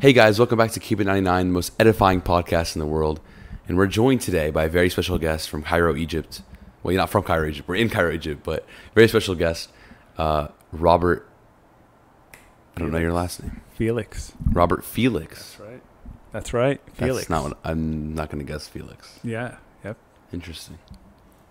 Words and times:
Hey 0.00 0.12
guys, 0.12 0.38
welcome 0.38 0.58
back 0.58 0.70
to 0.72 0.80
Keep 0.80 1.00
It 1.00 1.06
99, 1.06 1.48
the 1.48 1.52
most 1.52 1.72
edifying 1.80 2.20
podcast 2.20 2.76
in 2.76 2.80
the 2.80 2.86
world. 2.86 3.20
And 3.66 3.76
we're 3.76 3.88
joined 3.88 4.20
today 4.20 4.50
by 4.50 4.66
a 4.66 4.68
very 4.68 4.88
special 4.90 5.18
guest 5.18 5.50
from 5.50 5.64
Cairo, 5.64 5.96
Egypt. 5.96 6.42
Well, 6.82 6.92
you're 6.92 7.00
not 7.00 7.10
from 7.10 7.24
Cairo, 7.24 7.48
Egypt. 7.48 7.66
We're 7.66 7.74
in 7.74 7.88
Cairo, 7.88 8.12
Egypt, 8.12 8.42
but 8.44 8.64
very 8.94 9.08
special 9.08 9.34
guest, 9.34 9.70
uh, 10.16 10.48
Robert. 10.70 11.28
I 12.76 12.78
don't 12.78 12.92
know 12.92 12.98
your 12.98 13.12
last 13.12 13.42
name. 13.42 13.60
Felix. 13.74 14.32
Robert 14.52 14.84
Felix. 14.84 15.56
That's 15.56 15.60
right. 15.60 15.82
That's 16.30 16.54
right. 16.54 16.80
Felix. 16.94 17.26
That's 17.26 17.30
not 17.30 17.42
what 17.42 17.58
I'm 17.64 18.14
not 18.14 18.30
going 18.30 18.38
to 18.38 18.50
guess. 18.50 18.68
Felix. 18.68 19.18
Yeah. 19.24 19.56
Yep. 19.84 19.96
Interesting. 20.32 20.78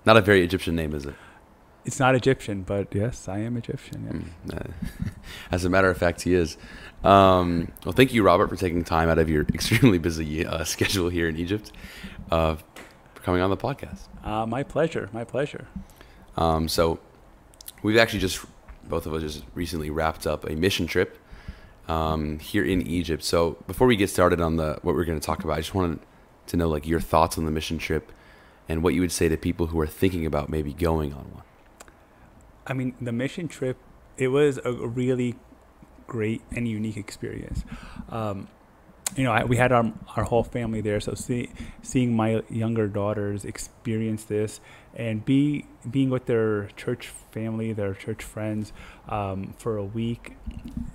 Not 0.05 0.15
a 0.15 0.21
very 0.21 0.41
Egyptian 0.41 0.73
name, 0.73 0.93
is 0.93 1.05
it? 1.05 1.15
It's 1.87 2.01
not 2.01 2.15
Egyptian, 2.15 2.63
but 2.63 2.93
yes, 2.93 3.29
I 3.29 3.39
am 3.39 3.55
Egyptian. 3.55 4.33
Yes. 4.45 4.53
Mm, 4.57 4.59
uh, 4.59 5.09
As 5.51 5.63
a 5.63 5.69
matter 5.69 5.89
of 5.89 5.97
fact, 5.97 6.21
he 6.21 6.33
is. 6.33 6.57
Um, 7.01 7.71
well, 7.85 7.93
thank 7.93 8.13
you, 8.13 8.23
Robert, 8.23 8.49
for 8.49 8.57
taking 8.57 8.83
time 8.83 9.07
out 9.07 9.17
of 9.17 9.29
your 9.29 9.43
extremely 9.53 9.97
busy 9.97 10.45
uh, 10.45 10.63
schedule 10.65 11.07
here 11.07 11.29
in 11.29 11.37
Egypt 11.37 11.71
uh, 12.29 12.55
for 13.15 13.21
coming 13.23 13.39
on 13.41 13.49
the 13.49 13.55
podcast. 13.55 14.01
Uh, 14.21 14.45
my 14.45 14.63
pleasure. 14.63 15.09
My 15.13 15.23
pleasure. 15.23 15.65
Um, 16.35 16.67
so, 16.67 16.99
we've 17.83 17.97
actually 17.97 18.19
just, 18.19 18.45
both 18.89 19.05
of 19.05 19.13
us 19.13 19.21
just 19.21 19.45
recently 19.55 19.89
wrapped 19.89 20.27
up 20.27 20.43
a 20.43 20.55
mission 20.57 20.87
trip 20.87 21.17
um, 21.87 22.39
here 22.39 22.65
in 22.65 22.85
Egypt. 22.85 23.23
So, 23.23 23.63
before 23.65 23.87
we 23.87 23.95
get 23.95 24.09
started 24.09 24.41
on 24.41 24.57
the 24.57 24.77
what 24.81 24.93
we're 24.93 25.05
going 25.05 25.19
to 25.19 25.25
talk 25.25 25.45
about, 25.45 25.53
I 25.53 25.61
just 25.61 25.73
wanted 25.73 25.99
to 26.47 26.57
know 26.57 26.67
like 26.67 26.85
your 26.85 26.99
thoughts 26.99 27.37
on 27.37 27.45
the 27.45 27.51
mission 27.51 27.77
trip 27.77 28.11
and 28.67 28.83
what 28.83 28.93
you 28.93 28.99
would 28.99 29.13
say 29.13 29.29
to 29.29 29.37
people 29.37 29.67
who 29.67 29.79
are 29.79 29.87
thinking 29.87 30.25
about 30.25 30.49
maybe 30.49 30.73
going 30.73 31.13
on 31.13 31.31
one. 31.33 31.43
I 32.67 32.73
mean, 32.73 32.93
the 33.01 33.11
mission 33.11 33.47
trip, 33.47 33.77
it 34.17 34.27
was 34.27 34.59
a 34.63 34.71
really 34.71 35.35
great 36.05 36.41
and 36.51 36.67
unique 36.67 36.97
experience. 36.97 37.63
Um, 38.09 38.47
you 39.15 39.23
know, 39.23 39.31
I, 39.31 39.45
we 39.45 39.55
had 39.55 39.71
our, 39.71 39.93
our 40.17 40.23
whole 40.25 40.43
family 40.43 40.81
there, 40.81 40.99
so 40.99 41.13
see, 41.13 41.49
seeing 41.81 42.13
my 42.15 42.43
younger 42.49 42.87
daughters 42.87 43.45
experience 43.45 44.25
this 44.25 44.59
and 44.95 45.23
be 45.23 45.65
being 45.89 46.09
with 46.09 46.25
their 46.25 46.67
church 46.75 47.07
family, 47.31 47.71
their 47.71 47.93
church 47.93 48.23
friends, 48.23 48.73
um, 49.07 49.53
for 49.57 49.77
a 49.77 49.83
week, 49.83 50.35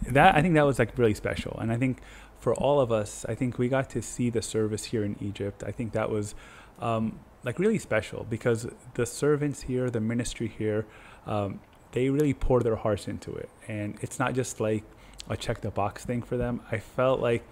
that 0.07 0.35
I 0.35 0.43
think 0.43 0.55
that 0.55 0.67
was 0.67 0.79
like 0.79 0.97
really 0.99 1.15
special. 1.15 1.57
And 1.59 1.73
I 1.73 1.79
think 1.79 2.03
for 2.43 2.55
all 2.55 2.81
of 2.81 2.91
us, 2.91 3.25
I 3.29 3.37
think 3.37 3.57
we 3.57 3.69
got 3.69 3.89
to 3.91 4.03
see 4.03 4.29
the 4.29 4.43
service 4.43 4.87
here 4.87 5.05
in 5.05 5.17
Egypt. 5.21 5.63
I 5.65 5.71
think 5.71 5.93
that 5.93 6.11
was 6.11 6.35
um, 6.81 7.21
like 7.45 7.61
really 7.61 7.79
special 7.79 8.27
because 8.29 8.67
the 8.95 9.07
servants 9.07 9.63
here, 9.63 9.89
the 9.91 10.01
ministry 10.01 10.49
here, 10.49 10.85
um, 11.25 11.61
they 11.93 12.11
really 12.11 12.35
pour 12.35 12.61
their 12.61 12.75
hearts 12.75 13.07
into 13.07 13.33
it, 13.33 13.49
and 13.69 13.97
it's 14.01 14.19
not 14.19 14.35
just 14.35 14.59
like 14.59 14.83
a 15.31 15.37
check 15.37 15.61
the 15.61 15.71
box 15.71 16.05
thing 16.05 16.21
for 16.21 16.37
them. 16.37 16.61
I 16.73 16.79
felt 16.79 17.21
like 17.21 17.45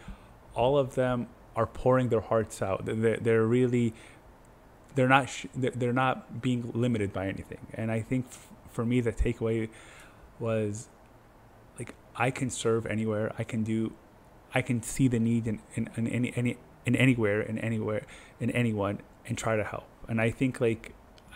all 0.56 0.76
of 0.76 0.96
them 0.96 1.28
are 1.54 1.66
pouring 1.66 2.08
their 2.08 2.22
hearts 2.22 2.60
out. 2.60 2.82
They're, 2.84 3.46
really 3.46 3.94
they're 4.96 5.08
not 5.08 5.28
sh- 5.28 5.46
they're 5.54 5.92
not 5.92 6.42
being 6.42 6.68
limited 6.74 7.12
by 7.12 7.28
anything. 7.28 7.64
And 7.74 7.92
I 7.92 8.00
think 8.00 8.26
f- 8.28 8.48
for 8.72 8.84
me 8.84 9.00
the 9.00 9.12
takeaway 9.12 9.68
was 10.40 10.88
like 11.78 11.94
I 12.16 12.32
can 12.32 12.50
serve 12.50 12.86
anywhere. 12.86 13.32
I 13.38 13.44
can 13.44 13.62
do 13.62 13.92
I 14.54 14.62
can 14.62 14.82
see 14.82 15.08
the 15.08 15.18
need 15.18 15.46
in, 15.46 15.60
in, 15.74 15.88
in 15.96 16.06
any 16.08 16.32
any 16.36 16.56
in 16.86 16.96
anywhere 16.96 17.40
in 17.40 17.58
anywhere 17.58 18.06
in 18.40 18.50
anyone 18.50 19.00
and 19.26 19.36
try 19.36 19.56
to 19.56 19.64
help. 19.64 19.86
And 20.08 20.20
I 20.20 20.30
think 20.30 20.60
like 20.60 20.92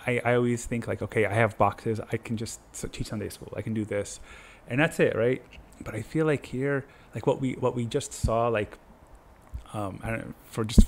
I, 0.07 0.21
I 0.25 0.35
always 0.35 0.65
think 0.67 0.87
like 0.87 1.03
okay 1.03 1.27
I 1.27 1.35
have 1.35 1.57
boxes 1.59 2.01
I 2.13 2.17
can 2.17 2.37
just 2.37 2.61
teach 2.93 3.09
Sunday 3.09 3.29
school 3.29 3.53
I 3.57 3.63
can 3.63 3.75
do 3.75 3.85
this 3.85 4.21
and 4.69 4.81
that's 4.81 4.99
it 5.01 5.15
right 5.17 5.43
but 5.83 5.95
I 5.95 6.03
feel 6.03 6.27
like 6.27 6.47
here, 6.47 6.85
like 7.15 7.27
what 7.27 7.41
we 7.41 7.55
what 7.55 7.75
we 7.75 7.87
just 7.87 8.13
saw, 8.13 8.49
like 8.49 8.79
um, 9.73 10.01
I 10.03 10.11
don't 10.11 10.19
know, 10.21 10.35
for 10.45 10.65
just 10.65 10.87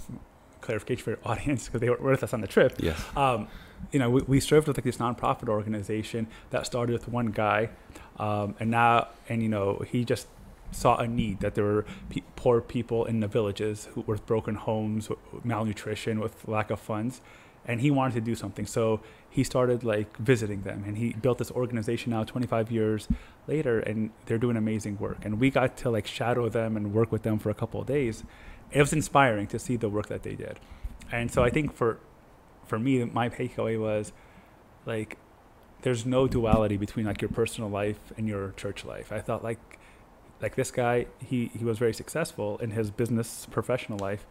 clarification 0.60 1.02
for 1.02 1.10
your 1.10 1.18
audience 1.24 1.66
because 1.66 1.80
they 1.80 1.90
were 1.90 1.96
with 1.96 2.22
us 2.22 2.32
on 2.32 2.40
the 2.40 2.46
trip. 2.46 2.74
Yes. 2.78 3.02
Um, 3.16 3.48
you 3.92 3.98
know, 3.98 4.08
we, 4.08 4.22
we 4.22 4.40
served 4.40 4.68
with 4.68 4.76
like 4.76 4.84
this 4.84 4.96
nonprofit 4.96 5.48
organization 5.48 6.28
that 6.50 6.66
started 6.66 6.92
with 6.92 7.08
one 7.08 7.26
guy, 7.26 7.70
um, 8.18 8.54
and 8.60 8.70
now 8.70 9.08
and 9.28 9.42
you 9.42 9.48
know 9.48 9.82
he 9.86 10.04
just 10.04 10.28
saw 10.70 10.96
a 10.96 11.06
need 11.06 11.40
that 11.40 11.54
there 11.54 11.64
were 11.64 11.86
poor 12.34 12.60
people 12.60 13.04
in 13.04 13.20
the 13.20 13.26
villages 13.26 13.88
who 13.94 14.02
with 14.02 14.26
broken 14.26 14.54
homes, 14.54 15.08
with 15.08 15.44
malnutrition, 15.44 16.20
with 16.20 16.46
lack 16.48 16.70
of 16.70 16.80
funds, 16.80 17.20
and 17.64 17.80
he 17.80 17.90
wanted 17.90 18.14
to 18.14 18.20
do 18.20 18.34
something. 18.34 18.66
So 18.66 19.00
he 19.28 19.42
started 19.44 19.84
like 19.84 20.16
visiting 20.18 20.62
them, 20.62 20.84
and 20.86 20.96
he 20.96 21.12
built 21.14 21.38
this 21.38 21.50
organization 21.50 22.10
now 22.10 22.24
25 22.24 22.70
years 22.70 23.08
later, 23.46 23.80
and 23.80 24.10
they're 24.26 24.38
doing 24.38 24.56
amazing 24.56 24.98
work. 24.98 25.18
And 25.22 25.40
we 25.40 25.50
got 25.50 25.76
to 25.78 25.90
like 25.90 26.06
shadow 26.06 26.48
them 26.48 26.76
and 26.76 26.92
work 26.92 27.10
with 27.10 27.22
them 27.22 27.38
for 27.38 27.50
a 27.50 27.54
couple 27.54 27.80
of 27.80 27.86
days. 27.86 28.24
It 28.70 28.80
was 28.80 28.92
inspiring 28.92 29.46
to 29.48 29.58
see 29.58 29.76
the 29.76 29.88
work 29.88 30.08
that 30.08 30.22
they 30.22 30.34
did, 30.34 30.58
and 31.12 31.30
so 31.30 31.42
I 31.44 31.50
think 31.50 31.74
for 31.74 32.00
for 32.66 32.78
me, 32.78 33.04
my 33.04 33.28
takeaway 33.28 33.80
was 33.80 34.12
like 34.86 35.18
there's 35.82 36.04
no 36.04 36.26
duality 36.26 36.76
between 36.76 37.06
like 37.06 37.20
your 37.20 37.28
personal 37.28 37.70
life 37.70 38.12
and 38.16 38.28
your 38.28 38.52
church 38.52 38.84
life. 38.84 39.12
I 39.12 39.20
thought 39.20 39.44
like 39.44 39.78
like 40.40 40.54
this 40.54 40.70
guy, 40.70 41.06
he 41.24 41.50
he 41.56 41.64
was 41.64 41.78
very 41.78 41.94
successful 41.94 42.58
in 42.58 42.70
his 42.72 42.90
business 42.90 43.46
professional 43.50 43.98
life, 43.98 44.26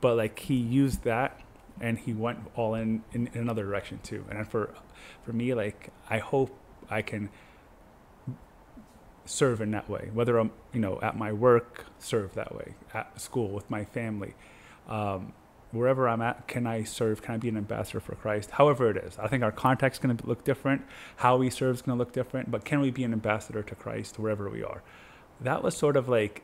but 0.00 0.16
like 0.16 0.38
he 0.38 0.54
used 0.54 1.04
that 1.04 1.40
and 1.80 1.98
he 1.98 2.12
went 2.12 2.38
all 2.54 2.74
in, 2.74 3.02
in, 3.12 3.28
in 3.28 3.40
another 3.42 3.64
direction 3.64 4.00
too. 4.02 4.24
And 4.30 4.48
for 4.48 4.74
for 5.22 5.32
me, 5.32 5.54
like 5.54 5.90
I 6.08 6.18
hope 6.18 6.56
I 6.90 7.02
can 7.02 7.30
serve 9.24 9.60
in 9.60 9.70
that 9.72 9.88
way. 9.88 10.10
Whether 10.12 10.38
I'm 10.38 10.50
you 10.72 10.80
know 10.80 10.98
at 11.02 11.16
my 11.16 11.32
work, 11.32 11.86
serve 11.98 12.34
that 12.34 12.54
way. 12.54 12.74
At 12.92 13.20
school 13.20 13.50
with 13.50 13.70
my 13.70 13.84
family, 13.84 14.34
um, 14.88 15.32
wherever 15.70 16.08
I'm 16.08 16.22
at, 16.22 16.48
can 16.48 16.66
I 16.66 16.84
serve? 16.84 17.22
Can 17.22 17.34
I 17.34 17.38
be 17.38 17.48
an 17.48 17.56
ambassador 17.56 18.00
for 18.00 18.14
Christ? 18.14 18.52
However 18.52 18.90
it 18.90 18.96
is, 18.96 19.18
I 19.18 19.28
think 19.28 19.42
our 19.42 19.52
context 19.52 20.00
is 20.00 20.04
going 20.04 20.16
to 20.16 20.26
look 20.26 20.44
different. 20.44 20.82
How 21.16 21.36
we 21.36 21.50
serve 21.50 21.76
is 21.76 21.82
going 21.82 21.96
to 21.96 22.02
look 22.02 22.12
different. 22.12 22.50
But 22.50 22.64
can 22.64 22.80
we 22.80 22.90
be 22.90 23.04
an 23.04 23.12
ambassador 23.12 23.62
to 23.62 23.74
Christ 23.74 24.18
wherever 24.18 24.48
we 24.48 24.62
are? 24.64 24.82
That 25.40 25.62
was 25.62 25.76
sort 25.76 25.96
of 25.96 26.08
like 26.08 26.42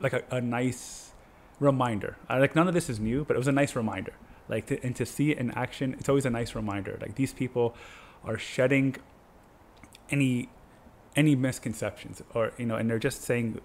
like 0.00 0.12
a, 0.12 0.22
a 0.30 0.40
nice 0.40 1.12
reminder. 1.60 2.16
I, 2.28 2.38
like 2.38 2.54
none 2.54 2.68
of 2.68 2.74
this 2.74 2.88
is 2.88 3.00
new, 3.00 3.24
but 3.24 3.34
it 3.36 3.38
was 3.38 3.48
a 3.48 3.52
nice 3.52 3.74
reminder. 3.74 4.12
Like 4.48 4.66
to, 4.66 4.82
and 4.84 4.94
to 4.96 5.06
see 5.06 5.32
it 5.32 5.38
in 5.38 5.50
action, 5.52 5.96
it's 5.98 6.08
always 6.08 6.26
a 6.26 6.30
nice 6.30 6.54
reminder. 6.54 6.98
Like 7.00 7.16
these 7.16 7.32
people 7.32 7.74
are 8.24 8.38
shedding 8.38 8.96
any 10.10 10.48
any 11.14 11.34
misconceptions, 11.34 12.22
or 12.34 12.52
you 12.58 12.66
know, 12.66 12.76
and 12.76 12.88
they're 12.88 12.98
just 12.98 13.22
saying, 13.22 13.60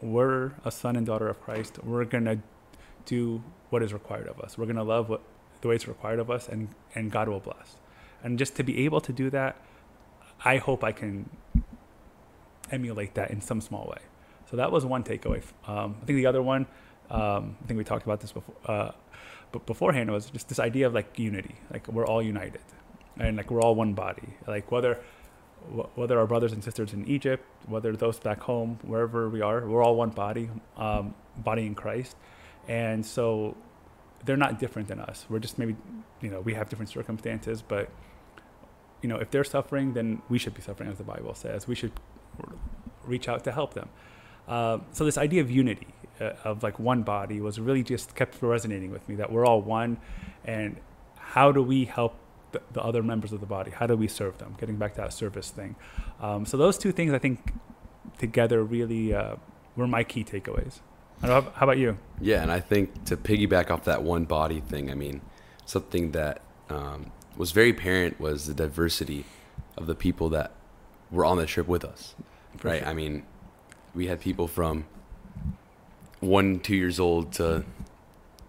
"We're 0.00 0.52
a 0.64 0.70
son 0.70 0.96
and 0.96 1.06
daughter 1.06 1.28
of 1.28 1.40
Christ. 1.40 1.82
We're 1.84 2.04
gonna 2.04 2.38
do 3.04 3.42
what 3.70 3.82
is 3.82 3.92
required 3.92 4.26
of 4.26 4.40
us. 4.40 4.56
We're 4.56 4.66
gonna 4.66 4.84
love 4.84 5.08
what 5.08 5.20
the 5.60 5.68
way 5.68 5.76
it's 5.76 5.86
required 5.86 6.18
of 6.18 6.30
us, 6.30 6.48
and 6.48 6.68
and 6.94 7.12
God 7.12 7.28
will 7.28 7.40
bless." 7.40 7.76
And 8.22 8.38
just 8.38 8.56
to 8.56 8.62
be 8.64 8.84
able 8.84 9.02
to 9.02 9.12
do 9.12 9.28
that, 9.30 9.56
I 10.44 10.56
hope 10.56 10.82
I 10.82 10.92
can 10.92 11.28
emulate 12.70 13.14
that 13.14 13.30
in 13.30 13.40
some 13.40 13.60
small 13.60 13.86
way. 13.86 14.02
So 14.50 14.56
that 14.56 14.70
was 14.70 14.84
one 14.84 15.02
takeaway. 15.02 15.42
Um, 15.66 15.96
I 16.02 16.04
think 16.04 16.16
the 16.16 16.26
other 16.26 16.42
one 16.42 16.66
um, 17.10 17.56
I 17.62 17.66
think 17.66 17.78
we 17.78 17.84
talked 17.84 18.04
about 18.04 18.20
this 18.20 18.32
before, 18.32 18.54
uh, 18.66 18.92
but 19.52 19.66
beforehand 19.66 20.10
was 20.10 20.30
just 20.30 20.48
this 20.48 20.58
idea 20.58 20.86
of 20.86 20.94
like 20.94 21.18
unity, 21.18 21.56
like 21.70 21.86
we're 21.88 22.06
all 22.06 22.22
united, 22.22 22.62
and 23.18 23.36
like 23.36 23.50
we're 23.50 23.60
all 23.60 23.74
one 23.74 23.94
body. 23.94 24.36
Like 24.46 24.70
whether 24.72 24.98
whether 25.94 26.18
our 26.18 26.26
brothers 26.26 26.52
and 26.52 26.62
sisters 26.62 26.92
in 26.92 27.06
Egypt, 27.06 27.44
whether 27.66 27.96
those 27.96 28.18
back 28.18 28.40
home, 28.40 28.78
wherever 28.82 29.28
we 29.30 29.40
are, 29.40 29.66
we're 29.66 29.82
all 29.82 29.96
one 29.96 30.10
body, 30.10 30.50
um, 30.76 31.14
body 31.38 31.66
in 31.66 31.74
Christ, 31.74 32.16
and 32.68 33.04
so 33.04 33.56
they're 34.24 34.36
not 34.36 34.58
different 34.58 34.88
than 34.88 35.00
us. 35.00 35.26
We're 35.28 35.38
just 35.38 35.58
maybe, 35.58 35.76
you 36.20 36.30
know, 36.30 36.40
we 36.40 36.54
have 36.54 36.68
different 36.68 36.90
circumstances, 36.90 37.62
but 37.62 37.90
you 39.02 39.08
know, 39.08 39.16
if 39.16 39.30
they're 39.30 39.44
suffering, 39.44 39.92
then 39.92 40.22
we 40.30 40.38
should 40.38 40.54
be 40.54 40.62
suffering, 40.62 40.90
as 40.90 40.96
the 40.96 41.04
Bible 41.04 41.34
says. 41.34 41.68
We 41.68 41.74
should 41.74 41.92
reach 43.04 43.28
out 43.28 43.44
to 43.44 43.52
help 43.52 43.74
them. 43.74 43.88
Uh, 44.46 44.78
so 44.92 45.04
this 45.04 45.18
idea 45.18 45.40
of 45.40 45.50
unity, 45.50 45.88
uh, 46.20 46.32
of 46.44 46.62
like 46.62 46.78
one 46.78 47.02
body, 47.02 47.40
was 47.40 47.58
really 47.58 47.82
just 47.82 48.14
kept 48.14 48.40
resonating 48.42 48.90
with 48.90 49.08
me. 49.08 49.14
That 49.14 49.32
we're 49.32 49.46
all 49.46 49.60
one, 49.62 49.98
and 50.44 50.76
how 51.16 51.52
do 51.52 51.62
we 51.62 51.86
help 51.86 52.14
the, 52.52 52.60
the 52.72 52.82
other 52.82 53.02
members 53.02 53.32
of 53.32 53.40
the 53.40 53.46
body? 53.46 53.70
How 53.70 53.86
do 53.86 53.96
we 53.96 54.08
serve 54.08 54.38
them? 54.38 54.56
Getting 54.58 54.76
back 54.76 54.94
to 54.94 55.00
that 55.02 55.12
service 55.12 55.50
thing. 55.50 55.76
Um, 56.20 56.46
so 56.46 56.56
those 56.56 56.78
two 56.78 56.92
things, 56.92 57.12
I 57.12 57.18
think, 57.18 57.52
together 58.18 58.62
really 58.62 59.14
uh, 59.14 59.36
were 59.76 59.86
my 59.86 60.04
key 60.04 60.24
takeaways. 60.24 60.80
How, 61.20 61.40
how 61.40 61.64
about 61.64 61.78
you? 61.78 61.96
Yeah, 62.20 62.42
and 62.42 62.50
I 62.50 62.60
think 62.60 63.04
to 63.06 63.16
piggyback 63.16 63.70
off 63.70 63.84
that 63.84 64.02
one 64.02 64.24
body 64.24 64.60
thing, 64.60 64.90
I 64.90 64.94
mean, 64.94 65.22
something 65.64 66.12
that 66.12 66.42
um, 66.68 67.12
was 67.36 67.52
very 67.52 67.70
apparent 67.70 68.20
was 68.20 68.46
the 68.46 68.54
diversity 68.54 69.24
of 69.76 69.86
the 69.86 69.94
people 69.94 70.28
that 70.30 70.52
were 71.10 71.24
on 71.24 71.38
the 71.38 71.46
trip 71.46 71.66
with 71.66 71.84
us. 71.84 72.14
For 72.58 72.68
right? 72.68 72.80
sure. 72.80 72.88
I 72.88 72.94
mean, 72.94 73.24
we 73.94 74.06
had 74.06 74.20
people 74.20 74.48
from 74.48 74.86
one, 76.20 76.60
two 76.60 76.76
years 76.76 76.98
old 76.98 77.32
to 77.34 77.64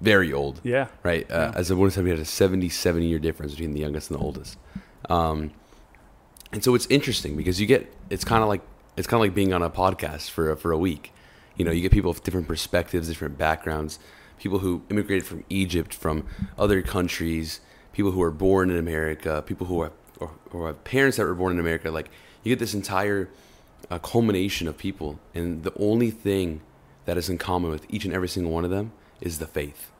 very 0.02 0.32
old. 0.34 0.62
Yeah. 0.64 0.88
Right? 1.04 1.30
Uh, 1.30 1.52
Yeah. 1.54 1.60
As 1.60 1.72
I 1.72 1.90
said, 1.90 2.04
we 2.04 2.10
had 2.10 2.20
a 2.20 2.26
70, 2.26 2.70
70 2.70 3.06
year 3.08 3.20
difference 3.20 3.54
between 3.54 3.74
the 3.74 3.80
youngest 3.80 4.10
and 4.10 4.20
the 4.20 4.24
oldest. 4.24 4.58
Um, 5.10 5.52
and 6.52 6.64
so 6.64 6.76
it's 6.76 6.88
interesting 6.88 7.36
because 7.36 7.60
you 7.60 7.68
get, 7.68 7.94
it's 8.10 8.24
kind 8.24 8.42
of 8.42 8.50
like 8.50 8.62
it's 8.98 9.08
kind 9.08 9.20
of 9.20 9.22
like 9.22 9.36
being 9.36 9.54
on 9.54 9.62
a 9.62 9.70
podcast 9.70 10.30
for 10.30 10.52
a, 10.52 10.58
for 10.58 10.72
a 10.72 10.78
week. 10.78 11.12
You 11.58 11.66
know, 11.66 11.72
you 11.72 11.82
get 11.82 11.92
people 11.92 12.12
with 12.12 12.24
different 12.24 12.48
perspectives, 12.48 13.08
different 13.08 13.38
backgrounds, 13.38 14.00
people 14.40 14.60
who 14.60 14.84
immigrated 14.90 15.26
from 15.26 15.44
Egypt, 15.50 15.94
from 15.94 16.26
other 16.58 16.82
countries, 16.82 17.60
people 17.94 18.12
who 18.12 18.22
are 18.22 18.32
born 18.32 18.70
in 18.70 18.78
America, 18.78 19.44
people 19.46 19.68
who 19.68 19.82
are 19.82 19.92
or, 20.20 20.32
or 20.52 20.68
have 20.68 20.84
parents 20.84 21.18
that 21.18 21.26
were 21.26 21.36
born 21.36 21.54
in 21.54 21.60
America. 21.60 21.92
Like 21.92 22.10
you 22.44 22.52
get 22.52 22.60
this 22.60 22.74
entire 22.74 23.30
uh, 23.90 24.00
culmination 24.00 24.68
of 24.68 24.78
people, 24.78 25.20
and 25.34 25.64
the 25.64 25.74
only 25.80 26.12
thing 26.12 26.62
that 27.06 27.18
is 27.18 27.30
in 27.30 27.38
common 27.38 27.70
with 27.72 27.86
each 27.90 28.06
and 28.06 28.14
every 28.14 28.28
single 28.28 28.52
one 28.52 28.64
of 28.66 28.72
them 28.72 28.92
is 29.22 29.40
the 29.40 29.48
faith. 29.48 29.92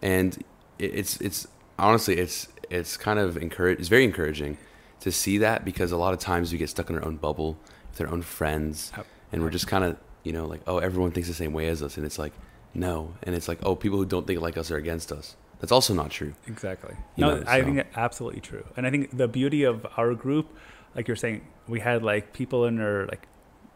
And 0.00 0.44
it's 0.78 1.20
it's 1.20 1.46
honestly 1.78 2.16
it's 2.18 2.48
it's 2.70 2.96
kind 2.96 3.18
of 3.18 3.36
encourage 3.36 3.78
it's 3.80 3.88
very 3.88 4.04
encouraging 4.04 4.56
to 5.00 5.10
see 5.10 5.38
that 5.38 5.64
because 5.64 5.90
a 5.90 5.96
lot 5.96 6.12
of 6.14 6.20
times 6.20 6.52
we 6.52 6.58
get 6.58 6.68
stuck 6.68 6.88
in 6.90 6.96
our 6.96 7.04
own 7.04 7.16
bubble 7.16 7.56
with 7.90 8.00
our 8.00 8.08
own 8.08 8.22
friends 8.22 8.92
and 9.32 9.42
we're 9.42 9.50
just 9.50 9.66
kind 9.66 9.82
of 9.82 9.96
you 10.22 10.32
know 10.32 10.46
like 10.46 10.60
oh 10.68 10.78
everyone 10.78 11.10
thinks 11.10 11.28
the 11.28 11.34
same 11.34 11.52
way 11.52 11.66
as 11.68 11.82
us 11.82 11.96
and 11.96 12.06
it's 12.06 12.18
like 12.18 12.32
no 12.74 13.12
and 13.24 13.34
it's 13.34 13.48
like 13.48 13.58
oh 13.64 13.74
people 13.74 13.98
who 13.98 14.04
don't 14.04 14.26
think 14.26 14.40
like 14.40 14.56
us 14.56 14.70
are 14.70 14.76
against 14.76 15.10
us 15.10 15.34
that's 15.60 15.72
also 15.72 15.92
not 15.94 16.10
true 16.10 16.32
Exactly. 16.46 16.94
You 17.16 17.24
no, 17.24 17.36
know, 17.38 17.44
I 17.48 17.58
so- 17.60 17.64
think 17.64 17.86
absolutely 17.96 18.40
true. 18.40 18.64
And 18.76 18.86
I 18.86 18.90
think 18.90 19.16
the 19.16 19.26
beauty 19.26 19.64
of 19.64 19.84
our 19.96 20.14
group, 20.14 20.46
like 20.94 21.08
you're 21.08 21.16
saying, 21.16 21.46
we 21.66 21.80
had 21.80 22.02
like 22.02 22.32
people 22.32 22.64
in 22.64 22.76
their 22.76 23.06
like 23.06 23.26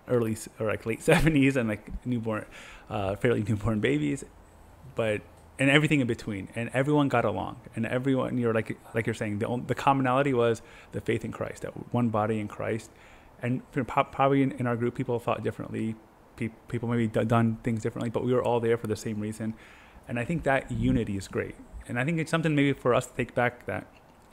early 0.09 0.37
or 0.59 0.67
like 0.67 0.87
late 0.87 1.03
seventies 1.11 1.57
and 1.57 1.69
like 1.69 2.07
newborn, 2.07 2.45
uh, 2.91 3.17
fairly 3.17 3.43
newborn 3.49 3.81
babies, 3.81 4.25
but 4.95 5.23
and 5.59 5.71
everything 5.71 6.01
in 6.01 6.07
between, 6.07 6.49
and 6.57 6.71
everyone 6.73 7.09
got 7.09 7.25
along, 7.25 7.61
and 7.77 7.87
everyone 7.87 8.39
you're 8.39 8.55
like 8.55 8.77
like 8.95 9.07
you're 9.07 9.15
saying 9.15 9.39
the 9.39 9.63
the 9.67 9.75
commonality 9.75 10.33
was 10.33 10.63
the 10.93 11.01
faith 11.01 11.25
in 11.25 11.33
Christ, 11.33 11.63
that 11.63 11.73
one 11.93 12.09
body 12.09 12.41
in 12.41 12.49
Christ, 12.49 12.91
and 13.41 13.63
probably 13.73 14.43
in, 14.43 14.53
in 14.53 14.67
our 14.67 14.77
group 14.77 14.95
people 14.95 15.19
thought 15.19 15.43
differently, 15.43 15.95
pe- 16.37 16.51
people 16.69 16.89
maybe 16.89 17.07
done 17.07 17.59
things 17.63 17.83
differently, 17.83 18.11
but 18.11 18.25
we 18.25 18.33
were 18.33 18.43
all 18.43 18.61
there 18.61 18.77
for 18.77 18.87
the 18.87 18.97
same 18.97 19.21
reason, 19.21 19.55
and 20.09 20.19
I 20.19 20.25
think 20.25 20.43
that 20.45 20.71
unity 20.71 21.17
is 21.17 21.29
great, 21.29 21.55
and 21.87 21.99
I 21.99 22.05
think 22.05 22.19
it's 22.19 22.31
something 22.31 22.55
maybe 22.55 22.73
for 22.73 22.95
us 22.95 23.07
to 23.07 23.15
take 23.15 23.35
back 23.35 23.67
that, 23.67 23.87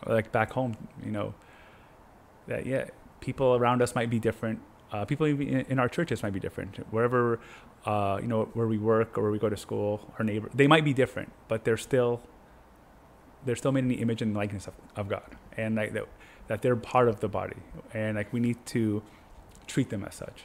like 0.08 0.32
back 0.32 0.54
home, 0.54 0.78
you 1.04 1.12
know, 1.12 1.36
that 2.50 2.66
yeah, 2.68 2.86
people 3.22 3.56
around 3.56 3.82
us 3.82 3.96
might 3.96 4.10
be 4.12 4.20
different. 4.20 4.60
Uh, 4.92 5.06
people 5.06 5.26
in, 5.28 5.66
in 5.70 5.80
our 5.80 5.90
churches 5.90 6.24
might 6.24 6.34
be 6.34 6.40
different. 6.40 6.76
Wherever, 6.92 7.40
uh, 7.86 8.20
you 8.22 8.28
know, 8.28 8.46
where 8.54 8.68
we 8.68 8.78
work 8.80 9.18
or 9.18 9.24
where 9.24 9.32
we 9.32 9.40
go 9.40 9.50
to 9.50 9.58
school, 9.58 10.14
our 10.20 10.26
neighbor, 10.26 10.50
they 10.54 10.68
might 10.68 10.86
be 10.86 10.94
different, 10.94 11.32
but 11.48 11.64
they're 11.66 11.78
still, 11.78 12.22
they're 13.46 13.56
still 13.56 13.72
made 13.72 13.86
in 13.86 13.90
the 13.90 14.02
image 14.02 14.22
and 14.22 14.36
likeness 14.36 14.68
of, 14.68 14.74
of 14.96 15.10
God, 15.10 15.38
and 15.58 15.76
like 15.76 15.94
that, 15.94 16.08
that 16.48 16.62
they're 16.64 16.76
part 16.76 17.08
of 17.08 17.20
the 17.22 17.30
body, 17.30 17.58
and 17.94 18.18
like 18.18 18.34
we 18.34 18.40
need 18.40 18.66
to 18.68 19.04
treat 19.68 19.90
them 19.92 20.04
as 20.04 20.16
such. 20.16 20.44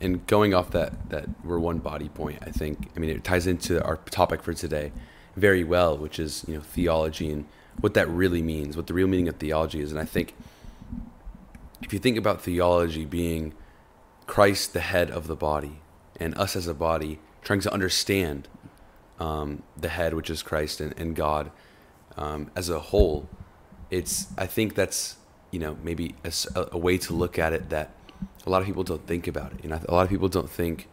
and 0.00 0.26
going 0.26 0.54
off 0.54 0.70
that 0.70 0.92
that 1.10 1.26
we're 1.44 1.58
one 1.58 1.78
body 1.78 2.08
point 2.08 2.38
i 2.46 2.50
think 2.50 2.88
i 2.96 2.98
mean 3.00 3.10
it 3.10 3.24
ties 3.24 3.46
into 3.46 3.82
our 3.84 3.96
topic 4.10 4.42
for 4.42 4.54
today 4.54 4.92
very 5.36 5.64
well 5.64 5.96
which 6.04 6.18
is 6.18 6.44
you 6.48 6.54
know 6.54 6.60
theology 6.60 7.30
and 7.30 7.46
what 7.80 7.94
that 7.94 8.08
really 8.08 8.42
means 8.42 8.76
what 8.76 8.86
the 8.86 8.94
real 8.94 9.08
meaning 9.08 9.28
of 9.28 9.36
theology 9.36 9.80
is 9.80 9.90
and 9.92 10.00
i 10.00 10.04
think 10.04 10.34
if 11.82 11.92
you 11.92 11.98
think 11.98 12.16
about 12.16 12.40
theology 12.40 13.04
being 13.04 13.54
christ 14.26 14.72
the 14.72 14.80
head 14.80 15.10
of 15.10 15.26
the 15.26 15.36
body 15.36 15.80
and 16.18 16.36
us 16.38 16.56
as 16.56 16.66
a 16.66 16.74
body 16.74 17.18
trying 17.42 17.60
to 17.60 17.72
understand 17.72 18.48
um, 19.18 19.62
the 19.76 19.88
head 19.88 20.14
which 20.14 20.30
is 20.30 20.42
christ 20.42 20.80
and, 20.80 20.98
and 20.98 21.16
god 21.16 21.50
um, 22.16 22.50
as 22.56 22.68
a 22.68 22.78
whole 22.78 23.28
it's 23.90 24.28
i 24.38 24.46
think 24.46 24.74
that's 24.74 25.16
you 25.50 25.58
know 25.58 25.76
maybe 25.82 26.14
a 26.54 26.78
way 26.78 26.96
to 26.96 27.12
look 27.12 27.38
at 27.38 27.52
it 27.52 27.68
that 27.70 27.90
a 28.46 28.50
lot 28.50 28.60
of 28.60 28.66
people 28.66 28.84
don't 28.84 29.06
think 29.06 29.26
about 29.26 29.52
it. 29.52 29.60
You 29.62 29.70
know, 29.70 29.80
a 29.88 29.94
lot 29.94 30.02
of 30.02 30.10
people 30.10 30.28
don't 30.28 30.50
think 30.50 30.88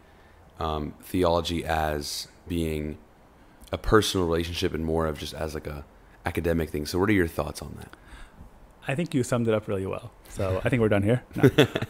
um, 0.58 0.94
theology 1.02 1.64
as 1.64 2.28
being 2.46 2.98
a 3.72 3.78
personal 3.78 4.26
relationship 4.26 4.74
and 4.74 4.84
more 4.84 5.06
of 5.06 5.18
just 5.18 5.34
as 5.34 5.54
like 5.54 5.66
a 5.66 5.84
academic 6.26 6.70
thing. 6.70 6.86
So, 6.86 6.98
what 6.98 7.08
are 7.08 7.14
your 7.14 7.28
thoughts 7.28 7.62
on 7.62 7.76
that? 7.78 7.96
I 8.90 8.94
think 8.96 9.14
you 9.14 9.22
summed 9.22 9.46
it 9.48 9.54
up 9.54 9.68
really 9.68 9.86
well. 9.86 10.10
So 10.30 10.60
I 10.64 10.68
think 10.68 10.80
we're 10.82 10.88
done 10.88 11.02
here. 11.02 11.22
No. 11.36 11.44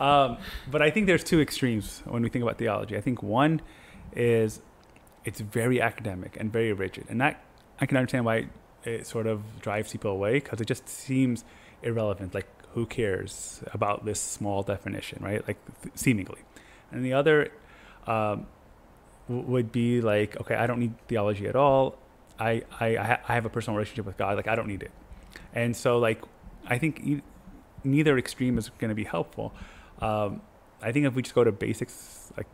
um, 0.09 0.37
but 0.71 0.83
I 0.83 0.91
think 0.91 1.07
there's 1.07 1.25
two 1.25 1.41
extremes 1.41 2.03
when 2.05 2.23
we 2.23 2.29
think 2.29 2.43
about 2.43 2.59
theology. 2.59 2.97
I 2.97 3.01
think 3.01 3.23
one 3.23 3.63
is 4.15 4.61
it's 5.25 5.41
very 5.41 5.81
academic 5.81 6.37
and 6.39 6.53
very 6.53 6.73
rigid, 6.73 7.05
and 7.09 7.21
that 7.21 7.43
I 7.81 7.87
can 7.87 7.97
understand 7.97 8.25
why 8.25 8.49
it 8.85 9.07
sort 9.07 9.27
of 9.27 9.39
drives 9.61 9.93
people 9.93 10.11
away 10.11 10.35
because 10.35 10.61
it 10.61 10.67
just 10.67 10.89
seems 10.89 11.45
irrelevant. 11.83 12.35
Like 12.35 12.49
who 12.75 12.85
cares 12.87 13.63
about 13.73 14.05
this 14.05 14.21
small 14.21 14.63
definition, 14.63 15.19
right? 15.23 15.47
Like 15.49 15.59
th- 15.83 15.95
seemingly. 15.97 16.41
And 16.93 17.05
the 17.05 17.15
other 17.15 17.51
um, 18.07 18.47
w- 19.29 19.47
would 19.53 19.73
be 19.73 20.01
like, 20.01 20.39
okay, 20.41 20.55
I 20.55 20.67
don't 20.67 20.79
need 20.81 20.95
theology 21.09 21.47
at 21.47 21.57
all. 21.57 21.97
I 22.39 22.63
I 22.79 22.87
I 22.99 23.05
ha- 23.11 23.23
I 23.29 23.35
have 23.35 23.47
a 23.47 23.51
personal 23.51 23.77
relationship 23.77 24.05
with 24.07 24.17
God. 24.17 24.37
Like 24.37 24.49
I 24.49 24.55
don't 24.55 24.69
need 24.69 24.83
it. 24.83 24.93
And 25.55 25.75
so 25.77 25.99
like 25.99 26.21
I 26.71 26.79
think 26.79 27.01
e- 27.05 27.23
neither 27.85 28.17
extreme 28.19 28.57
is 28.59 28.71
going 28.79 28.91
to 28.91 28.95
be 28.95 29.05
helpful. 29.05 29.53
Um, 30.01 30.43
I 30.83 30.93
think 30.93 31.07
if 31.07 31.15
we 31.15 31.23
just 31.23 31.35
go 31.35 31.45
to 31.45 31.53
basics 31.53 32.33
like 32.37 32.47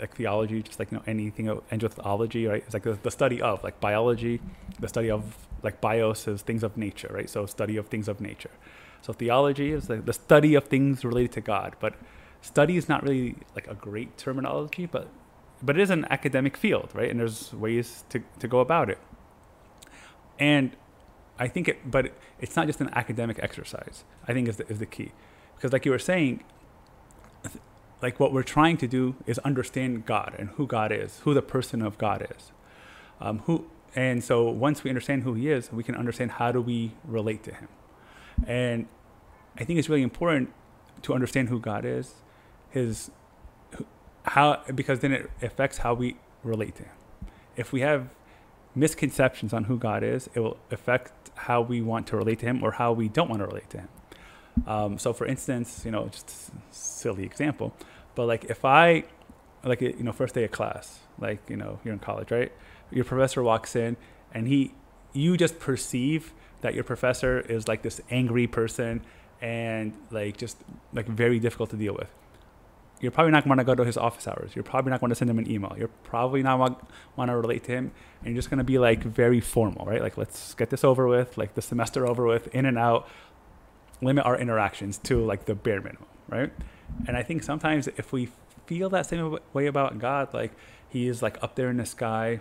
like 0.00 0.14
theology, 0.16 0.62
just 0.62 0.78
like 0.78 0.92
you 0.92 0.98
know 0.98 1.04
anything 1.06 1.48
ends 1.70 1.84
right? 2.46 2.62
It's 2.64 2.74
like 2.74 2.84
the, 2.84 2.98
the 3.02 3.10
study 3.10 3.42
of 3.42 3.62
like 3.64 3.80
biology, 3.80 4.40
the 4.78 4.88
study 4.88 5.10
of 5.10 5.36
like 5.62 5.80
bios 5.80 6.28
is 6.28 6.42
things 6.42 6.62
of 6.62 6.76
nature, 6.76 7.10
right? 7.12 7.28
So 7.28 7.44
study 7.46 7.76
of 7.76 7.88
things 7.88 8.08
of 8.08 8.20
nature. 8.20 8.50
So 9.02 9.12
theology 9.12 9.72
is 9.72 9.90
like 9.90 10.06
the 10.06 10.12
study 10.12 10.54
of 10.54 10.64
things 10.64 11.04
related 11.04 11.32
to 11.32 11.40
God, 11.40 11.76
but 11.80 11.94
study 12.40 12.76
is 12.76 12.88
not 12.88 13.02
really 13.02 13.36
like 13.54 13.66
a 13.68 13.74
great 13.74 14.16
terminology, 14.16 14.86
but 14.86 15.08
but 15.62 15.78
it 15.78 15.82
is 15.82 15.90
an 15.90 16.06
academic 16.10 16.56
field, 16.56 16.90
right? 16.94 17.10
And 17.10 17.20
there's 17.20 17.52
ways 17.52 18.04
to, 18.10 18.22
to 18.38 18.48
go 18.48 18.60
about 18.60 18.88
it. 18.88 18.98
And 20.38 20.74
I 21.40 21.48
think 21.48 21.68
it, 21.68 21.90
but 21.90 22.12
it's 22.38 22.54
not 22.54 22.66
just 22.66 22.82
an 22.82 22.90
academic 22.92 23.38
exercise. 23.42 24.04
I 24.28 24.34
think 24.34 24.46
is 24.46 24.58
the, 24.58 24.68
is 24.68 24.78
the 24.78 24.86
key, 24.86 25.12
because 25.56 25.72
like 25.72 25.86
you 25.86 25.90
were 25.90 25.98
saying, 25.98 26.44
like 28.02 28.20
what 28.20 28.30
we're 28.32 28.42
trying 28.42 28.76
to 28.76 28.86
do 28.86 29.16
is 29.26 29.38
understand 29.38 30.04
God 30.04 30.36
and 30.38 30.50
who 30.50 30.66
God 30.66 30.92
is, 30.92 31.20
who 31.20 31.32
the 31.32 31.42
person 31.42 31.80
of 31.80 31.96
God 31.96 32.28
is, 32.36 32.52
um, 33.22 33.38
who, 33.40 33.64
and 33.96 34.22
so 34.22 34.50
once 34.50 34.84
we 34.84 34.90
understand 34.90 35.22
who 35.22 35.32
He 35.32 35.50
is, 35.50 35.72
we 35.72 35.82
can 35.82 35.94
understand 35.94 36.32
how 36.32 36.52
do 36.52 36.60
we 36.60 36.92
relate 37.04 37.42
to 37.44 37.54
Him, 37.54 37.68
and 38.46 38.86
I 39.56 39.64
think 39.64 39.78
it's 39.78 39.88
really 39.88 40.02
important 40.02 40.52
to 41.02 41.14
understand 41.14 41.48
who 41.48 41.58
God 41.58 41.86
is, 41.86 42.16
His, 42.68 43.10
how 44.24 44.62
because 44.74 45.00
then 45.00 45.12
it 45.12 45.30
affects 45.40 45.78
how 45.78 45.94
we 45.94 46.18
relate 46.44 46.74
to 46.76 46.82
Him. 46.82 46.92
If 47.56 47.72
we 47.72 47.80
have 47.80 48.10
misconceptions 48.74 49.52
on 49.52 49.64
who 49.64 49.78
God 49.78 50.02
is, 50.02 50.28
it 50.34 50.40
will 50.40 50.58
affect 50.70 51.12
how 51.40 51.60
we 51.60 51.80
want 51.80 52.06
to 52.08 52.16
relate 52.16 52.38
to 52.40 52.46
Him 52.46 52.62
or 52.62 52.72
how 52.72 52.92
we 52.92 53.08
don't 53.08 53.28
want 53.28 53.40
to 53.40 53.46
relate 53.46 53.70
to 53.70 53.78
Him. 53.78 53.88
Um, 54.66 54.98
so, 54.98 55.12
for 55.12 55.26
instance, 55.26 55.82
you 55.84 55.90
know, 55.90 56.08
just 56.08 56.50
silly 56.70 57.24
example, 57.24 57.74
but 58.14 58.26
like 58.26 58.44
if 58.44 58.64
I, 58.64 59.04
like 59.64 59.80
you 59.80 60.02
know, 60.02 60.12
first 60.12 60.34
day 60.34 60.44
of 60.44 60.50
class, 60.50 61.00
like 61.18 61.40
you 61.48 61.56
know, 61.56 61.78
you're 61.84 61.94
in 61.94 62.00
college, 62.00 62.30
right? 62.30 62.52
Your 62.90 63.04
professor 63.04 63.42
walks 63.42 63.76
in, 63.76 63.96
and 64.34 64.46
he, 64.48 64.74
you 65.12 65.36
just 65.36 65.58
perceive 65.58 66.32
that 66.60 66.74
your 66.74 66.84
professor 66.84 67.40
is 67.40 67.68
like 67.68 67.82
this 67.82 68.00
angry 68.10 68.46
person 68.46 69.02
and 69.40 69.94
like 70.10 70.36
just 70.36 70.58
like 70.92 71.06
very 71.06 71.38
difficult 71.38 71.70
to 71.70 71.76
deal 71.76 71.94
with 71.94 72.10
you're 73.00 73.10
probably 73.10 73.32
not 73.32 73.44
going 73.44 73.58
to 73.58 73.64
go 73.64 73.74
to 73.74 73.84
his 73.84 73.96
office 73.96 74.28
hours. 74.28 74.52
You're 74.54 74.62
probably 74.62 74.90
not 74.90 75.00
going 75.00 75.08
to 75.08 75.16
send 75.16 75.30
him 75.30 75.38
an 75.38 75.50
email. 75.50 75.74
You're 75.78 75.88
probably 75.88 76.42
not 76.42 76.58
want, 76.58 77.30
to 77.30 77.36
relate 77.36 77.64
to 77.64 77.72
him, 77.72 77.92
and 78.20 78.28
you're 78.28 78.36
just 78.36 78.50
going 78.50 78.58
to 78.58 78.64
be 78.64 78.78
like 78.78 79.02
very 79.02 79.40
formal, 79.40 79.86
right? 79.86 80.02
Like 80.02 80.18
let's 80.18 80.54
get 80.54 80.70
this 80.70 80.84
over 80.84 81.06
with, 81.06 81.38
like 81.38 81.54
the 81.54 81.62
semester 81.62 82.06
over 82.06 82.26
with, 82.26 82.54
in 82.54 82.66
and 82.66 82.78
out. 82.78 83.08
Limit 84.02 84.24
our 84.24 84.36
interactions 84.36 84.98
to 84.98 85.22
like 85.24 85.46
the 85.46 85.54
bare 85.54 85.80
minimum, 85.80 86.06
right? 86.28 86.52
And 87.06 87.16
I 87.16 87.22
think 87.22 87.42
sometimes 87.42 87.88
if 87.88 88.12
we 88.12 88.28
feel 88.66 88.88
that 88.90 89.06
same 89.06 89.38
way 89.52 89.66
about 89.66 89.98
God, 89.98 90.32
like 90.32 90.52
he 90.88 91.06
is 91.06 91.22
like 91.22 91.42
up 91.42 91.54
there 91.54 91.70
in 91.70 91.78
the 91.78 91.86
sky, 91.86 92.40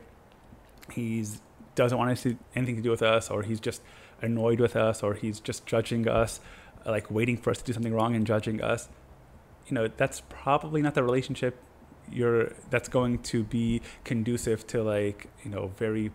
he's 0.91 1.41
doesn't 1.75 1.97
want 1.97 2.17
to 2.17 2.37
anything 2.55 2.75
to 2.75 2.81
do 2.81 2.89
with 2.89 3.01
us, 3.01 3.29
or 3.29 3.43
he's 3.43 3.59
just 3.59 3.81
annoyed 4.21 4.59
with 4.59 4.75
us, 4.75 5.03
or 5.03 5.13
he's 5.13 5.39
just 5.39 5.65
judging 5.65 6.07
us, 6.07 6.41
like 6.85 7.09
waiting 7.09 7.37
for 7.37 7.51
us 7.51 7.59
to 7.59 7.63
do 7.63 7.71
something 7.71 7.93
wrong 7.93 8.15
and 8.15 8.27
judging 8.27 8.61
us 8.61 8.89
you 9.69 9.75
know 9.75 9.87
that's 9.87 10.21
probably 10.29 10.81
not 10.81 10.95
the 10.95 11.03
relationship 11.03 11.57
you're 12.11 12.53
that's 12.69 12.89
going 12.89 13.19
to 13.19 13.43
be 13.43 13.81
conducive 14.03 14.65
to 14.67 14.83
like 14.83 15.27
you 15.43 15.51
know 15.51 15.71
very 15.77 16.11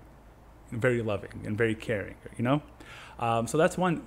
very 0.72 1.02
loving 1.02 1.42
and 1.44 1.56
very 1.56 1.74
caring 1.74 2.16
you 2.36 2.44
know? 2.44 2.62
Um, 3.18 3.46
so 3.46 3.56
that's 3.58 3.78
one 3.78 3.98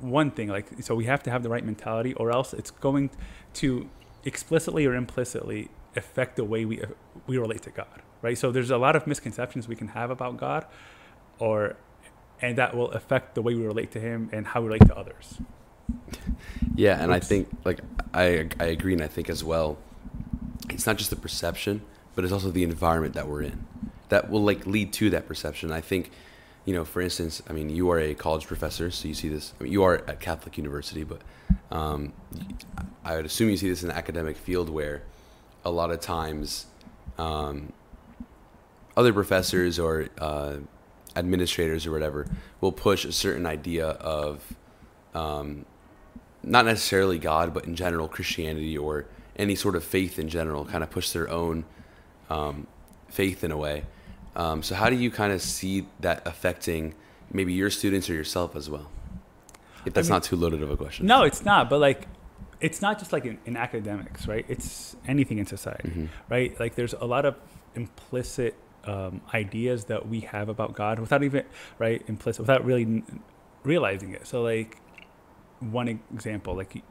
one 0.00 0.30
thing 0.30 0.48
like 0.48 0.66
so 0.80 0.94
we 0.94 1.04
have 1.04 1.22
to 1.24 1.30
have 1.30 1.42
the 1.42 1.50
right 1.50 1.64
mentality 1.64 2.14
or 2.14 2.30
else 2.32 2.54
it's 2.54 2.70
going 2.70 3.10
to 3.54 3.88
explicitly 4.24 4.86
or 4.86 4.94
implicitly 4.94 5.70
affect 5.96 6.36
the 6.36 6.44
way 6.44 6.64
we 6.64 6.82
we 7.26 7.38
relate 7.38 7.62
to 7.62 7.70
God 7.70 8.02
right? 8.22 8.38
So 8.38 8.50
there's 8.50 8.70
a 8.70 8.78
lot 8.78 8.96
of 8.96 9.06
misconceptions 9.06 9.68
we 9.68 9.76
can 9.76 9.88
have 9.88 10.10
about 10.10 10.38
God 10.38 10.66
or 11.38 11.76
and 12.40 12.56
that 12.58 12.74
will 12.74 12.90
affect 12.92 13.34
the 13.34 13.42
way 13.42 13.54
we 13.54 13.64
relate 13.64 13.90
to 13.92 14.00
him 14.00 14.30
and 14.32 14.46
how 14.46 14.60
we 14.60 14.68
relate 14.68 14.86
to 14.86 14.96
others 14.96 15.40
Yeah, 16.76 17.00
and 17.00 17.12
I 17.12 17.20
think 17.20 17.48
like 17.64 17.80
I 18.12 18.48
I 18.58 18.64
agree, 18.64 18.94
and 18.94 19.02
I 19.02 19.06
think 19.06 19.30
as 19.30 19.44
well, 19.44 19.78
it's 20.70 20.86
not 20.86 20.96
just 20.96 21.10
the 21.10 21.16
perception, 21.16 21.82
but 22.16 22.24
it's 22.24 22.32
also 22.32 22.50
the 22.50 22.64
environment 22.64 23.14
that 23.14 23.28
we're 23.28 23.42
in 23.42 23.64
that 24.08 24.30
will 24.30 24.42
like 24.42 24.66
lead 24.66 24.92
to 24.94 25.10
that 25.10 25.26
perception. 25.26 25.72
I 25.72 25.80
think, 25.80 26.10
you 26.64 26.74
know, 26.74 26.84
for 26.84 27.00
instance, 27.00 27.42
I 27.48 27.52
mean, 27.52 27.70
you 27.70 27.90
are 27.90 27.98
a 27.98 28.14
college 28.14 28.46
professor, 28.46 28.90
so 28.90 29.08
you 29.08 29.14
see 29.14 29.28
this. 29.28 29.52
I 29.58 29.64
mean, 29.64 29.72
you 29.72 29.82
are 29.82 29.96
at 30.08 30.20
Catholic 30.20 30.56
University, 30.56 31.04
but 31.04 31.20
um, 31.70 32.12
I 33.04 33.16
would 33.16 33.26
assume 33.26 33.50
you 33.50 33.56
see 33.56 33.68
this 33.68 33.82
in 33.82 33.88
the 33.88 33.96
academic 33.96 34.36
field 34.36 34.68
where 34.68 35.02
a 35.64 35.70
lot 35.70 35.90
of 35.90 36.00
times 36.00 36.66
um, 37.18 37.72
other 38.96 39.12
professors 39.12 39.78
or 39.78 40.08
uh, 40.18 40.56
administrators 41.16 41.86
or 41.86 41.92
whatever 41.92 42.26
will 42.60 42.72
push 42.72 43.04
a 43.04 43.12
certain 43.12 43.46
idea 43.46 43.88
of 43.88 44.54
um, 45.14 45.64
not 46.46 46.64
necessarily 46.64 47.18
God, 47.18 47.52
but 47.54 47.64
in 47.64 47.74
general 47.76 48.08
Christianity 48.08 48.76
or 48.78 49.06
any 49.36 49.54
sort 49.54 49.74
of 49.76 49.82
faith 49.84 50.18
in 50.18 50.28
general, 50.28 50.64
kind 50.64 50.82
of 50.84 50.90
push 50.90 51.10
their 51.10 51.28
own 51.30 51.64
um, 52.30 52.66
faith 53.08 53.42
in 53.44 53.50
a 53.50 53.56
way. 53.56 53.84
Um, 54.36 54.62
so, 54.62 54.74
how 54.74 54.90
do 54.90 54.96
you 54.96 55.10
kind 55.10 55.32
of 55.32 55.40
see 55.42 55.86
that 56.00 56.26
affecting 56.26 56.94
maybe 57.32 57.52
your 57.52 57.70
students 57.70 58.08
or 58.10 58.14
yourself 58.14 58.56
as 58.56 58.68
well? 58.70 58.90
If 59.86 59.92
that's 59.94 60.08
mean- 60.08 60.16
not 60.16 60.22
too 60.24 60.36
loaded 60.36 60.62
of 60.62 60.70
a 60.70 60.76
question. 60.76 61.06
No, 61.06 61.22
it's 61.22 61.44
not. 61.44 61.68
But 61.70 61.78
like, 61.80 62.06
it's 62.60 62.80
not 62.80 62.98
just 62.98 63.12
like 63.12 63.24
in, 63.26 63.38
in 63.44 63.56
academics, 63.56 64.26
right? 64.26 64.44
It's 64.48 64.96
anything 65.06 65.38
in 65.38 65.46
society, 65.46 65.88
Mhm. 65.90 66.08
right? 66.30 66.58
Like, 66.58 66.74
there's 66.74 66.94
a 66.94 67.04
lot 67.04 67.24
of 67.26 67.36
implicit 67.74 68.54
um, 68.86 69.20
ideas 69.32 69.84
that 69.86 70.08
we 70.08 70.20
have 70.20 70.48
about 70.50 70.74
God 70.74 70.98
without 70.98 71.22
even 71.22 71.44
right 71.78 72.02
implicit 72.06 72.40
without 72.40 72.64
really 72.64 72.82
n- 72.82 73.20
realizing 73.62 74.12
it. 74.12 74.26
So, 74.26 74.42
like, 74.42 74.78
one 75.72 75.88
example, 76.12 76.56
like. 76.56 76.82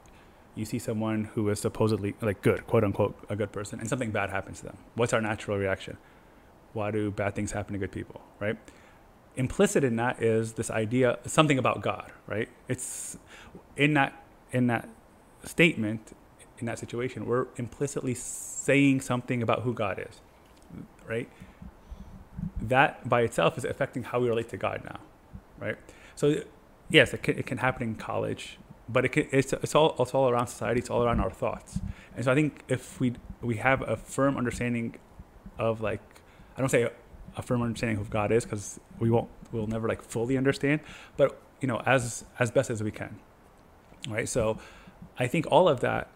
You, 0.56 0.66
see 0.66 0.78
someone 0.78 1.32
who 1.34 1.50
is 1.50 1.60
supposedly 1.60 2.14
like 2.22 2.44
good, 2.44 2.68
quote 2.68 2.84
unquote, 2.84 3.18
a 3.28 3.36
good 3.36 3.52
person, 3.52 3.80
and 3.80 3.90
something 3.90 4.12
bad 4.12 4.30
happens 4.30 4.60
to 4.60 4.68
them. 4.68 4.78
What's 4.94 5.12
our 5.12 5.20
natural 5.20 5.58
reaction? 5.58 5.98
Why 6.74 6.92
do 6.92 7.10
bad 7.10 7.34
things 7.34 7.54
happen 7.54 7.74
to 7.74 7.80
good 7.80 7.92
people, 7.92 8.22
right? 8.40 8.56
Implicit 9.36 9.84
in 9.84 9.96
that 9.96 10.22
is 10.22 10.54
this 10.54 10.70
idea, 10.70 11.18
something 11.26 11.58
about 11.58 11.82
God, 11.82 12.12
right? 12.28 12.50
It's 12.68 13.18
in 13.76 13.96
that 13.96 14.14
in 14.52 14.68
that 14.68 14.88
statement, 15.44 16.16
in 16.60 16.66
that 16.66 16.80
situation, 16.80 17.26
we're 17.26 17.48
implicitly 17.58 18.14
saying 18.14 19.02
something 19.02 19.42
about 19.42 19.64
who 19.64 19.74
God 19.74 20.00
is, 20.00 20.22
right? 21.08 21.30
That 22.62 23.08
by 23.10 23.22
itself 23.22 23.58
is 23.58 23.66
affecting 23.66 24.04
how 24.04 24.20
we 24.20 24.30
relate 24.30 24.50
to 24.50 24.58
God 24.58 24.82
now, 24.86 25.00
right? 25.60 25.78
So, 26.16 26.44
yes, 26.90 27.14
it 27.14 27.24
can, 27.24 27.38
it 27.38 27.46
can 27.46 27.58
happen 27.58 27.84
in 27.84 27.96
college, 27.96 28.60
but 28.90 29.06
it 29.06 29.10
can, 29.10 29.28
it's, 29.32 29.54
it's, 29.54 29.76
all, 29.76 29.96
it's 30.00 30.14
all 30.14 30.30
around 30.30 30.48
society, 30.48 30.80
it's 30.80 30.90
all 30.90 31.04
around 31.04 31.20
our 31.20 31.32
thoughts. 31.32 31.80
And 32.16 32.26
so 32.26 32.32
I 32.32 32.36
think 32.36 32.64
if 32.68 33.00
we, 33.00 33.14
we 33.42 33.58
have 33.58 33.82
a 33.82 33.96
firm 33.96 34.38
understanding 34.38 34.96
of 35.58 35.82
like, 35.82 36.02
I 36.58 36.60
don't 36.60 36.70
say 36.70 36.84
a, 36.84 36.92
a 37.38 37.42
firm 37.42 37.62
understanding 37.62 37.98
of 37.98 38.10
God 38.10 38.32
is 38.32 38.44
because 38.44 38.80
we 39.00 39.10
won't, 39.10 39.30
we'll 39.52 39.68
never 39.68 39.88
like 39.88 40.02
fully 40.02 40.38
understand, 40.38 40.82
but 41.18 41.42
you 41.62 41.68
know, 41.68 41.82
as, 41.86 42.26
as 42.40 42.52
best 42.52 42.70
as 42.70 42.84
we 42.84 42.92
can, 42.92 43.20
right? 44.10 44.28
So 44.28 44.60
I 45.18 45.28
think 45.28 45.46
all 45.50 45.70
of 45.70 45.80
that 45.80 46.10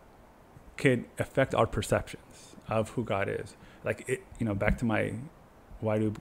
could 0.75 1.05
affect 1.17 1.55
our 1.55 1.65
perceptions 1.65 2.55
of 2.67 2.89
who 2.91 3.03
God 3.03 3.29
is. 3.29 3.55
Like 3.83 4.03
it, 4.07 4.23
you 4.39 4.45
know, 4.45 4.53
back 4.53 4.77
to 4.79 4.85
my, 4.85 5.13
why 5.79 5.99
do 5.99 6.13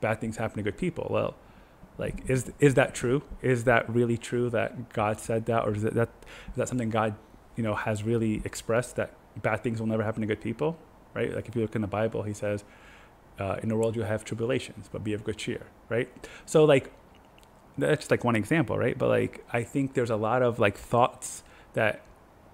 bad 0.00 0.20
things 0.20 0.36
happen 0.36 0.56
to 0.56 0.62
good 0.62 0.76
people? 0.76 1.06
Well, 1.10 1.34
like 1.98 2.28
is 2.28 2.52
is 2.58 2.74
that 2.74 2.94
true? 2.94 3.22
Is 3.42 3.64
that 3.64 3.88
really 3.88 4.16
true 4.16 4.50
that 4.50 4.92
God 4.92 5.20
said 5.20 5.46
that, 5.46 5.64
or 5.64 5.74
is 5.74 5.84
it 5.84 5.94
that 5.94 6.10
is 6.48 6.56
that 6.56 6.68
something 6.68 6.90
God, 6.90 7.14
you 7.56 7.62
know, 7.62 7.74
has 7.74 8.02
really 8.02 8.42
expressed 8.44 8.96
that 8.96 9.12
bad 9.40 9.62
things 9.62 9.80
will 9.80 9.86
never 9.86 10.02
happen 10.02 10.20
to 10.20 10.26
good 10.26 10.40
people? 10.40 10.76
Right? 11.14 11.34
Like 11.34 11.48
if 11.48 11.54
you 11.54 11.62
look 11.62 11.76
in 11.76 11.82
the 11.82 11.88
Bible, 11.88 12.24
He 12.24 12.34
says, 12.34 12.64
uh, 13.38 13.56
"In 13.62 13.68
the 13.68 13.76
world 13.76 13.94
you 13.94 14.02
have 14.02 14.24
tribulations, 14.24 14.88
but 14.90 15.04
be 15.04 15.12
of 15.12 15.22
good 15.22 15.36
cheer." 15.36 15.66
Right? 15.88 16.08
So 16.46 16.64
like 16.64 16.90
that's 17.78 18.00
just 18.00 18.10
like 18.10 18.24
one 18.24 18.36
example, 18.36 18.76
right? 18.78 18.98
But 18.98 19.08
like 19.08 19.44
I 19.52 19.62
think 19.62 19.94
there's 19.94 20.10
a 20.10 20.16
lot 20.16 20.42
of 20.42 20.58
like 20.58 20.76
thoughts 20.76 21.44
that 21.74 22.02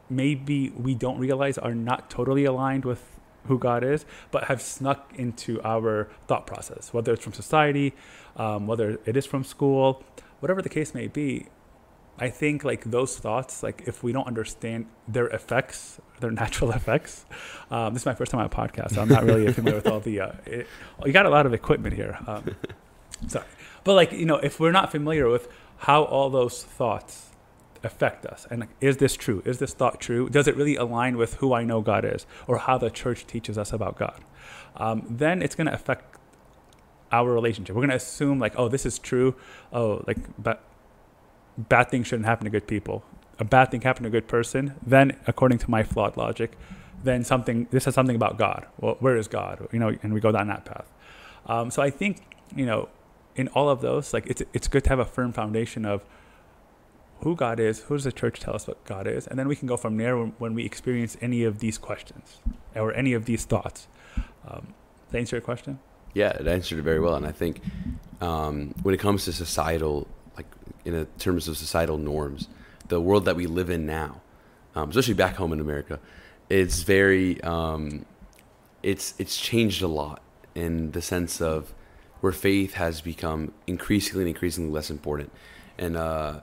maybe 0.09 0.70
we 0.70 0.94
don't 0.94 1.18
realize 1.18 1.56
are 1.56 1.75
not 1.75 2.11
totally 2.11 2.44
aligned 2.44 2.85
with 2.85 3.20
who 3.47 3.59
God 3.59 3.85
is, 3.85 4.04
but 4.30 4.44
have 4.44 4.61
snuck 4.61 5.12
into 5.14 5.61
our 5.62 6.09
thought 6.26 6.47
process, 6.47 6.92
whether 6.92 7.12
it's 7.12 7.25
from 7.25 7.32
society, 7.32 7.94
um, 8.37 8.66
whether 8.66 8.99
it 9.04 9.16
is 9.16 9.26
from 9.26 9.44
school, 9.44 10.02
whatever 10.40 10.62
the 10.62 10.68
case 10.68 10.94
may 10.94 11.06
be. 11.06 11.47
I 12.18 12.28
think 12.28 12.64
like 12.64 12.85
those 12.85 13.18
thoughts, 13.18 13.62
like 13.62 13.85
if 13.87 14.02
we 14.02 14.12
don't 14.12 14.26
understand 14.26 14.87
their 15.09 15.28
effects, 15.28 16.00
their 16.20 16.30
natural 16.42 16.73
effects. 16.73 17.25
Um, 17.70 17.94
this 17.94 18.02
is 18.02 18.06
my 18.06 18.14
first 18.14 18.30
time 18.30 18.40
on 18.40 18.47
a 18.47 18.50
podcast, 18.50 18.94
so 18.94 19.02
I'm 19.02 19.09
not 19.09 19.25
really 19.25 19.50
familiar 19.52 19.76
with 19.76 19.87
all 19.87 20.00
the. 20.00 20.20
Uh, 20.20 20.32
it, 20.47 20.66
you 21.04 21.12
got 21.12 21.26
a 21.26 21.30
lot 21.30 21.47
of 21.47 21.54
equipment 21.54 21.94
here. 21.94 22.18
Um, 22.26 22.54
sorry, 23.26 23.47
but 23.85 23.94
like 23.94 24.12
you 24.12 24.26
know, 24.26 24.37
if 24.37 24.61
we're 24.61 24.73
not 24.73 24.92
familiar 24.92 25.28
with 25.28 25.49
how 25.78 26.02
all 26.04 26.28
those 26.28 26.62
thoughts 26.62 27.29
affect 27.82 28.26
us? 28.26 28.46
And 28.50 28.66
is 28.80 28.99
this 28.99 29.16
true? 29.16 29.42
Is 29.44 29.58
this 29.58 29.72
thought 29.72 30.00
true? 30.00 30.28
Does 30.28 30.46
it 30.46 30.56
really 30.56 30.76
align 30.76 31.16
with 31.16 31.34
who 31.34 31.52
i 31.52 31.64
know 31.64 31.80
god 31.80 32.04
is 32.04 32.26
or 32.46 32.58
how 32.58 32.78
the 32.78 32.90
church 32.90 33.26
teaches 33.26 33.58
us 33.58 33.72
about 33.72 33.96
god? 33.96 34.22
Um, 34.76 35.06
then 35.08 35.42
it's 35.42 35.54
going 35.54 35.66
to 35.66 35.72
affect 35.72 36.16
our 37.12 37.32
relationship. 37.32 37.75
We're 37.75 37.82
going 37.82 37.90
to 37.90 37.96
assume 37.96 38.38
like 38.38 38.54
oh 38.56 38.68
this 38.68 38.87
is 38.87 38.99
true. 38.99 39.34
Oh 39.72 40.04
like 40.06 40.18
but 40.42 40.62
bad 41.58 41.90
things 41.90 42.06
shouldn't 42.06 42.26
happen 42.26 42.44
to 42.44 42.50
good 42.50 42.66
people. 42.66 43.04
A 43.38 43.44
bad 43.44 43.70
thing 43.70 43.80
happened 43.80 44.04
to 44.04 44.08
a 44.08 44.12
good 44.12 44.28
person 44.28 44.75
then 44.84 45.16
according 45.26 45.58
to 45.58 45.70
my 45.70 45.82
flawed 45.82 46.16
logic 46.16 46.56
then 47.02 47.25
something 47.25 47.66
this 47.70 47.87
is 47.87 47.94
something 47.94 48.16
about 48.16 48.38
god. 48.38 48.66
Well 48.78 48.96
where 49.00 49.16
is 49.16 49.28
god? 49.28 49.66
You 49.72 49.78
know 49.78 49.96
and 50.02 50.12
we 50.12 50.20
go 50.20 50.32
down 50.32 50.49
that 50.49 50.64
path. 50.64 50.90
Um, 51.46 51.70
so 51.70 51.82
i 51.82 51.90
think 51.90 52.37
you 52.54 52.66
know 52.66 52.88
in 53.37 53.49
all 53.49 53.68
of 53.68 53.80
those 53.80 54.12
like 54.12 54.26
it's 54.26 54.42
it's 54.52 54.68
good 54.68 54.84
to 54.84 54.90
have 54.90 54.99
a 54.99 55.04
firm 55.04 55.32
foundation 55.32 55.84
of 55.84 56.04
who 57.21 57.37
God 57.37 57.61
is, 57.61 57.81
who 57.81 57.97
does 57.97 58.05
the 58.05 58.12
church 58.12 58.41
tell 58.41 58.55
us 58.55 58.67
what 58.67 58.85
God 58.85 59.07
is, 59.07 59.27
and 59.27 59.39
then 59.39 59.47
we 59.47 59.57
can 59.57 59.69
go 59.69 59.77
from 59.77 59.97
there 59.97 60.17
when, 60.17 60.55
we 60.55 60.65
experience 60.65 61.17
any 61.21 61.45
of 61.45 61.59
these 61.59 61.79
questions 61.79 62.39
or 62.75 62.95
any 62.95 63.12
of 63.12 63.27
these 63.27 63.45
thoughts. 63.45 63.89
Um, 64.47 64.75
that 65.11 65.19
answer 65.19 65.37
your 65.37 65.43
question? 65.43 65.79
Yeah, 66.15 66.31
it 66.31 66.47
answered 66.47 66.79
it 66.79 66.83
very 66.83 67.00
well, 67.00 67.15
and 67.15 67.27
I 67.27 67.33
think 67.33 67.61
um, 68.21 68.75
when 68.83 68.95
it 68.95 68.99
comes 68.99 69.25
to 69.27 69.33
societal, 69.33 70.09
like 70.37 70.47
in 70.85 71.07
terms 71.19 71.47
of 71.47 71.57
societal 71.57 71.99
norms, 71.99 72.49
the 72.89 73.00
world 73.00 73.25
that 73.27 73.37
we 73.37 73.47
live 73.47 73.71
in 73.71 73.87
now, 73.87 74.21
um, 74.75 74.89
especially 74.89 75.15
back 75.15 75.37
home 75.37 75.53
in 75.53 75.61
America, 75.61 76.00
it's 76.49 76.83
very, 76.83 77.41
um, 77.43 78.07
it's 78.83 79.15
it's 79.19 79.37
changed 79.37 79.83
a 79.83 79.89
lot 79.89 80.23
in 80.55 80.93
the 80.93 81.03
sense 81.03 81.41
of 81.41 81.73
where 82.21 82.33
faith 82.33 82.75
has 82.75 83.00
become 83.00 83.53
increasingly 83.67 84.23
and 84.23 84.29
increasingly 84.29 84.71
less 84.71 84.91
important, 84.91 85.31
and 85.79 85.97
uh, 85.97 86.41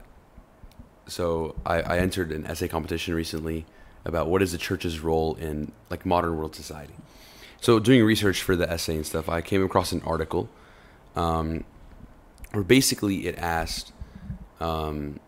so 1.07 1.55
I, 1.65 1.81
I 1.81 1.97
entered 1.99 2.31
an 2.31 2.45
essay 2.45 2.67
competition 2.67 3.13
recently 3.13 3.65
about 4.05 4.27
what 4.27 4.41
is 4.41 4.51
the 4.51 4.57
church's 4.57 4.99
role 4.99 5.35
in 5.35 5.71
like 5.89 6.05
modern 6.05 6.37
world 6.37 6.55
society. 6.55 6.93
So 7.59 7.79
doing 7.79 8.03
research 8.03 8.41
for 8.41 8.55
the 8.55 8.69
essay 8.69 8.95
and 8.95 9.05
stuff, 9.05 9.29
I 9.29 9.41
came 9.41 9.63
across 9.63 9.91
an 9.91 10.01
article 10.05 10.49
um, 11.15 11.63
where 12.51 12.63
basically 12.63 13.27
it 13.27 13.37
asked 13.37 13.91
um, 14.59 15.19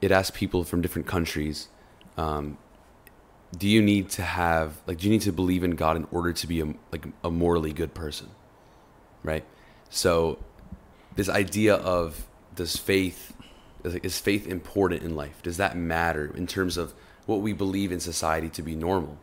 it 0.00 0.10
asked 0.10 0.34
people 0.34 0.64
from 0.64 0.80
different 0.80 1.06
countries, 1.06 1.68
um, 2.16 2.58
do 3.56 3.68
you 3.68 3.82
need 3.82 4.10
to 4.10 4.22
have 4.22 4.80
like 4.86 4.98
do 4.98 5.06
you 5.06 5.12
need 5.12 5.22
to 5.22 5.32
believe 5.32 5.64
in 5.64 5.72
God 5.72 5.96
in 5.96 6.06
order 6.10 6.32
to 6.32 6.46
be 6.46 6.60
a 6.60 6.74
like 6.92 7.06
a 7.24 7.30
morally 7.30 7.72
good 7.72 7.94
person, 7.94 8.28
right? 9.22 9.44
So 9.90 10.38
this 11.16 11.28
idea 11.28 11.74
of 11.74 12.26
does 12.54 12.76
faith 12.76 13.32
is, 13.84 14.18
faith 14.18 14.46
important 14.46 15.02
in 15.02 15.14
life? 15.14 15.42
Does 15.42 15.56
that 15.56 15.76
matter 15.76 16.32
in 16.34 16.46
terms 16.46 16.76
of 16.76 16.94
what 17.26 17.40
we 17.40 17.52
believe 17.52 17.92
in 17.92 18.00
society 18.00 18.48
to 18.50 18.62
be 18.62 18.74
normal? 18.74 19.18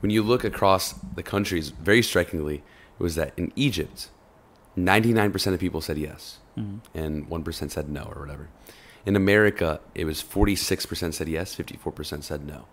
When 0.00 0.10
you 0.10 0.22
look 0.22 0.44
across 0.44 0.92
the 0.92 1.22
countries, 1.22 1.70
very 1.70 2.02
strikingly, 2.02 2.56
it 2.56 3.02
was 3.02 3.14
that 3.14 3.32
in 3.36 3.52
Egypt, 3.56 4.08
99% 4.76 5.54
of 5.54 5.60
people 5.60 5.80
said 5.80 5.98
yes, 5.98 6.38
and 6.94 7.28
1% 7.28 7.70
said 7.70 7.88
no, 7.88 8.12
or 8.14 8.20
whatever. 8.22 8.48
In 9.04 9.16
America, 9.16 9.80
it 9.94 10.04
was 10.04 10.22
46% 10.22 11.14
said 11.14 11.28
yes, 11.28 11.54
54% 11.54 12.22
said 12.22 12.46
no. 12.46 12.66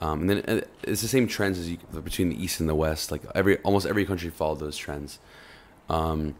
Um, 0.00 0.20
and 0.22 0.30
then 0.30 0.38
uh, 0.46 0.60
it's 0.82 1.02
the 1.02 1.08
same 1.08 1.26
trends 1.26 1.58
as 1.58 1.70
you, 1.70 1.78
between 2.02 2.28
the 2.28 2.42
East 2.42 2.60
and 2.60 2.68
the 2.68 2.74
West. 2.74 3.10
Like 3.10 3.22
every, 3.34 3.58
almost 3.58 3.86
every 3.86 4.06
country 4.06 4.30
followed 4.30 4.60
those 4.60 4.76
trends. 4.76 5.18
Um, 5.88 6.36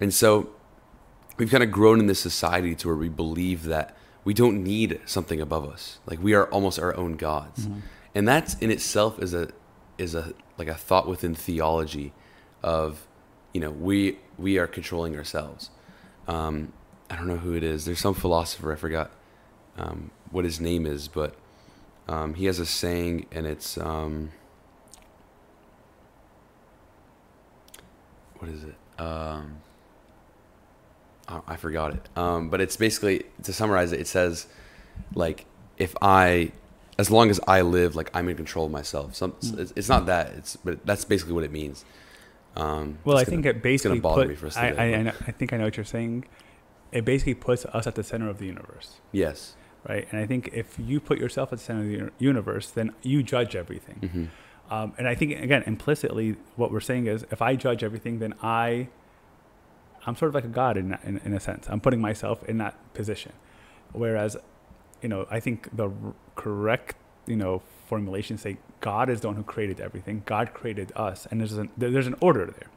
and 0.00 0.12
so 0.12 0.50
we've 1.38 1.50
kind 1.50 1.62
of 1.62 1.70
grown 1.70 1.98
in 1.98 2.06
this 2.06 2.20
society 2.20 2.74
to 2.76 2.88
where 2.88 2.96
we 2.96 3.08
believe 3.08 3.64
that 3.64 3.96
we 4.24 4.34
don't 4.34 4.62
need 4.62 5.00
something 5.04 5.40
above 5.40 5.64
us. 5.64 5.98
Like 6.06 6.22
we 6.22 6.34
are 6.34 6.46
almost 6.46 6.78
our 6.78 6.94
own 6.96 7.16
gods. 7.16 7.66
And 8.14 8.28
that's 8.28 8.54
in 8.54 8.70
itself 8.70 9.18
is 9.18 9.34
a 9.34 9.48
is 9.98 10.14
a 10.14 10.32
like 10.58 10.68
a 10.68 10.74
thought 10.74 11.08
within 11.08 11.34
theology 11.34 12.12
of 12.62 13.06
you 13.52 13.60
know 13.60 13.70
we 13.70 14.18
we 14.38 14.58
are 14.58 14.66
controlling 14.66 15.16
ourselves. 15.16 15.70
Um, 16.28 16.72
I 17.10 17.16
don't 17.16 17.26
know 17.26 17.38
who 17.38 17.54
it 17.54 17.62
is. 17.62 17.84
There's 17.84 17.98
some 18.00 18.14
philosopher 18.14 18.72
I 18.72 18.76
forgot, 18.76 19.10
um, 19.76 20.10
what 20.30 20.44
his 20.44 20.60
name 20.60 20.86
is, 20.86 21.08
but 21.08 21.34
um, 22.08 22.34
he 22.34 22.46
has 22.46 22.58
a 22.58 22.66
saying, 22.66 23.26
and 23.32 23.46
it's 23.46 23.76
um, 23.76 24.30
what 28.38 28.50
is 28.50 28.64
it? 28.64 28.74
Um, 28.98 29.58
I, 31.28 31.40
I 31.48 31.56
forgot 31.56 31.94
it. 31.94 32.08
Um, 32.16 32.48
but 32.50 32.60
it's 32.60 32.76
basically 32.76 33.24
to 33.42 33.52
summarize 33.52 33.92
it. 33.92 34.00
It 34.00 34.06
says, 34.08 34.46
like, 35.14 35.46
if 35.78 35.94
I, 36.02 36.52
as 36.98 37.10
long 37.10 37.30
as 37.30 37.40
I 37.48 37.62
live, 37.62 37.96
like 37.96 38.10
I'm 38.14 38.28
in 38.28 38.36
control 38.36 38.66
of 38.66 38.72
myself. 38.72 39.14
Some, 39.14 39.32
Mm. 39.32 39.58
it's, 39.58 39.72
it's 39.76 39.88
not 39.88 40.06
that. 40.06 40.30
It's 40.34 40.56
but 40.56 40.84
that's 40.86 41.04
basically 41.04 41.34
what 41.34 41.44
it 41.44 41.52
means. 41.52 41.84
Um, 42.56 42.98
Well, 43.04 43.16
I 43.16 43.24
think 43.24 43.44
gonna- 43.44 43.56
it 43.56 43.62
basically 43.62 43.98
it's 43.98 44.02
bother 44.02 44.22
put, 44.22 44.28
me 44.28 44.34
for 44.34 44.46
I, 44.58 44.70
today, 44.70 44.94
I, 44.94 45.00
I, 45.00 45.12
I 45.28 45.30
think 45.32 45.52
I 45.52 45.56
know 45.56 45.64
what 45.64 45.76
you're 45.76 45.84
saying. 45.84 46.24
It 46.92 47.04
basically 47.06 47.34
puts 47.34 47.64
us 47.64 47.86
at 47.86 47.94
the 47.94 48.02
center 48.02 48.28
of 48.28 48.38
the 48.38 48.44
universe, 48.44 49.00
yes. 49.12 49.54
right? 49.88 50.06
And 50.10 50.20
I 50.20 50.26
think 50.26 50.50
if 50.52 50.78
you 50.78 51.00
put 51.00 51.18
yourself 51.18 51.50
at 51.50 51.58
the 51.58 51.64
center 51.64 51.80
of 51.80 51.88
the 51.88 52.12
universe, 52.18 52.68
then 52.70 52.92
you 53.02 53.22
judge 53.22 53.56
everything. 53.56 53.96
hmm 54.10 54.74
Um, 54.74 54.92
and 54.98 55.08
I 55.08 55.14
think 55.14 55.32
again, 55.40 55.62
implicitly, 55.66 56.36
what 56.56 56.70
we're 56.70 56.80
saying 56.80 57.06
is, 57.06 57.24
if 57.30 57.40
I 57.40 57.56
judge 57.56 57.82
everything, 57.82 58.18
then 58.18 58.34
I, 58.42 58.88
I'm 60.06 60.16
sort 60.16 60.30
of 60.30 60.34
like 60.34 60.44
a 60.44 60.48
god 60.48 60.76
in, 60.76 60.98
in 61.04 61.18
in 61.24 61.32
a 61.32 61.40
sense. 61.40 61.66
I'm 61.68 61.80
putting 61.80 62.00
myself 62.00 62.42
in 62.44 62.58
that 62.58 62.74
position. 62.94 63.32
Whereas, 63.92 64.36
you 65.02 65.08
know, 65.08 65.26
I 65.30 65.40
think 65.40 65.74
the 65.76 65.90
correct, 66.34 66.96
you 67.26 67.36
know, 67.36 67.62
formulation 67.86 68.38
say 68.38 68.56
God 68.80 69.10
is 69.10 69.20
the 69.20 69.28
one 69.28 69.36
who 69.36 69.42
created 69.42 69.80
everything. 69.80 70.22
God 70.26 70.54
created 70.54 70.92
us, 70.96 71.26
and 71.30 71.40
there's 71.40 71.52
an 71.52 71.70
there's 71.76 72.06
an 72.06 72.16
order 72.20 72.46
there. 72.46 72.68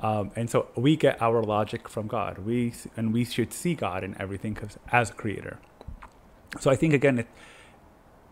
Um, 0.00 0.30
and 0.34 0.48
so 0.48 0.68
we 0.74 0.96
get 0.96 1.20
our 1.20 1.42
logic 1.42 1.88
from 1.88 2.06
God. 2.06 2.38
We 2.38 2.74
and 2.96 3.12
we 3.12 3.24
should 3.24 3.52
see 3.52 3.74
God 3.74 4.02
in 4.04 4.20
everything 4.20 4.56
as 4.90 5.10
a 5.10 5.12
creator. 5.12 5.58
So 6.60 6.70
I 6.70 6.76
think 6.76 6.94
again, 6.94 7.18
it, 7.20 7.28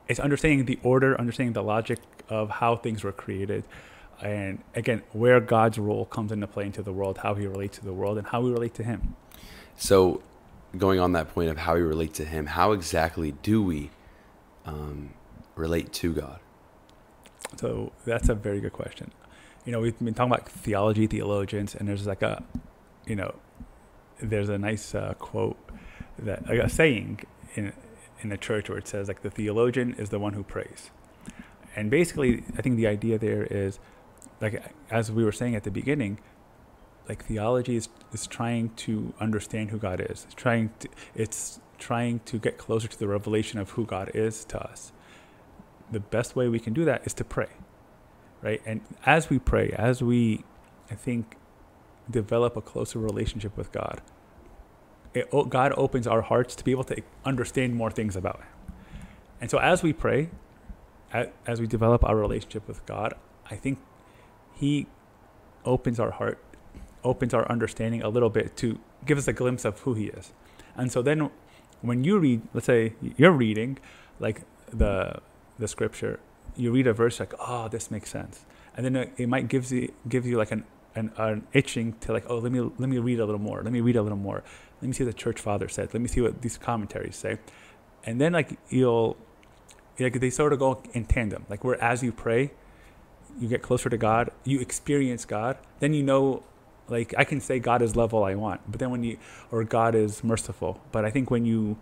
it's 0.08 0.20
understanding 0.20 0.64
the 0.66 0.78
order, 0.82 1.18
understanding 1.18 1.52
the 1.52 1.62
logic 1.62 1.98
of 2.28 2.50
how 2.50 2.76
things 2.76 3.04
were 3.04 3.12
created, 3.12 3.64
and 4.22 4.62
again, 4.74 5.02
where 5.12 5.40
God's 5.40 5.78
role 5.78 6.04
comes 6.04 6.32
into 6.32 6.46
play 6.46 6.66
into 6.66 6.82
the 6.82 6.92
world, 6.92 7.18
how 7.18 7.34
He 7.34 7.46
relates 7.46 7.78
to 7.78 7.84
the 7.84 7.92
world, 7.92 8.18
and 8.18 8.26
how 8.26 8.40
we 8.40 8.50
relate 8.50 8.74
to 8.74 8.84
Him. 8.84 9.16
So, 9.76 10.22
going 10.76 11.00
on 11.00 11.12
that 11.12 11.32
point 11.32 11.50
of 11.50 11.58
how 11.58 11.74
we 11.74 11.82
relate 11.82 12.14
to 12.14 12.24
Him, 12.24 12.46
how 12.46 12.72
exactly 12.72 13.32
do 13.42 13.62
we 13.62 13.90
um, 14.66 15.10
relate 15.56 15.92
to 15.94 16.12
God? 16.12 16.40
So 17.56 17.92
that's 18.04 18.28
a 18.28 18.34
very 18.34 18.60
good 18.60 18.72
question. 18.72 19.10
You 19.64 19.72
know, 19.72 19.80
we've 19.80 19.98
been 19.98 20.14
talking 20.14 20.32
about 20.32 20.48
theology, 20.48 21.06
theologians, 21.06 21.74
and 21.74 21.88
there's 21.88 22.06
like 22.06 22.22
a, 22.22 22.42
you 23.06 23.16
know, 23.16 23.34
there's 24.20 24.48
a 24.48 24.58
nice 24.58 24.94
uh, 24.94 25.14
quote 25.18 25.58
that 26.18 26.46
like 26.48 26.58
a 26.58 26.68
saying 26.68 27.20
in 27.54 27.72
in 28.20 28.28
the 28.28 28.36
church 28.36 28.68
where 28.68 28.78
it 28.78 28.86
says 28.86 29.08
like 29.08 29.22
the 29.22 29.30
theologian 29.30 29.94
is 29.94 30.10
the 30.10 30.18
one 30.18 30.34
who 30.34 30.42
prays, 30.42 30.90
and 31.74 31.90
basically 31.90 32.44
I 32.56 32.62
think 32.62 32.76
the 32.76 32.86
idea 32.86 33.18
there 33.18 33.44
is 33.44 33.78
like 34.40 34.62
as 34.90 35.12
we 35.12 35.24
were 35.24 35.32
saying 35.32 35.54
at 35.54 35.64
the 35.64 35.70
beginning, 35.70 36.20
like 37.08 37.24
theology 37.24 37.76
is 37.76 37.88
is 38.12 38.26
trying 38.26 38.70
to 38.70 39.14
understand 39.20 39.70
who 39.70 39.78
God 39.78 40.00
is. 40.00 40.24
It's 40.24 40.34
trying 40.34 40.70
to 40.80 40.88
it's 41.14 41.60
trying 41.78 42.20
to 42.26 42.38
get 42.38 42.58
closer 42.58 42.88
to 42.88 42.98
the 42.98 43.08
revelation 43.08 43.58
of 43.58 43.70
who 43.70 43.86
God 43.86 44.10
is 44.14 44.44
to 44.46 44.62
us. 44.62 44.92
The 45.90 46.00
best 46.00 46.36
way 46.36 46.48
we 46.48 46.60
can 46.60 46.72
do 46.72 46.84
that 46.84 47.06
is 47.06 47.14
to 47.14 47.24
pray 47.24 47.48
right? 48.42 48.60
And 48.66 48.80
as 49.06 49.30
we 49.30 49.38
pray 49.38 49.74
as 49.76 50.02
we 50.02 50.44
i 50.90 50.94
think 50.94 51.36
develop 52.10 52.56
a 52.56 52.60
closer 52.60 52.98
relationship 52.98 53.56
with 53.56 53.70
god 53.72 54.00
it, 55.14 55.30
god 55.48 55.72
opens 55.76 56.06
our 56.06 56.22
hearts 56.22 56.54
to 56.56 56.64
be 56.64 56.70
able 56.70 56.84
to 56.84 57.02
understand 57.24 57.74
more 57.74 57.90
things 57.90 58.16
about 58.16 58.38
him. 58.38 58.46
And 59.40 59.50
so 59.50 59.58
as 59.58 59.82
we 59.82 59.92
pray 59.92 60.30
as 61.46 61.60
we 61.60 61.66
develop 61.66 62.04
our 62.04 62.16
relationship 62.16 62.66
with 62.68 62.84
god 62.86 63.14
i 63.50 63.56
think 63.56 63.78
he 64.60 64.86
opens 65.64 65.98
our 65.98 66.12
heart 66.12 66.38
opens 67.02 67.32
our 67.32 67.50
understanding 67.50 68.02
a 68.02 68.08
little 68.08 68.28
bit 68.28 68.56
to 68.58 68.78
give 69.06 69.16
us 69.16 69.26
a 69.26 69.32
glimpse 69.32 69.64
of 69.64 69.80
who 69.80 69.94
he 69.94 70.06
is. 70.08 70.32
And 70.76 70.92
so 70.92 71.00
then 71.00 71.30
when 71.80 72.04
you 72.04 72.18
read 72.18 72.42
let's 72.52 72.66
say 72.66 72.92
you're 73.16 73.32
reading 73.32 73.78
like 74.18 74.42
the 74.72 75.20
the 75.58 75.66
scripture, 75.66 76.20
you 76.56 76.70
read 76.70 76.86
a 76.86 76.92
verse 76.92 77.20
like, 77.20 77.34
oh, 77.38 77.68
this 77.68 77.90
makes 77.90 78.10
sense, 78.10 78.44
and 78.76 78.84
then 78.84 78.96
it, 79.16 79.28
might 79.28 79.48
gives 79.48 79.72
you 79.72 79.92
give 80.08 80.26
you 80.26 80.36
like 80.36 80.52
an, 80.52 80.64
an 80.94 81.10
an 81.16 81.46
itching 81.52 81.94
to 82.00 82.12
like, 82.12 82.24
oh, 82.28 82.38
let 82.38 82.52
me 82.52 82.60
let 82.60 82.88
me 82.88 82.98
read 82.98 83.18
a 83.20 83.24
little 83.24 83.40
more, 83.40 83.62
let 83.62 83.72
me 83.72 83.80
read 83.80 83.96
a 83.96 84.02
little 84.02 84.18
more, 84.18 84.42
let 84.80 84.88
me 84.88 84.92
see 84.92 85.04
what 85.04 85.14
the 85.14 85.18
church 85.18 85.40
father 85.40 85.68
said, 85.68 85.92
let 85.94 86.00
me 86.02 86.08
see 86.08 86.20
what 86.20 86.42
these 86.42 86.58
commentaries 86.58 87.16
say, 87.16 87.38
and 88.04 88.20
then 88.20 88.32
like 88.32 88.58
you'll 88.68 89.16
like 89.98 90.20
they 90.20 90.30
sort 90.30 90.52
of 90.52 90.58
go 90.58 90.82
in 90.92 91.04
tandem, 91.04 91.46
like 91.48 91.64
where 91.64 91.82
as 91.82 92.02
you 92.02 92.12
pray, 92.12 92.52
you 93.38 93.48
get 93.48 93.62
closer 93.62 93.88
to 93.88 93.96
God, 93.96 94.30
you 94.44 94.60
experience 94.60 95.24
God, 95.24 95.58
then 95.80 95.94
you 95.94 96.02
know. 96.02 96.42
Like 96.88 97.14
I 97.16 97.22
can 97.22 97.40
say 97.40 97.60
God 97.60 97.82
is 97.82 97.94
love 97.94 98.12
all 98.12 98.24
I 98.24 98.34
want, 98.34 98.62
but 98.68 98.80
then 98.80 98.90
when 98.90 99.04
you 99.04 99.16
or 99.52 99.62
God 99.62 99.94
is 99.94 100.24
merciful, 100.24 100.80
but 100.90 101.04
I 101.04 101.10
think 101.10 101.30
when 101.30 101.44
you 101.44 101.78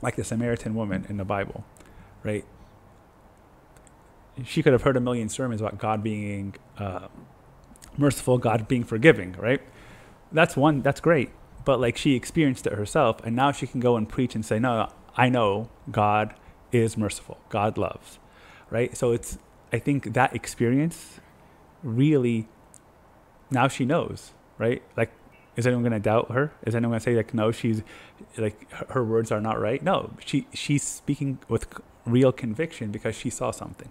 like 0.00 0.16
the 0.16 0.24
Samaritan 0.24 0.74
woman 0.74 1.04
in 1.10 1.18
the 1.18 1.24
Bible, 1.24 1.66
right? 2.22 2.46
she 4.44 4.62
could 4.62 4.72
have 4.72 4.82
heard 4.82 4.96
a 4.96 5.00
million 5.00 5.28
sermons 5.28 5.60
about 5.60 5.78
God 5.78 6.02
being 6.02 6.54
uh, 6.78 7.08
merciful, 7.96 8.38
God 8.38 8.68
being 8.68 8.84
forgiving, 8.84 9.32
right? 9.38 9.60
That's 10.32 10.56
one, 10.56 10.82
that's 10.82 11.00
great. 11.00 11.30
But 11.64 11.80
like 11.80 11.96
she 11.96 12.14
experienced 12.14 12.66
it 12.66 12.74
herself, 12.74 13.20
and 13.24 13.34
now 13.34 13.52
she 13.52 13.66
can 13.66 13.80
go 13.80 13.96
and 13.96 14.08
preach 14.08 14.34
and 14.34 14.44
say, 14.44 14.58
No, 14.58 14.90
I 15.16 15.28
know 15.28 15.70
God 15.90 16.34
is 16.72 16.96
merciful, 16.96 17.38
God 17.48 17.78
loves, 17.78 18.18
right? 18.70 18.96
So 18.96 19.12
it's, 19.12 19.38
I 19.72 19.78
think 19.78 20.14
that 20.14 20.34
experience 20.34 21.20
really, 21.82 22.48
now 23.50 23.68
she 23.68 23.84
knows, 23.84 24.32
right? 24.58 24.82
Like, 24.96 25.12
is 25.56 25.66
anyone 25.66 25.82
going 25.82 25.92
to 25.92 26.00
doubt 26.00 26.30
her? 26.32 26.52
Is 26.66 26.74
anyone 26.74 26.92
going 26.92 27.00
to 27.00 27.04
say 27.04 27.16
like, 27.16 27.32
no, 27.32 27.50
she's 27.50 27.82
like 28.36 28.70
her, 28.90 29.02
words 29.02 29.32
are 29.32 29.40
not 29.40 29.58
right? 29.60 29.82
No, 29.82 30.12
she 30.24 30.46
she's 30.52 30.82
speaking 30.82 31.38
with 31.48 31.66
real 32.04 32.30
conviction 32.30 32.90
because 32.90 33.14
she 33.14 33.30
saw 33.30 33.50
something. 33.50 33.90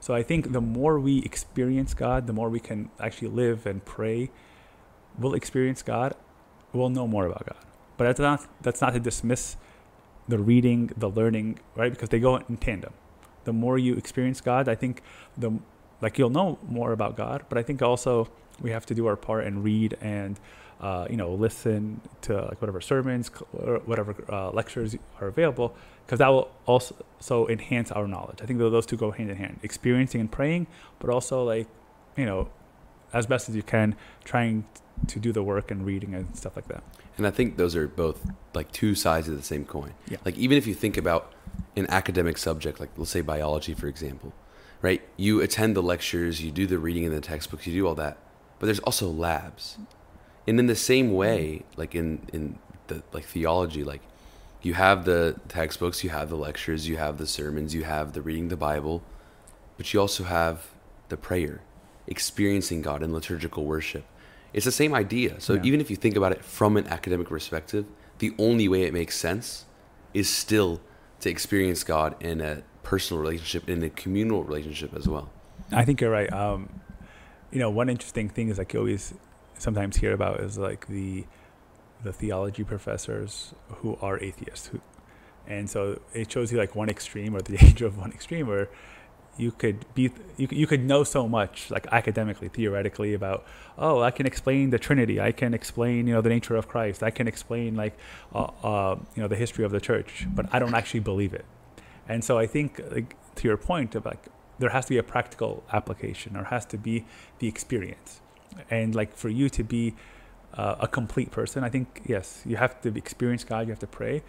So 0.00 0.14
I 0.14 0.22
think 0.22 0.52
the 0.52 0.60
more 0.60 0.98
we 1.00 1.20
experience 1.20 1.94
God, 1.94 2.26
the 2.26 2.32
more 2.32 2.50
we 2.50 2.60
can 2.60 2.90
actually 3.00 3.28
live 3.28 3.66
and 3.66 3.84
pray. 3.84 4.30
We'll 5.18 5.34
experience 5.34 5.82
God. 5.82 6.14
We'll 6.72 6.90
know 6.90 7.06
more 7.06 7.26
about 7.26 7.46
God. 7.46 7.64
But 7.96 8.04
that's 8.04 8.20
not 8.20 8.46
that's 8.60 8.80
not 8.80 8.92
to 8.94 9.00
dismiss 9.00 9.56
the 10.28 10.38
reading, 10.38 10.90
the 10.96 11.08
learning, 11.08 11.58
right? 11.74 11.92
Because 11.92 12.10
they 12.10 12.20
go 12.20 12.36
in 12.36 12.56
tandem. 12.56 12.92
The 13.44 13.52
more 13.52 13.78
you 13.78 13.94
experience 13.94 14.40
God, 14.40 14.68
I 14.68 14.74
think 14.74 15.02
the 15.36 15.52
like 16.00 16.18
you'll 16.18 16.30
know 16.30 16.58
more 16.68 16.92
about 16.92 17.16
God. 17.16 17.44
But 17.48 17.58
I 17.58 17.62
think 17.62 17.82
also 17.82 18.28
we 18.60 18.70
have 18.70 18.86
to 18.86 18.94
do 18.94 19.06
our 19.06 19.16
part 19.16 19.44
and 19.44 19.64
read 19.64 19.96
and 20.00 20.38
uh, 20.80 21.06
you 21.08 21.16
know 21.16 21.32
listen 21.32 22.00
to 22.22 22.42
like 22.42 22.60
whatever 22.60 22.80
sermons, 22.80 23.30
or 23.52 23.78
whatever 23.84 24.14
uh, 24.28 24.50
lectures 24.50 24.96
are 25.20 25.28
available, 25.28 25.74
because 26.04 26.18
that 26.18 26.28
will 26.28 26.50
also 26.66 26.96
so 27.20 27.48
enhance 27.48 27.92
our 27.92 28.08
knowledge. 28.08 28.40
I 28.42 28.46
think 28.46 28.58
those 28.58 28.86
two 28.86 28.96
go 28.96 29.12
hand 29.12 29.30
in 29.30 29.36
hand: 29.36 29.60
experiencing 29.62 30.20
and 30.20 30.30
praying, 30.30 30.66
but 30.98 31.08
also 31.10 31.44
like 31.44 31.68
you 32.16 32.26
know, 32.26 32.48
as 33.12 33.26
best 33.26 33.48
as 33.48 33.56
you 33.56 33.62
can, 33.62 33.94
trying 34.24 34.64
to 35.06 35.18
do 35.18 35.32
the 35.32 35.42
work 35.42 35.70
and 35.70 35.84
reading 35.86 36.14
and 36.14 36.36
stuff 36.36 36.56
like 36.56 36.68
that. 36.68 36.82
And 37.16 37.26
I 37.26 37.30
think 37.30 37.56
those 37.56 37.74
are 37.76 37.88
both 37.88 38.30
like 38.54 38.70
two 38.72 38.94
sides 38.94 39.28
of 39.28 39.36
the 39.36 39.42
same 39.42 39.64
coin. 39.64 39.94
Yeah. 40.08 40.18
Like 40.24 40.36
even 40.36 40.58
if 40.58 40.66
you 40.66 40.74
think 40.74 40.96
about 40.96 41.32
an 41.76 41.86
academic 41.90 42.38
subject, 42.38 42.80
like 42.80 42.90
let's 42.96 43.10
say 43.10 43.20
biology, 43.20 43.74
for 43.74 43.86
example, 43.86 44.32
right? 44.80 45.02
You 45.16 45.40
attend 45.40 45.76
the 45.76 45.82
lectures, 45.82 46.42
you 46.42 46.50
do 46.50 46.66
the 46.66 46.78
reading 46.78 47.04
in 47.04 47.12
the 47.12 47.20
textbooks, 47.20 47.66
you 47.66 47.72
do 47.72 47.86
all 47.86 47.94
that, 47.96 48.18
but 48.58 48.66
there's 48.66 48.80
also 48.80 49.08
labs. 49.08 49.78
And 50.46 50.58
in 50.58 50.66
the 50.66 50.76
same 50.76 51.12
way, 51.12 51.64
like 51.76 51.94
in 51.94 52.28
in 52.32 52.58
the 52.88 53.02
like 53.12 53.24
theology, 53.24 53.84
like 53.84 54.02
you 54.60 54.74
have 54.74 55.04
the 55.04 55.36
textbooks, 55.48 56.04
you 56.04 56.10
have 56.10 56.28
the 56.28 56.36
lectures, 56.36 56.88
you 56.88 56.96
have 56.96 57.18
the 57.18 57.26
sermons, 57.26 57.74
you 57.74 57.84
have 57.84 58.12
the 58.12 58.22
reading 58.22 58.48
the 58.48 58.56
Bible, 58.56 59.02
but 59.76 59.92
you 59.92 60.00
also 60.00 60.24
have 60.24 60.68
the 61.08 61.16
prayer, 61.16 61.60
experiencing 62.06 62.82
God 62.82 63.02
in 63.02 63.12
liturgical 63.12 63.64
worship. 63.64 64.04
It's 64.52 64.64
the 64.64 64.72
same 64.72 64.94
idea. 64.94 65.40
So 65.40 65.54
Yeah. 65.54 65.62
even 65.64 65.80
if 65.80 65.90
you 65.90 65.96
think 65.96 66.16
about 66.16 66.32
it 66.32 66.44
from 66.44 66.76
an 66.76 66.86
academic 66.88 67.28
perspective, 67.28 67.86
the 68.18 68.34
only 68.38 68.68
way 68.68 68.82
it 68.82 68.92
makes 68.92 69.16
sense 69.16 69.64
is 70.14 70.28
still 70.28 70.80
to 71.22 71.30
experience 71.30 71.84
God 71.84 72.14
in 72.20 72.40
a 72.40 72.62
personal 72.82 73.22
relationship, 73.22 73.68
in 73.68 73.82
a 73.82 73.90
communal 73.90 74.44
relationship 74.44 74.94
as 74.94 75.08
well. 75.08 75.30
I 75.70 75.84
think 75.84 76.00
you're 76.00 76.10
right. 76.10 76.32
Um, 76.32 76.80
you 77.50 77.58
know, 77.58 77.70
one 77.70 77.88
interesting 77.88 78.28
thing 78.28 78.48
is 78.48 78.58
like 78.58 78.72
you 78.72 78.80
always 78.80 79.14
sometimes 79.58 79.96
hear 79.96 80.12
about 80.12 80.40
is 80.40 80.58
like 80.58 80.86
the 80.86 81.24
the 82.02 82.12
theology 82.12 82.64
professors 82.64 83.54
who 83.76 83.96
are 84.02 84.18
atheists, 84.18 84.66
who, 84.68 84.80
and 85.46 85.70
so 85.70 86.00
it 86.12 86.32
shows 86.32 86.50
you 86.50 86.58
like 86.58 86.74
one 86.74 86.88
extreme 86.88 87.36
or 87.36 87.40
the 87.40 87.56
age 87.64 87.82
of 87.82 87.96
one 87.96 88.12
extreme 88.12 88.48
where 88.48 88.68
you 89.36 89.50
could 89.50 89.84
be 89.94 90.10
you, 90.36 90.48
you 90.50 90.66
could 90.66 90.84
know 90.84 91.04
so 91.04 91.28
much 91.28 91.70
like 91.70 91.86
academically 91.90 92.48
theoretically 92.48 93.14
about 93.14 93.44
oh 93.78 94.02
i 94.02 94.10
can 94.10 94.26
explain 94.26 94.70
the 94.70 94.78
trinity. 94.78 95.20
I 95.20 95.32
can 95.32 95.54
explain 95.54 96.06
you 96.06 96.14
know 96.14 96.20
the 96.20 96.28
nature 96.28 96.56
of 96.56 96.68
christ. 96.68 97.02
I 97.02 97.10
can 97.10 97.26
explain 97.26 97.74
like 97.74 97.96
uh, 98.34 98.50
uh, 98.62 98.96
you 99.14 99.22
know 99.22 99.28
the 99.28 99.36
history 99.36 99.64
of 99.64 99.72
the 99.72 99.80
church 99.80 100.26
but 100.34 100.46
i 100.52 100.58
don't 100.58 100.74
actually 100.74 101.00
believe 101.00 101.34
it. 101.34 101.46
And 102.08 102.24
so 102.24 102.38
i 102.38 102.46
think 102.46 102.80
like, 102.90 103.16
to 103.36 103.48
your 103.48 103.56
point 103.56 103.94
of 103.94 104.04
like 104.04 104.28
there 104.58 104.70
has 104.70 104.84
to 104.86 104.90
be 104.90 104.98
a 104.98 105.02
practical 105.02 105.64
application. 105.72 106.36
Or 106.36 106.44
has 106.44 106.64
to 106.66 106.78
be 106.78 107.04
the 107.40 107.48
experience. 107.48 108.20
And 108.70 108.94
like 108.94 109.16
for 109.16 109.28
you 109.28 109.48
to 109.48 109.64
be 109.64 109.94
uh, 110.54 110.76
a 110.80 110.86
complete 110.86 111.30
person 111.30 111.64
i 111.64 111.70
think 111.70 112.02
yes 112.06 112.42
you 112.44 112.56
have 112.56 112.78
to 112.82 112.94
experience 112.94 113.42
god 113.42 113.66
you 113.66 113.72
have 113.72 113.78
to 113.78 113.86
pray. 113.86 114.22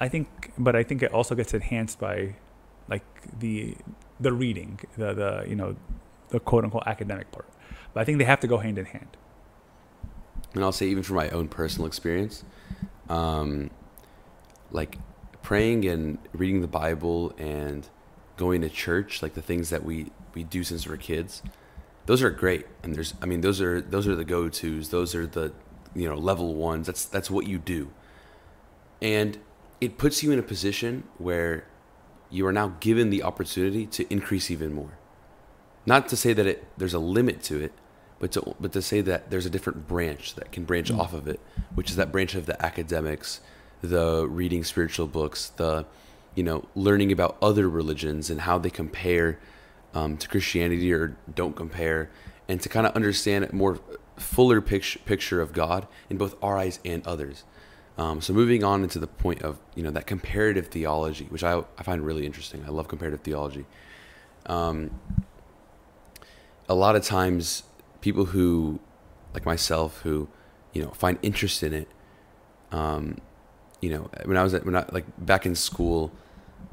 I 0.00 0.08
think 0.08 0.52
but 0.58 0.74
i 0.74 0.82
think 0.82 1.02
it 1.02 1.12
also 1.12 1.34
gets 1.36 1.54
enhanced 1.54 2.00
by 2.00 2.34
like 2.88 3.04
the 3.38 3.76
the 4.20 4.32
reading, 4.32 4.80
the 4.96 5.14
the 5.14 5.44
you 5.48 5.56
know, 5.56 5.76
the 6.28 6.40
quote 6.40 6.64
unquote 6.64 6.84
academic 6.86 7.30
part. 7.32 7.48
But 7.94 8.00
I 8.00 8.04
think 8.04 8.18
they 8.18 8.24
have 8.24 8.40
to 8.40 8.46
go 8.46 8.58
hand 8.58 8.78
in 8.78 8.86
hand. 8.86 9.16
And 10.54 10.62
I'll 10.62 10.72
say 10.72 10.86
even 10.86 11.02
from 11.02 11.16
my 11.16 11.30
own 11.30 11.48
personal 11.48 11.86
experience, 11.86 12.44
um, 13.08 13.70
like 14.70 14.98
praying 15.42 15.86
and 15.86 16.18
reading 16.32 16.60
the 16.60 16.68
Bible 16.68 17.34
and 17.38 17.88
going 18.36 18.60
to 18.62 18.68
church, 18.68 19.22
like 19.22 19.34
the 19.34 19.42
things 19.42 19.70
that 19.70 19.84
we 19.84 20.10
we 20.34 20.44
do 20.44 20.64
since 20.64 20.86
we're 20.86 20.96
kids, 20.96 21.42
those 22.06 22.22
are 22.22 22.30
great. 22.30 22.66
And 22.82 22.94
there's, 22.94 23.14
I 23.22 23.26
mean, 23.26 23.40
those 23.40 23.60
are 23.60 23.80
those 23.80 24.06
are 24.06 24.14
the 24.14 24.24
go 24.24 24.48
tos. 24.48 24.88
Those 24.90 25.14
are 25.14 25.26
the 25.26 25.52
you 25.94 26.08
know 26.08 26.16
level 26.16 26.54
ones. 26.54 26.86
That's 26.86 27.04
that's 27.04 27.30
what 27.30 27.46
you 27.46 27.58
do. 27.58 27.90
And 29.00 29.38
it 29.80 29.98
puts 29.98 30.22
you 30.22 30.30
in 30.30 30.38
a 30.38 30.42
position 30.42 31.04
where 31.18 31.66
you 32.32 32.46
are 32.46 32.52
now 32.52 32.72
given 32.80 33.10
the 33.10 33.22
opportunity 33.22 33.86
to 33.86 34.10
increase 34.12 34.50
even 34.50 34.72
more. 34.72 34.98
Not 35.84 36.08
to 36.08 36.16
say 36.16 36.32
that 36.32 36.46
it, 36.46 36.64
there's 36.78 36.94
a 36.94 36.98
limit 36.98 37.42
to 37.44 37.60
it, 37.60 37.72
but 38.18 38.32
to, 38.32 38.54
but 38.58 38.72
to 38.72 38.80
say 38.80 39.00
that 39.02 39.30
there's 39.30 39.46
a 39.46 39.50
different 39.50 39.86
branch 39.86 40.34
that 40.36 40.50
can 40.50 40.64
branch 40.64 40.90
mm. 40.90 40.98
off 40.98 41.12
of 41.12 41.28
it, 41.28 41.40
which 41.74 41.90
is 41.90 41.96
that 41.96 42.10
branch 42.10 42.34
of 42.34 42.46
the 42.46 42.60
academics, 42.64 43.40
the 43.82 44.26
reading 44.28 44.64
spiritual 44.64 45.06
books, 45.06 45.48
the 45.50 45.84
you 46.34 46.42
know 46.42 46.66
learning 46.74 47.12
about 47.12 47.36
other 47.42 47.68
religions 47.68 48.30
and 48.30 48.42
how 48.42 48.58
they 48.58 48.70
compare 48.70 49.38
um, 49.92 50.16
to 50.16 50.28
Christianity 50.28 50.92
or 50.92 51.16
don't 51.34 51.54
compare, 51.54 52.10
and 52.48 52.60
to 52.62 52.68
kind 52.68 52.86
of 52.86 52.94
understand 52.94 53.44
a 53.44 53.54
more 53.54 53.80
fuller 54.16 54.60
picture 54.60 55.00
picture 55.00 55.40
of 55.40 55.52
God 55.52 55.86
in 56.08 56.16
both 56.16 56.36
our 56.42 56.56
eyes 56.56 56.78
and 56.84 57.06
others. 57.06 57.44
Um, 57.98 58.20
so 58.20 58.32
moving 58.32 58.64
on 58.64 58.82
into 58.82 58.98
the 58.98 59.06
point 59.06 59.42
of 59.42 59.58
you 59.74 59.82
know 59.82 59.90
that 59.90 60.06
comparative 60.06 60.68
theology, 60.68 61.26
which 61.28 61.44
I, 61.44 61.62
I 61.78 61.82
find 61.82 62.04
really 62.04 62.24
interesting. 62.26 62.64
I 62.66 62.70
love 62.70 62.88
comparative 62.88 63.20
theology. 63.20 63.66
Um, 64.46 64.98
a 66.68 66.74
lot 66.74 66.96
of 66.96 67.04
times, 67.04 67.64
people 68.00 68.26
who, 68.26 68.80
like 69.34 69.44
myself, 69.44 70.00
who 70.00 70.28
you 70.72 70.82
know 70.82 70.90
find 70.90 71.18
interest 71.22 71.62
in 71.62 71.74
it, 71.74 71.88
um, 72.70 73.18
you 73.80 73.90
know, 73.90 74.10
when 74.24 74.36
I 74.36 74.42
was 74.42 74.54
at, 74.54 74.64
when 74.64 74.74
I 74.74 74.86
like 74.90 75.04
back 75.18 75.44
in 75.44 75.54
school, 75.54 76.12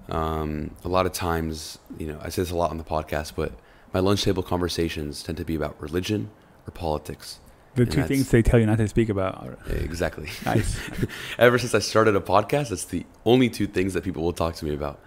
um, 0.09 0.71
a 0.85 0.87
lot 0.87 1.05
of 1.05 1.11
times, 1.11 1.79
you 1.97 2.07
know, 2.07 2.19
I 2.21 2.29
say 2.29 2.43
this 2.43 2.51
a 2.51 2.55
lot 2.55 2.71
on 2.71 2.77
the 2.77 2.83
podcast, 2.83 3.33
but 3.35 3.51
my 3.93 3.99
lunch 3.99 4.23
table 4.23 4.43
conversations 4.43 5.21
tend 5.23 5.37
to 5.37 5.45
be 5.45 5.55
about 5.55 5.79
religion 5.81 6.29
or 6.67 6.71
politics. 6.71 7.39
The 7.75 7.83
and 7.83 7.91
two 7.91 8.03
things 8.03 8.29
they 8.31 8.41
tell 8.41 8.59
you 8.59 8.65
not 8.65 8.77
to 8.79 8.87
speak 8.87 9.09
about. 9.09 9.59
Exactly. 9.69 10.29
Nice. 10.45 10.79
Ever 11.37 11.57
since 11.57 11.75
I 11.75 11.79
started 11.79 12.15
a 12.15 12.19
podcast, 12.19 12.69
that's 12.69 12.85
the 12.85 13.05
only 13.25 13.49
two 13.49 13.67
things 13.67 13.93
that 13.93 14.03
people 14.03 14.23
will 14.23 14.33
talk 14.33 14.55
to 14.55 14.65
me 14.65 14.73
about. 14.73 14.99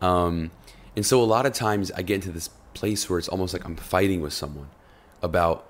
Um, 0.00 0.50
and 0.96 1.04
so 1.04 1.22
a 1.22 1.24
lot 1.24 1.46
of 1.46 1.52
times 1.52 1.90
I 1.92 2.02
get 2.02 2.16
into 2.16 2.30
this 2.30 2.48
place 2.74 3.08
where 3.08 3.18
it's 3.18 3.28
almost 3.28 3.52
like 3.52 3.64
I'm 3.64 3.76
fighting 3.76 4.20
with 4.20 4.32
someone 4.32 4.68
about 5.22 5.66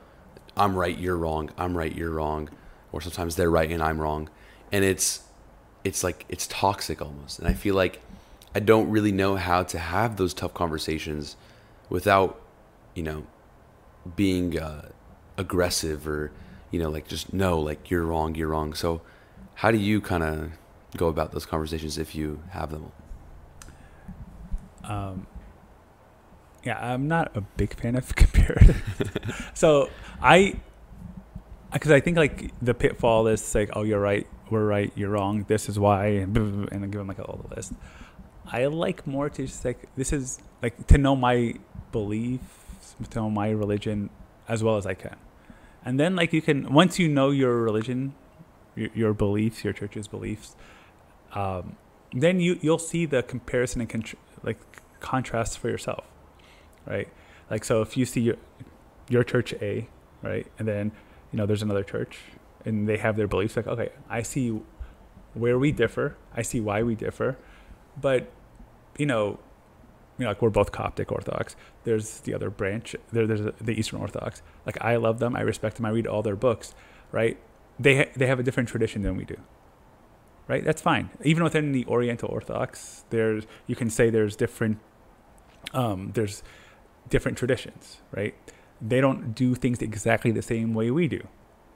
I'm 0.57 0.75
right, 0.77 0.97
you're 0.97 1.17
wrong, 1.17 1.51
I'm 1.57 1.77
right, 1.77 1.95
you're 1.95 2.11
wrong, 2.11 2.51
or 2.93 3.01
sometimes 3.01 3.37
they're 3.37 3.51
right 3.51 3.71
and 3.71 3.83
I'm 3.83 4.01
wrong. 4.01 4.29
And 4.73 4.85
it's 4.85 5.23
it's 5.85 6.05
like 6.05 6.27
it's 6.29 6.47
toxic 6.49 7.01
almost. 7.01 7.39
And 7.39 7.49
I 7.49 7.55
feel 7.55 7.75
like 7.75 8.01
I 8.55 8.61
don't 8.61 8.91
really 8.91 9.13
know 9.13 9.37
how 9.37 9.63
to 9.63 9.79
have 9.79 10.17
those 10.17 10.35
tough 10.35 10.55
conversations 10.55 11.37
without, 11.89 12.41
you 12.95 13.03
know, 13.03 13.25
being 14.17 14.59
uh, 14.59 14.89
aggressive 15.41 16.07
or 16.07 16.31
you 16.71 16.79
know 16.79 16.91
like 16.91 17.09
just 17.09 17.33
no 17.33 17.59
like 17.59 17.91
you're 17.91 18.05
wrong 18.05 18.35
you're 18.35 18.49
wrong. 18.49 18.75
So 18.75 19.01
how 19.55 19.71
do 19.71 19.79
you 19.79 20.01
kind 20.01 20.23
of 20.23 20.53
go 20.97 21.09
about 21.09 21.33
those 21.33 21.47
conversations 21.47 21.99
if 21.99 22.15
you 22.15 22.43
have 22.51 22.71
them? 22.71 22.93
Um 24.85 25.27
yeah 26.65 26.79
i'm 26.93 27.09
not 27.09 27.35
a 27.35 27.41
big 27.41 27.75
fan 27.75 27.97
of 27.97 28.15
comparative. 28.23 29.51
So 29.55 29.91
i 30.23 30.55
because 31.73 31.91
i 31.91 32.01
think 32.01 32.17
like 32.17 32.53
the 32.61 32.75
pitfall 32.75 33.27
is 33.29 33.55
like 33.55 33.71
oh 33.75 33.83
you're 33.83 34.01
right 34.01 34.27
we're 34.51 34.67
right 34.67 34.93
you're 34.97 35.11
wrong 35.11 35.45
this 35.49 35.69
is 35.69 35.79
why 35.79 36.07
and, 36.07 36.37
and 36.37 36.83
then 36.83 36.91
give 36.91 36.99
them 36.99 37.09
like 37.09 37.21
all 37.21 37.41
the 37.49 37.55
list. 37.55 37.73
I 38.53 38.67
like 38.67 39.07
more 39.07 39.31
to 39.31 39.47
just 39.47 39.65
like 39.65 39.89
this 39.97 40.13
is 40.13 40.41
like 40.63 40.87
to 40.89 40.99
know 40.99 41.15
my 41.15 41.55
beliefs 41.93 42.97
to 43.11 43.19
know 43.19 43.31
my 43.31 43.51
religion 43.51 44.11
as 44.49 44.63
well 44.63 44.77
as 44.77 44.87
i 44.87 44.95
can 44.95 45.17
and 45.85 45.99
then 45.99 46.17
like 46.17 46.33
you 46.33 46.43
can 46.43 46.73
once 46.73 46.99
you 46.99 47.09
know 47.09 47.31
your 47.31 47.57
religion 47.57 48.15
your, 48.75 48.91
your 48.95 49.15
beliefs 49.15 49.65
your 49.65 49.73
church's 49.73 50.09
beliefs 50.09 50.57
um, 51.33 51.77
then 52.13 52.41
you 52.41 52.59
you'll 52.61 52.79
see 52.79 53.07
the 53.07 53.23
comparison 53.23 53.81
and 53.81 54.15
like 54.43 54.59
contrast 55.01 55.59
for 55.59 55.69
yourself 55.69 56.05
right? 56.87 57.09
Like 57.51 57.65
so 57.65 57.83
if 57.83 57.97
you 57.97 58.05
see 58.05 58.21
your 58.21 58.37
your 59.09 59.25
church 59.25 59.53
a 59.61 59.89
right 60.23 60.47
and 60.59 60.69
then 60.69 60.93
you 61.33 61.37
know 61.37 61.47
there's 61.47 61.63
another 61.63 61.83
church 61.83 62.19
and 62.65 62.89
they 62.89 62.97
have 62.97 63.17
their 63.17 63.27
beliefs 63.27 63.57
like 63.57 63.67
okay 63.67 63.89
i 64.09 64.23
see 64.23 64.61
where 65.35 65.59
we 65.59 65.73
differ 65.73 66.17
i 66.37 66.43
see 66.43 66.61
why 66.61 66.83
we 66.83 66.95
differ 66.95 67.37
but 68.01 68.31
you 68.99 69.07
know 69.07 69.41
like 70.27 70.43
we're 70.43 70.51
both 70.51 70.73
Coptic 70.73 71.11
Orthodox. 71.13 71.57
There's 71.85 72.21
the 72.21 72.35
other 72.35 72.51
branch. 72.51 72.97
There, 73.13 73.27
there's 73.27 73.55
the 73.61 73.79
Eastern 73.79 74.01
Orthodox. 74.01 74.43
Like 74.67 74.79
I 74.81 74.97
love 74.97 75.19
them. 75.19 75.37
I 75.37 75.41
respect 75.41 75.77
them. 75.77 75.87
I 75.87 75.91
read 75.91 76.07
all 76.07 76.23
their 76.23 76.37
books. 76.37 76.75
Right? 77.13 77.39
They 77.79 77.97
ha- 77.97 78.11
they 78.15 78.27
have 78.27 78.39
a 78.39 78.43
different 78.43 78.69
tradition 78.69 79.03
than 79.03 79.17
we 79.17 79.25
do. 79.25 79.37
Right? 80.49 80.65
That's 80.65 80.83
fine. 80.83 81.11
Even 81.25 81.45
within 81.45 81.73
the 81.73 81.85
Oriental 81.87 82.29
Orthodox, 82.29 83.05
there's 83.11 83.47
you 83.67 83.77
can 83.77 83.91
say 83.91 84.11
there's 84.11 84.37
different 84.37 84.79
um, 85.73 86.13
there's 86.15 86.43
different 87.09 87.39
traditions. 87.39 88.01
Right? 88.13 88.35
They 88.81 89.01
don't 89.01 89.35
do 89.35 89.55
things 89.55 89.83
exactly 89.83 90.31
the 90.31 90.43
same 90.43 90.75
way 90.75 90.91
we 90.91 91.09
do. 91.09 91.27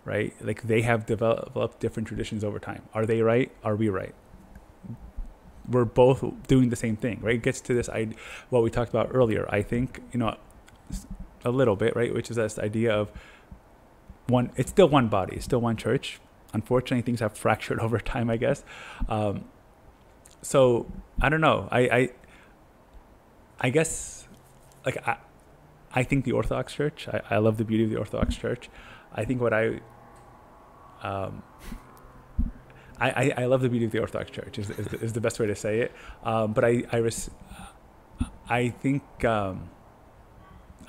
Right? 0.05 0.35
Like 0.41 0.63
they 0.63 0.83
have 0.83 1.07
developed 1.07 1.81
different 1.81 2.09
traditions 2.09 2.45
over 2.45 2.59
time. 2.59 2.83
Are 2.93 3.07
they 3.07 3.23
right? 3.23 3.51
Are 3.63 3.77
we 3.77 3.89
right? 3.89 4.15
We're 5.69 5.85
both 5.85 6.25
doing 6.47 6.69
the 6.69 6.77
same 6.77 6.97
thing, 6.97 7.21
right? 7.23 7.37
It 7.37 7.43
gets 7.43 7.61
to 7.63 7.75
this 7.75 7.89
idea, 7.89 8.17
what 8.51 8.63
we 8.63 8.71
talked 8.71 8.91
about 8.91 9.11
earlier. 9.13 9.47
I 9.49 9.63
think 9.63 10.01
you 10.13 10.19
know 10.19 10.37
a 11.45 11.51
little 11.51 11.77
bit, 11.77 11.97
right? 11.97 12.13
Which 12.13 12.31
is 12.31 12.37
this 12.37 12.59
idea 12.59 12.95
of 12.95 13.11
one. 14.27 14.51
It's 14.57 14.71
still 14.71 14.89
one 14.89 15.09
body, 15.09 15.37
it's 15.37 15.45
still 15.45 15.61
one 15.61 15.77
church. 15.77 16.21
Unfortunately, 16.53 17.03
things 17.03 17.21
have 17.21 17.37
fractured 17.45 17.81
over 17.81 17.99
time, 17.99 18.31
I 18.31 18.37
guess. 18.37 18.65
Um, 19.09 19.45
so 20.43 20.91
I 21.21 21.29
don't 21.29 21.41
know. 21.41 21.69
I, 21.71 21.81
I 21.81 22.09
I 23.61 23.71
guess 23.71 24.29
like 24.85 24.97
I 25.07 25.17
I 25.93 26.03
think 26.03 26.25
the 26.25 26.33
Orthodox 26.33 26.75
Church. 26.75 27.09
I, 27.09 27.23
I 27.31 27.39
love 27.39 27.57
the 27.57 27.65
beauty 27.65 27.85
of 27.85 27.91
the 27.91 27.97
Orthodox 27.97 28.37
Church. 28.37 28.69
I 29.15 29.25
think 29.25 29.41
what 29.41 29.55
I 29.55 29.81
um, 31.03 31.43
I, 33.01 33.33
I, 33.37 33.45
love 33.47 33.61
the 33.61 33.69
beauty 33.69 33.87
of 33.87 33.93
the 33.93 33.99
Orthodox 33.99 34.31
Church 34.31 34.59
is, 34.59 34.71
is, 34.71 34.93
is 34.95 35.13
the 35.13 35.21
best 35.21 35.41
way 35.41 35.47
to 35.47 35.55
say 35.55 35.81
it. 35.81 35.93
Um, 36.23 36.53
but 36.53 36.65
I 36.65 36.85
I, 36.93 36.99
res- 36.99 37.31
I 38.49 38.69
think 38.69 39.03
um, 39.25 39.69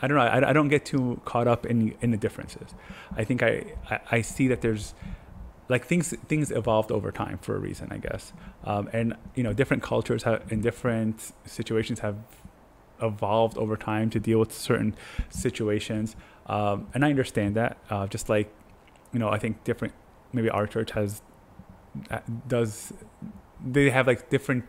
I 0.01 0.07
don't 0.07 0.17
know. 0.17 0.23
I, 0.23 0.49
I 0.49 0.53
don't 0.53 0.67
get 0.67 0.85
too 0.85 1.19
caught 1.25 1.47
up 1.47 1.65
in 1.65 1.95
in 2.01 2.11
the 2.11 2.17
differences. 2.17 2.75
I 3.15 3.23
think 3.23 3.41
I, 3.41 3.63
I, 3.89 3.99
I 4.11 4.21
see 4.21 4.47
that 4.49 4.61
there's 4.61 4.93
like 5.67 5.85
things 5.85 6.13
things 6.27 6.51
evolved 6.51 6.91
over 6.91 7.11
time 7.11 7.39
for 7.39 7.55
a 7.55 7.59
reason, 7.59 7.87
I 7.91 7.97
guess. 7.97 8.33
Um, 8.63 8.89
and 8.93 9.15
you 9.35 9.43
know, 9.43 9.53
different 9.53 9.83
cultures 9.83 10.23
have 10.23 10.51
in 10.51 10.61
different 10.61 11.33
situations 11.45 11.99
have 11.99 12.17
evolved 13.01 13.57
over 13.57 13.75
time 13.75 14.09
to 14.11 14.19
deal 14.19 14.39
with 14.39 14.53
certain 14.53 14.95
situations. 15.29 16.15
Um, 16.45 16.87
and 16.93 17.03
I 17.03 17.09
understand 17.09 17.55
that. 17.55 17.77
Uh, 17.89 18.07
just 18.07 18.29
like 18.29 18.53
you 19.11 19.19
know, 19.19 19.29
I 19.29 19.39
think 19.39 19.63
different. 19.63 19.93
Maybe 20.33 20.49
our 20.49 20.67
church 20.67 20.91
has 20.91 21.21
does 22.47 22.93
they 23.65 23.89
have 23.89 24.07
like 24.07 24.29
different 24.29 24.65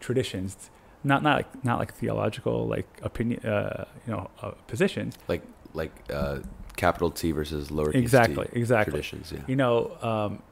traditions. 0.00 0.70
Not 1.02 1.22
not 1.22 1.36
like 1.36 1.64
not 1.64 1.78
like 1.78 1.94
theological 1.94 2.66
like 2.66 2.88
opinion 3.02 3.44
uh, 3.46 3.86
you 4.06 4.12
know 4.12 4.30
uh, 4.42 4.52
positions. 4.66 5.16
Like 5.28 5.42
like 5.72 5.92
uh, 6.12 6.40
capital 6.76 7.10
T 7.10 7.32
versus 7.32 7.68
lowercase 7.68 7.94
exactly 7.94 8.46
t 8.46 8.60
exactly 8.60 8.92
traditions 8.92 9.32
yeah. 9.32 9.40
You 9.46 9.56
know 9.56 9.96
um, 10.02 10.42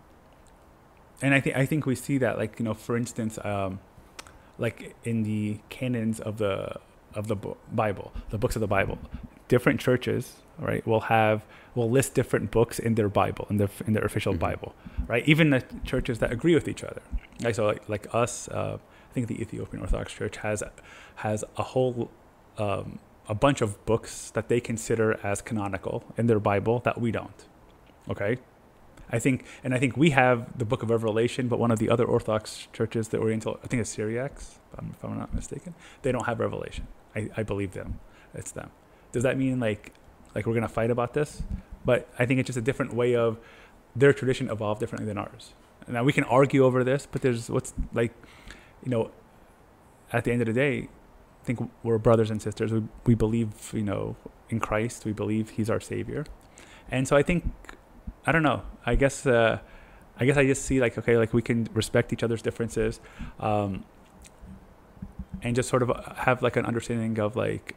and 1.21 1.35
I 1.35 1.41
think 1.41 1.57
I 1.57 1.67
think 1.67 1.87
we 1.87 1.95
see 1.95 2.19
that 2.19 2.39
like 2.39 2.59
you 2.59 2.65
know 2.65 2.75
for 2.75 2.97
instance 2.97 3.39
um, 3.45 3.81
like 4.59 4.95
in 5.05 5.23
the 5.23 5.59
canons 5.69 6.21
of 6.21 6.39
the 6.39 6.77
of 7.15 7.27
the 7.29 7.37
Bible, 7.73 8.13
the 8.31 8.39
books 8.39 8.57
of 8.57 8.61
the 8.61 8.69
Bible. 8.69 8.99
Different 9.49 9.81
churches, 9.81 10.37
right, 10.59 10.87
will 10.87 11.01
have 11.03 11.45
will 11.75 11.91
list 11.91 12.15
different 12.15 12.51
books 12.51 12.79
in 12.79 12.95
their 12.97 13.09
Bible, 13.09 13.47
in 13.51 13.57
their 13.57 13.71
in 13.87 13.93
their 13.95 14.05
official 14.05 14.35
Mhm. 14.35 14.39
Bible, 14.41 14.75
right? 15.07 15.27
Even 15.29 15.51
the 15.51 15.63
churches 15.85 16.19
that 16.19 16.31
agree 16.33 16.55
with 16.55 16.69
each 16.69 16.83
other. 16.85 17.03
Right? 17.43 17.55
So 17.55 17.67
like, 17.67 17.89
like 17.89 18.13
us, 18.15 18.49
uh, 18.49 18.79
I 19.11 19.13
think 19.15 19.29
the 19.29 19.41
Ethiopian 19.41 19.81
Orthodox 19.83 20.13
Church 20.13 20.37
has 20.39 20.63
has 21.17 21.45
a 21.57 21.63
whole 21.63 22.11
um, 22.59 22.99
a 23.29 23.35
bunch 23.35 23.61
of 23.61 23.85
books 23.87 24.31
that 24.33 24.49
they 24.49 24.61
consider 24.61 25.19
as 25.23 25.41
canonical 25.43 26.03
in 26.17 26.27
their 26.27 26.41
Bible 26.41 26.81
that 26.81 27.01
we 27.01 27.11
don't. 27.13 27.47
Okay, 28.11 28.39
I 29.13 29.19
think, 29.19 29.45
and 29.63 29.73
I 29.75 29.79
think 29.79 29.97
we 29.97 30.11
have 30.11 30.59
the 30.59 30.65
Book 30.65 30.83
of 30.83 30.91
Revelation, 30.91 31.47
but 31.47 31.59
one 31.59 31.71
of 31.71 31.79
the 31.79 31.89
other 31.91 32.05
Orthodox 32.05 32.69
churches, 32.73 33.09
the 33.09 33.19
Oriental, 33.19 33.61
I 33.63 33.67
think 33.69 33.81
it's 33.83 33.95
Syriacs, 33.95 34.57
if 34.73 34.79
I'm, 34.79 34.91
if 34.97 35.05
I'm 35.05 35.19
not 35.19 35.33
mistaken, 35.35 35.75
they 36.03 36.11
don't 36.11 36.25
have 36.27 36.41
Revelation. 36.41 36.87
I, 37.15 37.29
I 37.37 37.43
believe 37.43 37.73
them. 37.73 38.01
It's 38.35 38.51
them. 38.51 38.71
Does 39.13 39.23
that 39.23 39.39
mean 39.39 39.61
like 39.61 39.93
like 40.35 40.47
we're 40.47 40.55
gonna 40.55 40.69
fight 40.69 40.91
about 40.91 41.15
this? 41.15 41.43
But 41.85 42.09
I 42.19 42.27
think 42.27 42.41
it's 42.41 42.47
just 42.47 42.59
a 42.59 42.63
different 42.63 42.95
way 42.95 43.15
of 43.15 43.39
their 43.97 44.13
tradition 44.13 44.51
evolved 44.51 44.81
differently 44.81 45.07
than 45.07 45.19
ours. 45.19 45.55
Now 45.87 46.05
we 46.05 46.13
can 46.13 46.25
argue 46.25 46.65
over 46.65 46.85
this, 46.85 47.07
but 47.11 47.23
there's 47.23 47.49
what's 47.49 47.73
like, 47.95 48.13
you 48.85 48.91
know, 48.91 49.11
at 50.13 50.25
the 50.25 50.33
end 50.33 50.43
of 50.43 50.47
the 50.47 50.53
day, 50.53 50.89
I 51.43 51.45
think 51.45 51.71
we're 51.83 51.99
brothers 51.99 52.31
and 52.31 52.43
sisters. 52.43 52.73
We 52.73 52.83
we 53.07 53.15
believe 53.15 53.73
you 53.73 53.83
know 53.83 54.17
in 54.51 54.61
Christ. 54.61 55.05
We 55.05 55.13
believe 55.13 55.51
He's 55.51 55.71
our 55.71 55.81
Savior, 55.81 56.25
and 56.91 57.09
so 57.09 57.17
I 57.17 57.23
think 57.23 57.51
I 58.27 58.33
don't 58.33 58.43
know. 58.43 58.63
I 58.85 58.95
guess 58.95 59.27
uh, 59.27 59.59
I 60.21 60.25
guess 60.27 60.37
I 60.37 60.47
just 60.47 60.65
see 60.65 60.81
like 60.81 60.99
okay, 60.99 61.17
like 61.17 61.33
we 61.33 61.43
can 61.43 61.69
respect 61.73 62.13
each 62.13 62.23
other's 62.23 62.43
differences, 62.43 63.01
um, 63.41 63.85
and 65.43 65.57
just 65.57 65.69
sort 65.69 65.83
of 65.83 65.91
have 66.17 66.43
like 66.43 66.57
an 66.57 66.67
understanding 66.67 67.19
of 67.19 67.37
like 67.37 67.75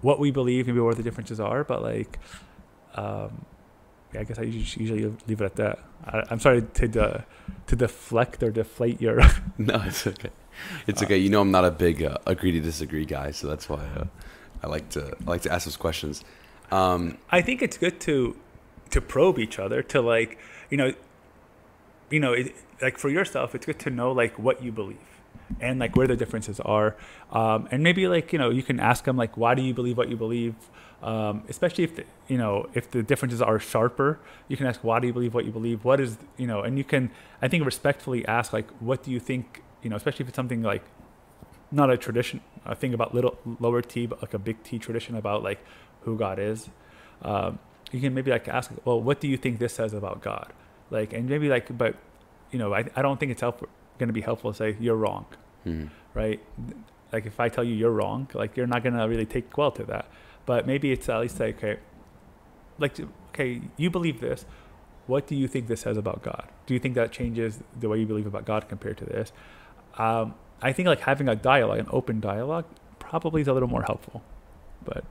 what 0.00 0.18
we 0.18 0.30
believe, 0.30 0.66
maybe 0.66 0.80
what 0.80 0.96
the 0.96 1.02
differences 1.02 1.40
are. 1.40 1.64
But 1.64 1.82
like, 1.82 2.18
um, 2.94 3.44
yeah, 4.12 4.20
I 4.20 4.24
guess 4.24 4.38
I 4.38 4.42
usually, 4.42 5.14
leave 5.26 5.40
it 5.40 5.44
at 5.44 5.56
that. 5.56 5.78
I, 6.04 6.22
I'm 6.30 6.40
sorry 6.40 6.62
to 6.62 6.88
de- 6.88 7.24
to 7.66 7.76
deflect 7.76 8.42
or 8.42 8.50
deflate 8.50 9.00
your. 9.00 9.20
No, 9.58 9.82
it's 9.86 10.06
okay. 10.06 10.30
It's 10.86 11.02
okay. 11.02 11.18
You 11.18 11.30
know, 11.30 11.40
I'm 11.40 11.50
not 11.50 11.64
a 11.64 11.70
big 11.70 12.02
uh, 12.02 12.18
agree 12.26 12.52
to 12.52 12.60
disagree 12.60 13.04
guy, 13.04 13.30
so 13.30 13.46
that's 13.46 13.68
why 13.68 13.84
uh, 13.96 14.04
I 14.62 14.68
like 14.68 14.88
to 14.90 15.16
I 15.26 15.30
like 15.30 15.42
to 15.42 15.52
ask 15.52 15.64
those 15.64 15.76
questions. 15.76 16.24
Um, 16.70 17.18
I 17.30 17.42
think 17.42 17.62
it's 17.62 17.78
good 17.78 18.00
to 18.00 18.36
to 18.90 19.00
probe 19.00 19.38
each 19.38 19.58
other 19.58 19.82
to 19.82 20.00
like 20.00 20.38
you 20.70 20.76
know 20.76 20.94
you 22.10 22.20
know 22.20 22.32
it, 22.32 22.54
like 22.80 22.98
for 22.98 23.08
yourself 23.08 23.54
it's 23.54 23.66
good 23.66 23.78
to 23.80 23.90
know 23.90 24.12
like 24.12 24.38
what 24.38 24.62
you 24.62 24.72
believe 24.72 25.15
and 25.60 25.78
like 25.78 25.96
where 25.96 26.06
the 26.06 26.16
differences 26.16 26.60
are. 26.60 26.96
Um, 27.30 27.68
and 27.70 27.82
maybe 27.82 28.08
like 28.08 28.32
you 28.32 28.38
know 28.38 28.50
you 28.50 28.62
can 28.62 28.80
ask 28.80 29.04
them 29.04 29.16
like 29.16 29.36
why 29.36 29.54
do 29.54 29.62
you 29.62 29.74
believe 29.74 29.96
what 29.96 30.08
you 30.08 30.16
believe? 30.16 30.54
Um, 31.02 31.44
especially 31.48 31.84
if 31.84 31.96
the, 31.96 32.04
you 32.26 32.38
know 32.38 32.68
if 32.74 32.90
the 32.90 33.02
differences 33.02 33.42
are 33.42 33.58
sharper 33.58 34.18
you 34.48 34.56
can 34.56 34.66
ask 34.66 34.82
why 34.82 34.98
do 34.98 35.06
you 35.06 35.12
believe 35.12 35.34
what 35.34 35.44
you 35.44 35.52
believe? 35.52 35.84
What 35.84 36.00
is 36.00 36.18
you 36.36 36.46
know 36.46 36.62
and 36.62 36.78
you 36.78 36.84
can 36.84 37.10
i 37.42 37.48
think 37.48 37.64
respectfully 37.64 38.26
ask 38.26 38.52
like 38.52 38.68
what 38.80 39.02
do 39.02 39.10
you 39.10 39.20
think 39.20 39.62
you 39.82 39.90
know 39.90 39.96
especially 39.96 40.24
if 40.24 40.28
it's 40.28 40.36
something 40.36 40.62
like 40.62 40.82
not 41.70 41.90
a 41.90 41.98
tradition 41.98 42.40
a 42.64 42.74
thing 42.74 42.94
about 42.94 43.14
little 43.14 43.38
lower 43.60 43.82
t 43.82 44.06
but 44.06 44.22
like 44.22 44.32
a 44.34 44.38
big 44.38 44.62
t 44.62 44.78
tradition 44.78 45.14
about 45.14 45.42
like 45.42 45.60
who 46.02 46.16
god 46.16 46.38
is. 46.38 46.70
Um, 47.22 47.58
you 47.92 48.00
can 48.00 48.14
maybe 48.14 48.30
like 48.30 48.48
ask 48.48 48.70
well 48.84 49.00
what 49.00 49.20
do 49.20 49.28
you 49.28 49.36
think 49.36 49.58
this 49.58 49.74
says 49.74 49.92
about 49.92 50.22
god? 50.22 50.52
Like 50.90 51.12
and 51.12 51.28
maybe 51.28 51.48
like 51.48 51.76
but 51.76 51.96
you 52.50 52.58
know 52.58 52.72
i, 52.72 52.84
I 52.94 53.02
don't 53.02 53.18
think 53.18 53.32
it's 53.32 53.40
helpful 53.40 53.68
going 53.98 54.08
to 54.08 54.12
be 54.12 54.20
helpful 54.20 54.52
to 54.52 54.56
say 54.56 54.76
you're 54.80 54.96
wrong. 54.96 55.26
Hmm. 55.64 55.86
right? 56.14 56.40
Like 57.12 57.26
if 57.26 57.40
i 57.40 57.48
tell 57.48 57.64
you 57.64 57.74
you're 57.74 57.90
wrong 57.90 58.28
like 58.34 58.56
you're 58.56 58.68
not 58.68 58.82
going 58.84 58.94
to 58.94 59.04
really 59.04 59.26
take 59.26 59.56
well 59.56 59.70
to 59.72 59.84
that. 59.84 60.06
But 60.44 60.66
maybe 60.66 60.92
it's 60.92 61.08
at 61.08 61.20
least 61.20 61.40
like 61.40 61.56
okay 61.56 61.78
like 62.78 62.98
okay 63.30 63.62
you 63.76 63.90
believe 63.90 64.20
this. 64.20 64.44
What 65.06 65.26
do 65.26 65.36
you 65.36 65.46
think 65.46 65.68
this 65.68 65.82
says 65.82 65.96
about 65.96 66.22
god? 66.22 66.48
Do 66.66 66.74
you 66.74 66.80
think 66.80 66.94
that 66.94 67.12
changes 67.12 67.60
the 67.78 67.88
way 67.88 67.98
you 67.98 68.06
believe 68.06 68.26
about 68.26 68.44
god 68.44 68.68
compared 68.68 68.98
to 68.98 69.04
this? 69.04 69.32
Um, 69.98 70.34
i 70.62 70.72
think 70.72 70.86
like 70.86 71.00
having 71.00 71.28
a 71.28 71.36
dialogue 71.36 71.78
an 71.78 71.86
open 71.90 72.18
dialogue 72.20 72.64
probably 72.98 73.40
is 73.40 73.48
a 73.48 73.52
little 73.52 73.68
more 73.68 73.82
helpful. 73.82 74.22
But 74.84 75.04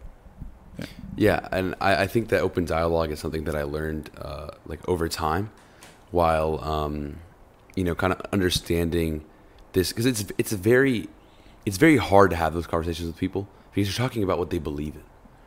Yeah, 1.16 1.48
and 1.52 1.76
I, 1.80 2.04
I 2.04 2.08
think 2.08 2.30
that 2.30 2.42
open 2.42 2.66
dialogue 2.66 3.12
is 3.12 3.20
something 3.20 3.46
that 3.46 3.56
I 3.56 3.64
learned 3.64 4.10
uh, 4.18 4.50
like 4.66 4.88
over 4.88 5.08
time, 5.08 5.52
while 6.12 6.60
um, 6.64 7.18
you 7.76 7.84
know, 7.84 7.96
kind 7.96 8.14
of 8.14 8.22
understanding 8.32 9.24
this 9.74 9.92
because 9.92 10.06
it's 10.06 10.26
it's 10.38 10.52
very 10.52 11.10
it's 11.66 11.78
very 11.78 11.98
hard 11.98 12.30
to 12.32 12.36
have 12.36 12.54
those 12.54 12.68
conversations 12.68 13.08
with 13.08 13.18
people 13.18 13.48
because 13.72 13.88
you're 13.88 14.08
talking 14.08 14.24
about 14.24 14.40
what 14.40 14.50
they 14.50 14.60
believe 14.60 14.96
in, 14.96 15.04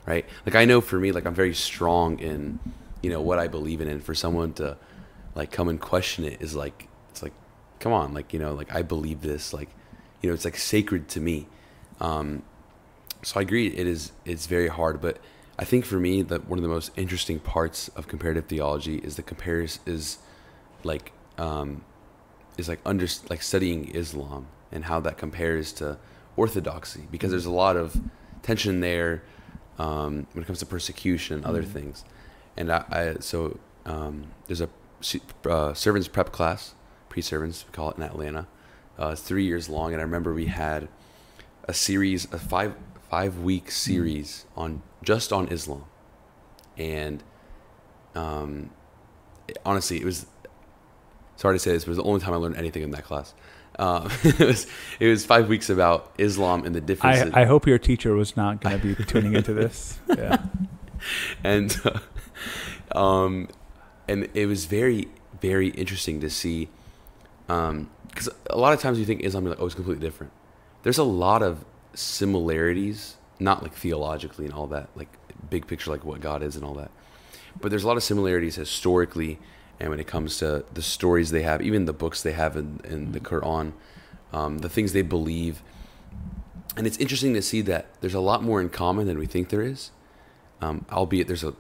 right? 0.06 0.26
Like 0.46 0.54
I 0.54 0.64
know 0.64 0.80
for 0.80 0.98
me, 0.98 1.12
like 1.12 1.26
I'm 1.26 1.34
very 1.34 1.54
strong 1.54 2.18
in 2.18 2.58
you 3.02 3.10
know 3.10 3.20
what 3.20 3.38
I 3.38 3.48
believe 3.48 3.80
in, 3.80 3.88
and 3.88 4.02
for 4.02 4.14
someone 4.14 4.52
to 4.54 4.76
like 5.34 5.50
come 5.50 5.68
and 5.68 5.80
question 5.80 6.24
it 6.24 6.40
is 6.40 6.54
like 6.54 6.88
it's 7.10 7.22
like 7.22 7.32
come 7.80 7.92
on, 7.92 8.14
like 8.14 8.32
you 8.32 8.38
know, 8.38 8.54
like 8.54 8.74
I 8.74 8.82
believe 8.82 9.22
this, 9.22 9.52
like 9.52 9.70
you 10.20 10.28
know, 10.28 10.34
it's 10.34 10.44
like 10.44 10.56
sacred 10.56 11.08
to 11.08 11.20
me. 11.20 11.46
Um, 12.00 12.42
so 13.22 13.40
I 13.40 13.42
agree, 13.42 13.68
it 13.68 13.86
is 13.86 14.12
it's 14.24 14.46
very 14.46 14.68
hard, 14.68 15.00
but 15.00 15.18
I 15.58 15.64
think 15.64 15.84
for 15.84 15.98
me 15.98 16.22
that 16.22 16.48
one 16.48 16.58
of 16.58 16.62
the 16.62 16.68
most 16.68 16.92
interesting 16.96 17.40
parts 17.40 17.88
of 17.88 18.06
comparative 18.06 18.46
theology 18.46 18.98
is 18.98 19.16
the 19.16 19.22
compares 19.22 19.80
is 19.86 20.18
like 20.84 21.12
um, 21.36 21.84
is 22.58 22.68
like 22.68 22.80
under 22.84 23.06
like 23.30 23.40
studying 23.42 23.88
Islam 23.94 24.46
and 24.70 24.84
how 24.84 25.00
that 25.00 25.16
compares 25.16 25.72
to 25.74 25.96
orthodoxy 26.36 27.08
because 27.10 27.30
there's 27.30 27.46
a 27.46 27.50
lot 27.50 27.76
of 27.76 27.98
tension 28.42 28.80
there 28.80 29.22
um, 29.78 30.26
when 30.32 30.42
it 30.42 30.46
comes 30.46 30.58
to 30.58 30.66
persecution 30.66 31.36
and 31.36 31.46
other 31.46 31.62
Mhm. 31.62 31.68
things, 31.72 32.04
and 32.56 32.70
I, 32.70 32.84
I 32.90 33.16
so 33.20 33.58
um, 33.86 34.26
there's 34.46 34.60
a 34.60 34.68
uh, 35.48 35.72
servants 35.74 36.08
prep 36.08 36.32
class 36.32 36.74
pre-servants 37.08 37.64
we 37.66 37.72
call 37.72 37.90
it 37.92 37.96
in 37.96 38.02
Atlanta. 38.02 38.46
Uh, 38.98 39.10
it's 39.12 39.22
three 39.22 39.44
years 39.44 39.68
long, 39.68 39.92
and 39.92 40.00
I 40.00 40.04
remember 40.04 40.34
we 40.34 40.46
had 40.46 40.88
a 41.68 41.72
series, 41.72 42.26
a 42.32 42.38
five 42.38 42.74
five 43.08 43.38
week 43.38 43.70
series 43.70 44.44
on 44.56 44.82
just 45.02 45.32
on 45.32 45.46
Islam, 45.48 45.84
and 46.76 47.22
um, 48.16 48.70
it- 49.46 49.58
honestly, 49.64 49.98
it 50.00 50.04
was 50.04 50.26
sorry 51.38 51.55
to 51.55 51.59
say 51.59 51.72
this, 51.72 51.85
but 51.85 51.88
it 51.88 51.96
was 51.96 51.98
the 51.98 52.05
only 52.05 52.20
time 52.20 52.35
I 52.35 52.37
learned 52.37 52.57
anything 52.57 52.83
in 52.83 52.90
that 52.90 53.05
class. 53.05 53.33
Um, 53.79 54.11
it 54.24 54.40
was 54.40 54.66
it 55.01 55.07
was 55.07 55.24
five 55.24 55.48
weeks 55.48 55.70
about 55.70 56.12
Islam 56.18 56.66
and 56.66 56.74
the 56.74 56.81
differences. 56.81 57.33
I, 57.33 57.42
I 57.42 57.44
hope 57.46 57.66
your 57.66 57.79
teacher 57.79 58.14
was 58.14 58.37
not 58.37 58.61
going 58.61 58.79
to 58.79 58.94
be 58.94 59.05
tuning 59.07 59.35
into 59.35 59.55
this. 59.55 59.98
Yeah. 60.14 60.44
and 61.44 61.74
uh, 62.92 62.98
um, 62.98 63.48
and 64.07 64.29
it 64.35 64.46
was 64.46 64.66
very 64.66 65.09
very 65.40 65.68
interesting 65.68 66.20
to 66.20 66.29
see 66.29 66.68
um, 67.48 67.88
because 68.09 68.29
a 68.51 68.59
lot 68.59 68.72
of 68.72 68.81
times 68.81 68.98
you 68.98 69.05
think 69.05 69.22
Islam 69.22 69.44
you're 69.44 69.55
like 69.55 69.62
oh 69.62 69.66
it's 69.66 69.74
completely 69.74 70.05
different. 70.05 70.33
There's 70.83 70.98
a 70.98 71.05
lot 71.05 71.42
of 71.42 71.64
similarities, 71.94 73.16
not 73.38 73.62
like 73.62 73.74
theologically 73.74 74.44
and 74.44 74.55
all 74.55 74.66
that, 74.68 74.88
like 74.96 75.09
big 75.51 75.66
picture 75.68 75.90
like 75.90 76.05
what 76.05 76.20
God 76.20 76.42
is 76.42 76.57
and 76.57 76.64
all 76.64 76.74
that, 76.74 76.90
but 77.61 77.70
there's 77.70 77.85
a 77.85 77.87
lot 77.87 77.96
of 77.96 78.03
similarities 78.03 78.57
historically, 78.57 79.38
and 79.80 79.90
when 79.90 80.00
it 80.00 80.06
comes 80.06 80.38
to 80.38 80.64
the 80.74 80.82
stories 80.82 81.30
they 81.30 81.42
have, 81.42 81.62
even 81.62 81.84
the 81.84 81.92
books 81.92 82.22
they 82.22 82.32
have 82.32 82.56
in, 82.56 82.80
in 82.84 83.12
the 83.12 83.20
Quran, 83.20 83.72
um, 84.32 84.58
the 84.58 84.68
things 84.68 84.92
they 84.92 85.02
believe. 85.02 85.62
And 86.76 86.86
it's 86.86 86.98
interesting 86.98 87.34
to 87.34 87.42
see 87.42 87.60
that 87.62 87.86
there's 88.00 88.14
a 88.14 88.20
lot 88.20 88.42
more 88.42 88.60
in 88.60 88.68
common 88.68 89.06
than 89.06 89.18
we 89.18 89.26
think 89.26 89.48
there 89.48 89.62
is 89.62 89.90
um, 90.60 90.84
albeit 90.90 91.26
there's 91.26 91.44
a 91.44 91.54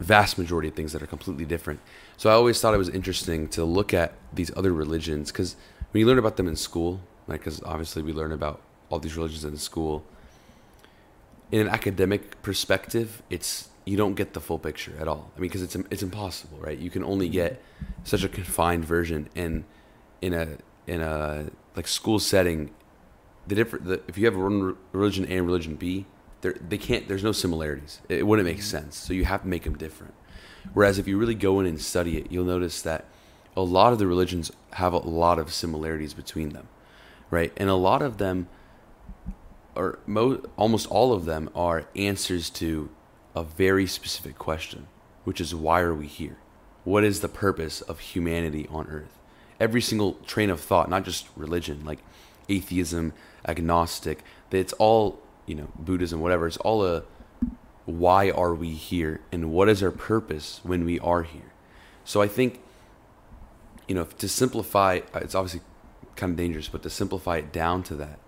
vast 0.00 0.38
majority 0.38 0.68
of 0.68 0.74
things 0.74 0.92
that 0.92 1.02
are 1.02 1.06
completely 1.06 1.44
different. 1.44 1.80
So 2.16 2.30
I 2.30 2.34
always 2.34 2.60
thought 2.60 2.74
it 2.74 2.78
was 2.78 2.88
interesting 2.88 3.48
to 3.48 3.64
look 3.64 3.92
at 3.92 4.14
these 4.32 4.50
other 4.56 4.72
religions 4.72 5.32
because 5.32 5.56
when 5.90 6.00
you 6.00 6.06
learn 6.06 6.18
about 6.18 6.36
them 6.36 6.48
in 6.48 6.56
school, 6.56 7.00
like 7.26 7.40
because 7.40 7.62
obviously 7.62 8.02
we 8.02 8.12
learn 8.12 8.32
about 8.32 8.60
all 8.90 8.98
these 8.98 9.16
religions 9.16 9.44
in 9.44 9.56
school, 9.56 10.04
in 11.50 11.60
an 11.60 11.68
academic 11.68 12.40
perspective, 12.42 13.22
it's 13.30 13.68
you 13.88 13.96
don't 13.96 14.14
get 14.14 14.34
the 14.34 14.40
full 14.40 14.58
picture 14.58 14.94
at 15.00 15.08
all. 15.08 15.30
I 15.36 15.40
mean, 15.40 15.48
because 15.48 15.62
it's 15.62 15.76
it's 15.90 16.02
impossible, 16.02 16.58
right? 16.58 16.78
You 16.78 16.90
can 16.90 17.04
only 17.04 17.26
mm-hmm. 17.26 17.32
get 17.32 17.62
such 18.04 18.24
a 18.24 18.28
confined 18.28 18.84
version, 18.84 19.28
and 19.34 19.64
in 20.20 20.34
a 20.34 20.58
in 20.86 21.00
a 21.00 21.50
like 21.76 21.88
school 21.88 22.18
setting, 22.18 22.70
the 23.46 23.54
different 23.54 23.86
the, 23.86 24.00
if 24.08 24.18
you 24.18 24.26
have 24.26 24.36
one 24.36 24.76
religion 24.92 25.24
A 25.24 25.36
and 25.36 25.46
religion 25.46 25.76
B, 25.76 26.06
there 26.40 26.54
they 26.68 26.78
can't 26.78 27.08
there's 27.08 27.24
no 27.24 27.32
similarities. 27.32 28.00
It 28.08 28.26
wouldn't 28.26 28.46
make 28.46 28.58
mm-hmm. 28.58 28.64
sense. 28.64 28.96
So 28.96 29.12
you 29.12 29.24
have 29.24 29.42
to 29.42 29.48
make 29.48 29.64
them 29.64 29.76
different. 29.76 30.14
Whereas 30.74 30.98
if 30.98 31.08
you 31.08 31.16
really 31.16 31.34
go 31.34 31.60
in 31.60 31.66
and 31.66 31.80
study 31.80 32.18
it 32.18 32.30
you'll 32.30 32.44
notice 32.44 32.82
that 32.82 33.06
a 33.56 33.62
lot 33.62 33.92
of 33.94 33.98
the 33.98 34.06
religions 34.06 34.52
have 34.72 34.92
a 34.92 34.98
lot 34.98 35.38
of 35.38 35.52
similarities 35.52 36.12
between 36.12 36.50
them 36.50 36.68
right? 37.30 37.52
And 37.56 37.68
a 37.68 37.74
lot 37.74 38.02
of 38.02 38.18
them 38.18 38.48
or 39.74 39.98
mo- 40.06 40.42
almost 40.56 40.86
all 40.88 41.12
of 41.12 41.24
them 41.24 41.50
are 41.54 41.86
answers 41.94 42.50
to 42.50 42.90
a 43.34 43.42
very 43.42 43.86
specific 43.86 44.38
question 44.38 44.86
which 45.24 45.40
is 45.40 45.54
why 45.54 45.80
are 45.80 45.94
we 45.94 46.06
here 46.06 46.38
what 46.84 47.04
is 47.04 47.20
the 47.20 47.28
purpose 47.28 47.80
of 47.82 48.00
humanity 48.00 48.66
on 48.70 48.86
earth 48.88 49.18
every 49.60 49.80
single 49.80 50.14
train 50.26 50.50
of 50.50 50.60
thought 50.60 50.88
not 50.88 51.04
just 51.04 51.28
religion 51.36 51.84
like 51.84 51.98
atheism 52.48 53.12
agnostic 53.46 54.22
it's 54.50 54.72
all 54.74 55.20
you 55.48 55.54
know 55.54 55.68
Buddhism, 55.76 56.20
whatever. 56.20 56.46
It's 56.46 56.56
all 56.58 56.84
a 56.84 57.02
why 57.86 58.30
are 58.30 58.54
we 58.54 58.72
here 58.72 59.20
and 59.32 59.50
what 59.50 59.68
is 59.68 59.82
our 59.82 59.90
purpose 59.90 60.60
when 60.62 60.84
we 60.84 61.00
are 61.00 61.22
here. 61.22 61.52
So 62.04 62.22
I 62.22 62.28
think 62.28 62.60
you 63.88 63.94
know 63.94 64.04
to 64.04 64.28
simplify, 64.28 65.00
uh, 65.14 65.20
it's 65.20 65.34
obviously 65.34 65.62
kind 66.14 66.30
of 66.30 66.36
dangerous, 66.36 66.68
but 66.68 66.82
to 66.82 66.90
simplify 66.90 67.38
it 67.38 67.52
down 67.52 67.82
to 67.84 67.94
that, 67.96 68.18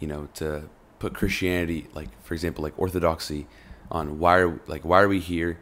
you 0.00 0.08
know, 0.08 0.28
to 0.34 0.68
put 0.98 1.14
Christianity, 1.14 1.86
like 1.94 2.08
for 2.22 2.34
example, 2.34 2.62
like 2.62 2.78
Orthodoxy, 2.78 3.46
on 3.90 4.18
why 4.18 4.38
are 4.38 4.60
like 4.66 4.84
why 4.84 5.00
are 5.00 5.08
we 5.08 5.20
here, 5.20 5.58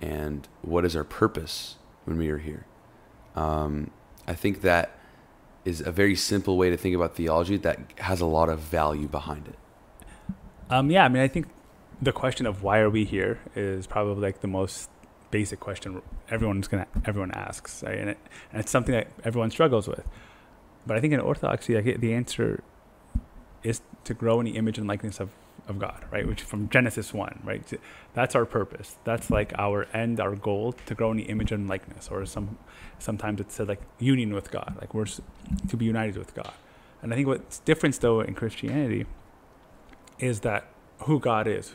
and 0.00 0.46
what 0.62 0.84
is 0.84 0.96
our 0.96 1.04
purpose 1.04 1.76
when 2.04 2.18
we 2.18 2.28
are 2.30 2.38
here. 2.38 2.66
Um, 3.36 3.90
I 4.26 4.34
think 4.34 4.62
that 4.62 4.98
is 5.64 5.80
a 5.80 5.92
very 5.92 6.16
simple 6.16 6.56
way 6.56 6.70
to 6.70 6.76
think 6.76 6.96
about 6.96 7.14
theology 7.14 7.56
that 7.58 7.78
has 7.98 8.20
a 8.20 8.26
lot 8.26 8.48
of 8.48 8.58
value 8.60 9.06
behind 9.06 9.48
it. 9.48 9.58
Um, 10.70 10.90
yeah, 10.90 11.04
I 11.04 11.08
mean, 11.08 11.22
I 11.22 11.28
think 11.28 11.48
the 12.00 12.12
question 12.12 12.46
of 12.46 12.62
why 12.62 12.78
are 12.78 12.88
we 12.90 13.04
here 13.04 13.40
is 13.54 13.86
probably 13.86 14.22
like 14.22 14.40
the 14.40 14.48
most 14.48 14.88
basic 15.30 15.60
question 15.60 16.02
everyone's 16.28 16.66
gonna 16.66 16.86
everyone 17.04 17.30
asks, 17.32 17.82
right? 17.82 17.98
and, 17.98 18.10
it, 18.10 18.18
and 18.52 18.60
it's 18.60 18.70
something 18.70 18.94
that 18.94 19.08
everyone 19.24 19.50
struggles 19.50 19.86
with. 19.86 20.06
But 20.86 20.96
I 20.96 21.00
think 21.00 21.12
in 21.12 21.20
Orthodoxy, 21.20 21.74
like, 21.74 22.00
the 22.00 22.14
answer 22.14 22.62
is 23.62 23.82
to 24.04 24.14
grow 24.14 24.40
in 24.40 24.46
the 24.46 24.56
image 24.56 24.78
and 24.78 24.88
likeness 24.88 25.20
of, 25.20 25.30
of 25.70 25.78
God, 25.78 26.04
right? 26.10 26.26
Which 26.26 26.42
from 26.42 26.68
Genesis 26.68 27.14
one, 27.14 27.40
right? 27.44 27.62
That's 28.12 28.34
our 28.34 28.44
purpose. 28.44 28.96
That's 29.04 29.30
like 29.30 29.52
our 29.56 29.84
end, 29.94 30.20
our 30.20 30.36
goal 30.36 30.72
to 30.86 30.94
grow 30.94 31.10
in 31.12 31.16
the 31.16 31.24
image 31.24 31.52
and 31.52 31.68
likeness, 31.68 32.08
or 32.10 32.26
some 32.26 32.58
sometimes 32.98 33.40
it's 33.40 33.54
said 33.54 33.68
like 33.68 33.80
union 33.98 34.34
with 34.34 34.50
God, 34.50 34.76
like 34.80 34.92
we're 34.92 35.06
to 35.06 35.76
be 35.76 35.86
united 35.86 36.16
with 36.18 36.34
God. 36.34 36.52
And 37.02 37.12
I 37.12 37.16
think 37.16 37.28
what's 37.28 37.60
different 37.60 37.98
though 38.00 38.20
in 38.20 38.34
Christianity 38.34 39.06
is 40.18 40.40
that 40.40 40.68
who 41.00 41.18
God 41.18 41.46
is. 41.46 41.72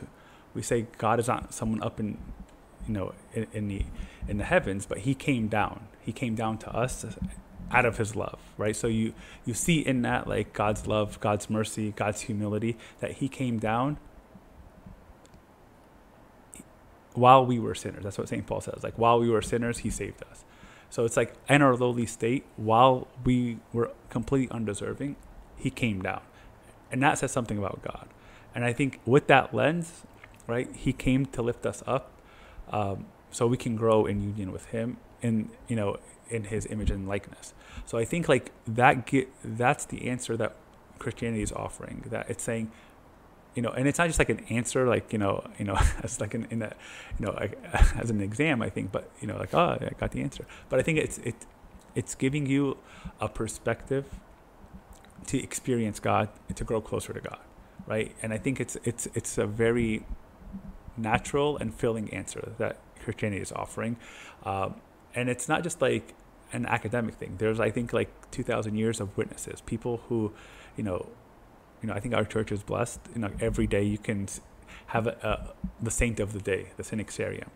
We 0.54 0.62
say 0.62 0.88
God 0.98 1.20
is 1.20 1.28
not 1.28 1.54
someone 1.54 1.82
up 1.82 2.00
in, 2.00 2.18
you 2.88 2.94
know, 2.94 3.14
in, 3.34 3.48
in 3.54 3.68
the 3.68 3.86
in 4.28 4.38
the 4.38 4.44
heavens, 4.44 4.86
but 4.86 5.00
He 5.00 5.16
came 5.16 5.48
down. 5.48 5.88
He 6.02 6.12
came 6.12 6.36
down 6.36 6.58
to 6.60 6.70
us 6.70 7.04
out 7.72 7.86
of 7.86 7.98
His 7.98 8.16
love, 8.16 8.40
right? 8.58 8.76
So 8.76 8.88
you 8.88 9.14
you 9.46 9.54
see 9.54 9.80
in 9.80 10.02
that 10.04 10.28
like 10.28 10.54
God's 10.54 10.88
love, 10.88 11.20
God's 11.20 11.50
mercy, 11.50 11.92
God's 11.96 12.22
humility 12.22 12.78
that 13.00 13.14
He 13.14 13.28
came 13.28 13.60
down 13.60 13.98
while 17.14 17.46
we 17.46 17.60
were 17.60 17.76
sinners. 17.76 18.04
That's 18.04 18.18
what 18.18 18.30
St. 18.30 18.46
Paul 18.46 18.62
says. 18.62 18.84
Like 18.84 18.98
while 18.98 19.20
we 19.20 19.30
were 19.30 19.42
sinners, 19.42 19.80
He 19.80 19.90
saved 19.90 20.22
us. 20.30 20.44
So 20.90 21.04
it's 21.06 21.18
like 21.18 21.34
in 21.50 21.62
our 21.62 21.76
lowly 21.76 22.06
state, 22.06 22.46
while 22.56 23.08
we 23.24 23.58
were 23.74 23.92
completely 24.10 24.50
undeserving, 24.54 25.16
He 25.58 25.70
came 25.70 26.02
down, 26.02 26.22
and 26.92 27.02
that 27.04 27.18
says 27.18 27.32
something 27.32 27.58
about 27.58 27.82
God. 27.82 28.08
And 28.54 28.64
I 28.64 28.72
think 28.72 29.02
with 29.06 29.28
that 29.28 29.54
lens, 29.54 30.04
right, 30.48 30.70
He 30.74 30.94
came 30.94 31.26
to 31.28 31.42
lift 31.42 31.66
us 31.66 31.84
up, 31.86 32.12
um, 32.70 33.08
so 33.32 33.48
we 33.48 33.58
can 33.58 33.76
grow 33.76 34.06
in 34.06 34.22
union 34.22 34.52
with 34.52 34.68
Him, 34.68 34.98
and 35.22 35.50
you 35.68 35.76
know, 35.76 35.98
in 36.30 36.46
His 36.46 36.66
image 36.68 36.92
and 36.92 37.08
likeness. 37.08 37.54
So 37.86 37.98
I 37.98 38.06
think 38.06 38.28
like 38.30 38.52
that 38.68 39.06
get 39.06 39.30
that's 39.44 39.86
the 39.86 40.10
answer 40.10 40.38
that 40.38 40.56
Christianity 41.00 41.44
is 41.44 41.52
offering. 41.52 42.06
That 42.10 42.30
it's 42.30 42.44
saying, 42.44 42.72
you 43.56 43.62
know, 43.62 43.70
and 43.70 43.88
it's 43.88 44.00
not 44.00 44.08
just 44.08 44.20
like 44.20 44.30
an 44.30 44.46
answer, 44.50 44.88
like 44.88 45.12
you 45.14 45.20
know, 45.20 45.46
you 45.58 45.66
know, 45.66 45.78
as 46.04 46.20
like 46.20 46.34
in 46.34 46.62
a, 46.62 46.74
you 47.20 47.26
know, 47.26 47.32
like, 47.32 47.60
as 48.00 48.10
an 48.10 48.22
exam, 48.22 48.62
I 48.62 48.70
think, 48.70 48.92
but 48.92 49.10
you 49.22 49.28
know, 49.28 49.38
like 49.38 49.54
oh, 49.54 49.78
I 49.80 49.92
got 50.00 50.12
the 50.12 50.22
answer. 50.22 50.46
But 50.70 50.80
I 50.80 50.84
think 50.84 51.00
it's 51.00 51.18
it, 51.20 51.36
it's 51.96 52.16
giving 52.16 52.46
you 52.46 52.78
a 53.22 53.30
perspective 53.30 54.06
to 55.28 55.42
experience 55.42 56.00
God 56.00 56.30
to 56.54 56.64
grow 56.64 56.82
closer 56.82 57.14
to 57.14 57.20
God 57.20 57.40
right? 57.88 58.16
And 58.22 58.34
I 58.34 58.38
think 58.38 58.60
it's 58.60 58.78
it's 58.84 59.08
it's 59.14 59.38
a 59.38 59.46
very 59.46 60.06
natural 60.98 61.58
and 61.58 61.74
filling 61.74 62.14
answer 62.14 62.54
that 62.58 62.78
Christianity 63.04 63.42
is 63.42 63.52
offering, 63.52 63.98
um, 64.44 64.76
and 65.16 65.30
it's 65.30 65.48
not 65.48 65.64
just 65.64 65.82
like 65.82 66.14
an 66.54 66.66
academic 66.66 67.16
thing. 67.16 67.36
There's 67.38 67.60
I 67.60 67.70
think 67.72 67.94
like 67.94 68.32
two 68.32 68.44
thousand 68.44 68.76
years 68.76 69.00
of 69.00 69.18
witnesses, 69.18 69.62
people 69.62 70.02
who, 70.08 70.34
you 70.78 70.84
know, 70.84 71.08
you 71.82 71.88
know 71.88 71.94
I 71.94 72.00
think 72.00 72.14
our 72.14 72.26
church 72.26 72.52
is 72.52 72.64
blessed. 72.64 73.00
You 73.14 73.22
know, 73.22 73.32
every 73.40 73.68
day 73.68 73.84
you 73.84 73.98
can 73.98 74.28
have 74.88 75.08
a, 75.08 75.18
a, 75.24 75.54
the 75.84 75.92
saint 75.92 76.20
of 76.20 76.34
the 76.34 76.40
day, 76.40 76.72
the 76.78 76.84
Synaxarium, 76.84 77.50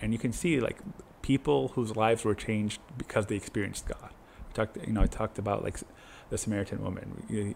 and 0.00 0.12
you 0.12 0.18
can 0.18 0.32
see 0.32 0.60
like 0.60 0.78
people 1.22 1.68
whose 1.68 1.96
lives 1.96 2.24
were 2.24 2.34
changed 2.34 2.80
because 2.98 3.26
they 3.26 3.36
experienced 3.36 3.86
God. 3.88 4.10
We 4.48 4.52
talked, 4.54 4.76
you 4.86 4.92
know, 4.92 5.02
I 5.02 5.06
talked 5.06 5.38
about 5.38 5.64
like 5.64 5.78
the 6.30 6.38
Samaritan 6.38 6.82
woman 6.82 7.54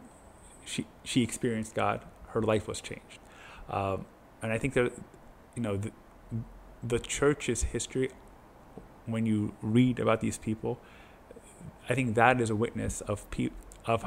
she 0.64 0.86
she 1.04 1.22
experienced 1.22 1.74
God. 1.74 2.00
Her 2.28 2.42
life 2.42 2.68
was 2.68 2.80
changed, 2.80 3.18
um, 3.68 4.06
and 4.42 4.52
I 4.52 4.58
think 4.58 4.74
that 4.74 4.92
you 5.56 5.62
know 5.62 5.76
the, 5.76 5.90
the 6.82 6.98
church's 6.98 7.64
history. 7.64 8.10
When 9.06 9.26
you 9.26 9.54
read 9.62 9.98
about 9.98 10.20
these 10.20 10.38
people, 10.38 10.78
I 11.88 11.94
think 11.94 12.14
that 12.14 12.40
is 12.40 12.50
a 12.50 12.56
witness 12.56 13.00
of 13.02 13.28
pe- 13.30 13.50
of 13.86 14.04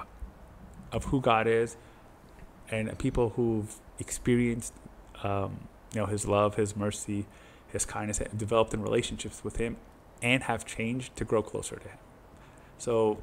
of 0.92 1.06
who 1.06 1.22
God 1.22 1.48
is, 1.48 1.78
and 2.70 2.98
people 3.00 3.30
who've 3.32 3.76
experienced 4.00 4.74
um, 5.24 5.68
you 5.94 6.02
know 6.02 6.06
His 6.06 6.26
love, 6.26 6.56
His 6.56 6.76
mercy, 6.76 7.26
His 7.68 7.86
kindness, 7.86 8.22
developed 8.36 8.74
in 8.74 8.82
relationships 8.82 9.44
with 9.44 9.58
Him, 9.58 9.78
and 10.22 10.44
have 10.44 10.66
changed 10.66 11.16
to 11.18 11.26
grow 11.26 11.42
closer 11.42 11.76
to 11.78 11.88
Him. 11.88 11.98
So 12.78 13.20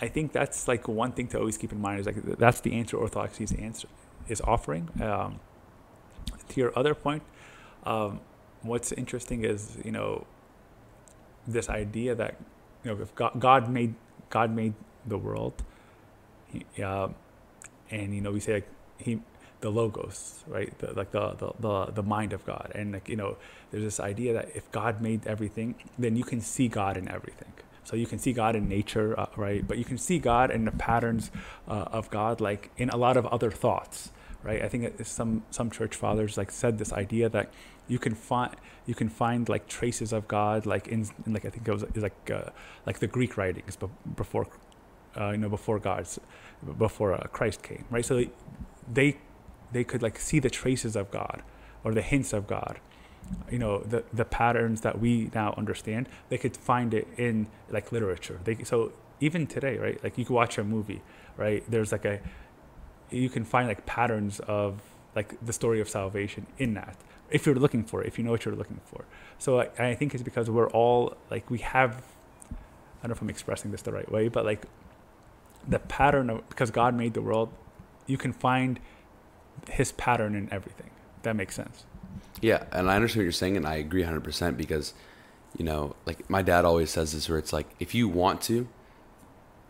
I 0.00 0.08
think 0.08 0.32
that's 0.32 0.66
like 0.66 0.88
one 0.88 1.12
thing 1.12 1.28
to 1.28 1.38
always 1.38 1.56
keep 1.56 1.72
in 1.72 1.80
mind 1.80 2.00
is 2.00 2.06
like 2.06 2.22
that's 2.38 2.60
the 2.60 2.74
answer 2.74 2.96
Orthodoxy 2.96 3.44
is 3.44 3.52
answer 3.52 3.88
is 4.28 4.40
offering. 4.40 4.90
Um, 5.00 5.40
to 6.48 6.60
your 6.60 6.76
other 6.78 6.94
point, 6.94 7.22
um, 7.84 8.20
what's 8.64 8.92
interesting 8.92 9.44
is 9.44 9.78
you 9.84 9.92
know 9.92 10.26
this 11.46 11.68
idea 11.70 12.14
that 12.16 12.36
you 12.84 12.92
know 12.94 13.02
if 13.02 13.14
God, 13.14 13.40
God 13.40 13.70
made 13.70 13.94
God 14.30 14.54
made 14.54 14.74
the 15.06 15.18
world, 15.18 15.62
and 17.90 18.14
you 18.14 18.20
know 18.22 18.32
we 18.32 18.40
say 18.40 18.54
like 18.54 18.68
he 18.98 19.20
the 19.62 19.70
logos 19.70 20.44
right? 20.46 20.78
The, 20.78 20.92
like 20.94 21.12
the, 21.12 21.30
the 21.32 21.52
the 21.60 21.92
the 21.92 22.02
mind 22.02 22.32
of 22.32 22.44
God. 22.46 22.72
And 22.74 22.92
like 22.92 23.08
you 23.08 23.16
know 23.16 23.36
there's 23.70 23.84
this 23.84 24.00
idea 24.00 24.34
that 24.34 24.50
if 24.54 24.70
God 24.72 25.00
made 25.00 25.26
everything 25.26 25.76
then 25.98 26.16
you 26.16 26.24
can 26.24 26.40
see 26.40 26.68
God 26.68 26.96
in 26.96 27.08
everything. 27.08 27.52
So 27.84 27.96
you 27.96 28.06
can 28.06 28.18
see 28.18 28.32
God 28.32 28.56
in 28.56 28.68
nature, 28.68 29.18
uh, 29.18 29.26
right? 29.36 29.66
But 29.66 29.78
you 29.78 29.84
can 29.84 29.98
see 29.98 30.18
God 30.18 30.50
in 30.50 30.64
the 30.64 30.72
patterns 30.72 31.30
uh, 31.68 31.86
of 31.92 32.10
God, 32.10 32.40
like 32.40 32.70
in 32.78 32.90
a 32.90 32.96
lot 32.96 33.16
of 33.16 33.26
other 33.26 33.50
thoughts, 33.50 34.10
right? 34.44 34.62
I 34.62 34.68
think 34.68 35.04
some 35.04 35.42
some 35.50 35.70
church 35.70 35.94
fathers 35.96 36.36
like 36.36 36.50
said 36.50 36.78
this 36.78 36.92
idea 36.92 37.28
that 37.30 37.52
you 37.88 37.98
can 37.98 38.14
find 38.14 38.54
you 38.86 38.94
can 38.94 39.08
find 39.08 39.48
like 39.48 39.66
traces 39.66 40.12
of 40.12 40.28
God, 40.28 40.66
like 40.66 40.86
in, 40.88 41.08
in 41.26 41.32
like 41.32 41.44
I 41.44 41.50
think 41.50 41.66
it 41.66 41.72
was 41.72 41.84
like 41.96 42.30
uh, 42.30 42.50
like 42.86 42.98
the 42.98 43.06
Greek 43.06 43.36
writings 43.36 43.76
before, 44.16 44.46
uh, 45.18 45.30
you 45.30 45.38
know, 45.38 45.48
before 45.48 45.78
God's 45.78 46.20
before 46.78 47.14
uh, 47.14 47.26
Christ 47.32 47.62
came, 47.62 47.84
right? 47.90 48.04
So 48.04 48.24
they 48.92 49.16
they 49.72 49.84
could 49.84 50.02
like 50.02 50.18
see 50.18 50.38
the 50.38 50.50
traces 50.50 50.94
of 50.94 51.10
God 51.10 51.42
or 51.82 51.94
the 51.94 52.02
hints 52.02 52.32
of 52.32 52.46
God 52.46 52.80
you 53.50 53.58
know 53.58 53.78
the 53.80 54.04
the 54.12 54.24
patterns 54.24 54.82
that 54.82 55.00
we 55.00 55.30
now 55.34 55.54
understand 55.56 56.08
they 56.28 56.38
could 56.38 56.56
find 56.56 56.92
it 56.94 57.08
in 57.16 57.46
like 57.70 57.92
literature 57.92 58.40
they 58.44 58.62
so 58.64 58.92
even 59.20 59.46
today 59.46 59.78
right 59.78 60.02
like 60.02 60.18
you 60.18 60.24
can 60.24 60.34
watch 60.34 60.58
a 60.58 60.64
movie 60.64 61.02
right 61.36 61.64
there's 61.70 61.92
like 61.92 62.04
a 62.04 62.20
you 63.14 63.28
can 63.28 63.44
find 63.44 63.68
like 63.68 63.86
patterns 63.86 64.40
of 64.40 64.80
like 65.14 65.34
the 65.44 65.52
story 65.52 65.80
of 65.80 65.88
salvation 65.88 66.46
in 66.58 66.74
that 66.74 66.96
if 67.30 67.46
you're 67.46 67.54
looking 67.54 67.84
for 67.84 68.02
it 68.02 68.08
if 68.08 68.18
you 68.18 68.24
know 68.24 68.30
what 68.30 68.44
you're 68.44 68.54
looking 68.56 68.80
for. 68.84 69.04
So 69.38 69.60
I, 69.60 69.68
I 69.78 69.94
think 69.94 70.14
it's 70.14 70.22
because 70.22 70.50
we're 70.50 70.70
all 70.70 71.16
like 71.30 71.50
we 71.50 71.58
have 71.58 72.02
i 72.50 73.06
don't 73.06 73.10
know 73.10 73.16
if 73.16 73.20
i'm 73.20 73.28
expressing 73.28 73.70
this 73.70 73.82
the 73.82 73.92
right 73.92 74.10
way 74.10 74.28
but 74.28 74.46
like 74.46 74.64
the 75.68 75.78
pattern 75.78 76.30
of 76.30 76.48
because 76.48 76.70
god 76.70 76.94
made 76.94 77.12
the 77.12 77.20
world 77.20 77.50
you 78.06 78.16
can 78.16 78.32
find 78.32 78.80
his 79.70 79.92
pattern 79.92 80.34
in 80.34 80.52
everything. 80.52 80.90
That 81.22 81.36
makes 81.36 81.54
sense. 81.54 81.84
Yeah, 82.40 82.64
and 82.72 82.90
I 82.90 82.96
understand 82.96 83.20
what 83.20 83.24
you're 83.24 83.32
saying, 83.32 83.56
and 83.56 83.66
I 83.66 83.76
agree 83.76 84.02
100% 84.02 84.56
because, 84.56 84.94
you 85.56 85.64
know, 85.64 85.94
like 86.04 86.28
my 86.28 86.42
dad 86.42 86.64
always 86.64 86.90
says 86.90 87.12
this 87.12 87.28
where 87.28 87.38
it's 87.38 87.52
like, 87.52 87.66
if 87.78 87.94
you 87.94 88.08
want 88.08 88.42
to, 88.42 88.68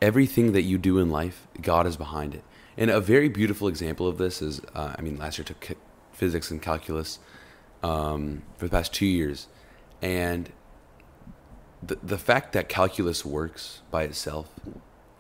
everything 0.02 0.52
that 0.52 0.62
you 0.62 0.78
do 0.78 0.98
in 0.98 1.10
life, 1.10 1.46
God 1.60 1.86
is 1.86 1.96
behind 1.96 2.34
it. 2.34 2.42
And 2.76 2.90
a 2.90 3.00
very 3.00 3.28
beautiful 3.28 3.68
example 3.68 4.08
of 4.08 4.18
this 4.18 4.42
is, 4.42 4.60
uh, 4.74 4.94
I 4.98 5.02
mean, 5.02 5.16
last 5.16 5.38
year 5.38 5.44
took 5.44 5.76
physics 6.12 6.50
and 6.50 6.60
calculus 6.60 7.18
um, 7.82 8.42
for 8.56 8.66
the 8.66 8.70
past 8.70 8.92
two 8.92 9.06
years, 9.06 9.48
and 10.02 10.50
the 11.82 11.98
the 12.02 12.18
fact 12.18 12.52
that 12.54 12.68
calculus 12.68 13.24
works 13.24 13.82
by 13.90 14.04
itself 14.04 14.48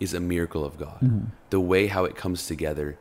is 0.00 0.14
a 0.14 0.20
miracle 0.20 0.64
of 0.64 0.78
God. 0.78 1.00
Mm-hmm. 1.00 1.26
The 1.50 1.60
way 1.60 1.86
how 1.86 2.04
it 2.04 2.16
comes 2.16 2.46
together. 2.46 2.98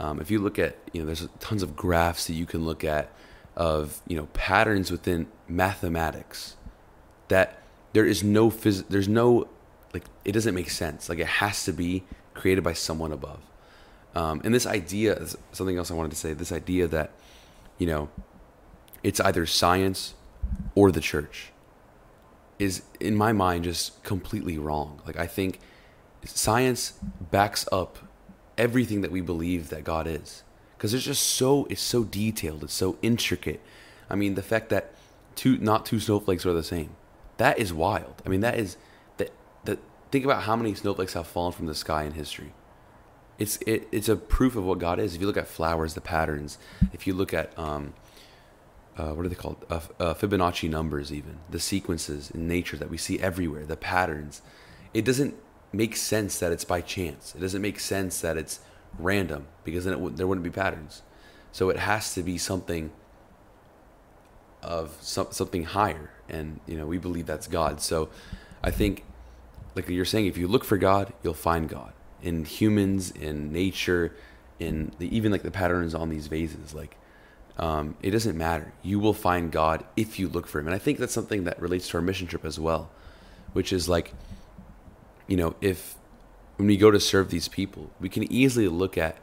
Um, 0.00 0.20
if 0.20 0.32
you 0.32 0.40
look 0.40 0.58
at, 0.58 0.78
you 0.92 1.00
know, 1.00 1.06
there's 1.06 1.28
tons 1.38 1.62
of 1.62 1.76
graphs 1.76 2.26
that 2.26 2.32
you 2.32 2.46
can 2.46 2.64
look 2.64 2.82
at 2.82 3.12
of 3.56 4.00
you 4.06 4.16
know 4.16 4.26
patterns 4.32 4.90
within 4.90 5.26
mathematics 5.48 6.56
that 7.28 7.62
there 7.92 8.06
is 8.06 8.24
no 8.24 8.50
phys- 8.50 8.84
there's 8.88 9.08
no 9.08 9.48
like 9.92 10.04
it 10.24 10.32
doesn't 10.32 10.54
make 10.54 10.70
sense 10.70 11.08
like 11.08 11.18
it 11.18 11.26
has 11.26 11.64
to 11.64 11.72
be 11.72 12.02
created 12.34 12.64
by 12.64 12.72
someone 12.72 13.12
above 13.12 13.40
Um, 14.14 14.40
and 14.44 14.54
this 14.54 14.66
idea 14.66 15.14
is 15.14 15.36
something 15.52 15.76
else 15.76 15.90
I 15.90 15.94
wanted 15.94 16.10
to 16.10 16.16
say. 16.16 16.32
This 16.32 16.52
idea 16.52 16.86
that 16.88 17.12
you 17.78 17.86
know 17.86 18.08
it's 19.02 19.20
either 19.20 19.46
science 19.46 20.14
or 20.74 20.92
the 20.92 21.00
church 21.00 21.50
is 22.58 22.82
in 23.00 23.16
my 23.16 23.32
mind 23.32 23.64
just 23.64 24.02
completely 24.02 24.58
wrong. 24.58 25.00
Like 25.06 25.16
I 25.16 25.26
think 25.26 25.60
science 26.24 26.94
backs 27.30 27.66
up 27.72 27.98
everything 28.56 29.00
that 29.00 29.10
we 29.10 29.20
believe 29.20 29.70
that 29.70 29.82
God 29.82 30.06
is 30.06 30.42
because 30.76 30.94
it's 30.94 31.04
just 31.04 31.22
so 31.22 31.66
it's 31.70 31.80
so 31.80 32.04
detailed, 32.04 32.64
it's 32.64 32.74
so 32.74 32.98
intricate. 33.02 33.60
I 34.10 34.16
mean, 34.16 34.34
the 34.34 34.42
fact 34.42 34.68
that 34.70 34.94
two 35.34 35.56
not 35.58 35.86
two 35.86 36.00
snowflakes 36.00 36.44
are 36.44 36.52
the 36.52 36.62
same, 36.62 36.90
that 37.38 37.58
is 37.58 37.72
wild. 37.72 38.22
I 38.26 38.28
mean, 38.28 38.40
that 38.40 38.58
is 38.58 38.76
that 39.16 39.30
that 39.64 39.78
think 40.10 40.24
about 40.24 40.42
how 40.42 40.56
many 40.56 40.74
snowflakes 40.74 41.14
have 41.14 41.26
fallen 41.26 41.52
from 41.52 41.66
the 41.66 41.74
sky 41.74 42.02
in 42.04 42.12
history. 42.12 42.52
It's 43.42 43.56
it, 43.66 43.88
it's 43.90 44.08
a 44.08 44.14
proof 44.14 44.54
of 44.54 44.62
what 44.62 44.78
God 44.78 45.00
is. 45.00 45.16
If 45.16 45.20
you 45.20 45.26
look 45.26 45.36
at 45.36 45.48
flowers, 45.48 45.94
the 45.94 46.00
patterns. 46.00 46.58
If 46.92 47.08
you 47.08 47.12
look 47.12 47.34
at 47.34 47.58
um, 47.58 47.92
uh, 48.96 49.10
what 49.14 49.26
are 49.26 49.28
they 49.28 49.34
called? 49.34 49.66
Uh, 49.68 49.80
uh, 49.98 50.14
Fibonacci 50.14 50.70
numbers, 50.70 51.12
even 51.12 51.38
the 51.50 51.58
sequences 51.58 52.30
in 52.30 52.46
nature 52.46 52.76
that 52.76 52.88
we 52.88 52.96
see 52.96 53.18
everywhere, 53.18 53.66
the 53.66 53.76
patterns. 53.76 54.42
It 54.94 55.04
doesn't 55.04 55.34
make 55.72 55.96
sense 55.96 56.38
that 56.38 56.52
it's 56.52 56.64
by 56.64 56.82
chance. 56.82 57.34
It 57.34 57.40
doesn't 57.40 57.60
make 57.60 57.80
sense 57.80 58.20
that 58.20 58.36
it's 58.36 58.60
random 58.96 59.48
because 59.64 59.86
then 59.86 59.94
w- 59.94 60.14
there 60.14 60.28
wouldn't 60.28 60.44
be 60.44 60.50
patterns. 60.50 61.02
So 61.50 61.68
it 61.68 61.80
has 61.80 62.14
to 62.14 62.22
be 62.22 62.38
something 62.38 62.92
of 64.62 64.96
some, 65.00 65.26
something 65.32 65.64
higher, 65.64 66.10
and 66.28 66.60
you 66.68 66.76
know 66.76 66.86
we 66.86 66.98
believe 66.98 67.26
that's 67.26 67.48
God. 67.48 67.80
So 67.80 68.08
I 68.62 68.70
think, 68.70 69.02
like 69.74 69.88
you're 69.88 70.04
saying, 70.04 70.26
if 70.26 70.38
you 70.38 70.46
look 70.46 70.62
for 70.62 70.78
God, 70.78 71.12
you'll 71.24 71.34
find 71.34 71.68
God 71.68 71.92
in 72.22 72.44
humans, 72.44 73.10
in 73.10 73.52
nature, 73.52 74.14
in 74.58 74.92
the, 74.98 75.14
even 75.14 75.32
like 75.32 75.42
the 75.42 75.50
patterns 75.50 75.94
on 75.94 76.08
these 76.08 76.26
vases. 76.26 76.74
Like 76.74 76.96
um, 77.58 77.96
it 78.02 78.10
doesn't 78.10 78.36
matter. 78.36 78.72
You 78.82 78.98
will 78.98 79.14
find 79.14 79.50
God 79.50 79.84
if 79.96 80.18
you 80.18 80.28
look 80.28 80.46
for 80.46 80.60
Him, 80.60 80.66
and 80.66 80.74
I 80.74 80.78
think 80.78 80.98
that's 80.98 81.12
something 81.12 81.44
that 81.44 81.60
relates 81.60 81.88
to 81.88 81.98
our 81.98 82.02
mission 82.02 82.26
trip 82.26 82.44
as 82.44 82.58
well, 82.58 82.90
which 83.52 83.72
is 83.72 83.88
like, 83.88 84.14
you 85.26 85.36
know, 85.36 85.54
if 85.60 85.96
when 86.56 86.68
we 86.68 86.76
go 86.76 86.90
to 86.90 87.00
serve 87.00 87.30
these 87.30 87.48
people, 87.48 87.90
we 88.00 88.08
can 88.08 88.30
easily 88.32 88.68
look 88.68 88.96
at, 88.96 89.16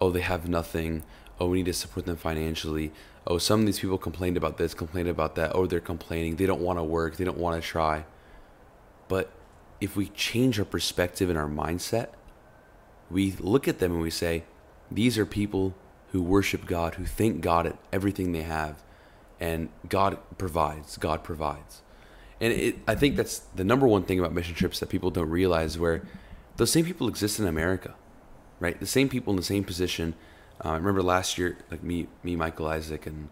oh, 0.00 0.10
they 0.10 0.20
have 0.20 0.48
nothing. 0.48 1.02
Oh, 1.40 1.46
we 1.46 1.58
need 1.58 1.66
to 1.66 1.72
support 1.72 2.06
them 2.06 2.16
financially. 2.16 2.92
Oh, 3.26 3.38
some 3.38 3.60
of 3.60 3.66
these 3.66 3.80
people 3.80 3.98
complained 3.98 4.36
about 4.36 4.58
this, 4.58 4.74
complained 4.74 5.08
about 5.08 5.34
that. 5.36 5.52
Oh, 5.54 5.66
they're 5.66 5.80
complaining. 5.80 6.36
They 6.36 6.46
don't 6.46 6.60
want 6.60 6.78
to 6.78 6.82
work. 6.82 7.16
They 7.16 7.24
don't 7.24 7.38
want 7.38 7.60
to 7.60 7.66
try. 7.66 8.04
But 9.08 9.30
if 9.80 9.96
we 9.96 10.08
change 10.08 10.58
our 10.58 10.64
perspective 10.64 11.30
and 11.30 11.38
our 11.38 11.48
mindset, 11.48 12.08
we 13.12 13.32
look 13.38 13.68
at 13.68 13.78
them 13.78 13.92
and 13.92 14.00
we 14.00 14.10
say, 14.10 14.44
these 14.90 15.18
are 15.18 15.26
people 15.26 15.74
who 16.12 16.22
worship 16.22 16.66
God, 16.66 16.94
who 16.96 17.04
thank 17.04 17.40
God 17.40 17.66
at 17.66 17.76
everything 17.92 18.32
they 18.32 18.42
have, 18.42 18.82
and 19.40 19.68
God 19.88 20.18
provides. 20.38 20.96
God 20.96 21.22
provides. 21.24 21.82
And 22.40 22.52
it, 22.52 22.76
I 22.88 22.94
think 22.94 23.16
that's 23.16 23.38
the 23.54 23.64
number 23.64 23.86
one 23.86 24.02
thing 24.02 24.18
about 24.18 24.32
mission 24.32 24.54
trips 24.54 24.80
that 24.80 24.88
people 24.88 25.10
don't 25.10 25.30
realize 25.30 25.78
where 25.78 26.02
those 26.56 26.70
same 26.70 26.84
people 26.84 27.08
exist 27.08 27.38
in 27.38 27.46
America, 27.46 27.94
right? 28.60 28.78
The 28.78 28.86
same 28.86 29.08
people 29.08 29.32
in 29.32 29.36
the 29.36 29.42
same 29.42 29.64
position. 29.64 30.14
Uh, 30.62 30.70
I 30.70 30.76
remember 30.76 31.02
last 31.02 31.38
year, 31.38 31.56
like 31.70 31.82
me, 31.82 32.08
me, 32.22 32.36
Michael 32.36 32.66
Isaac, 32.66 33.06
and 33.06 33.28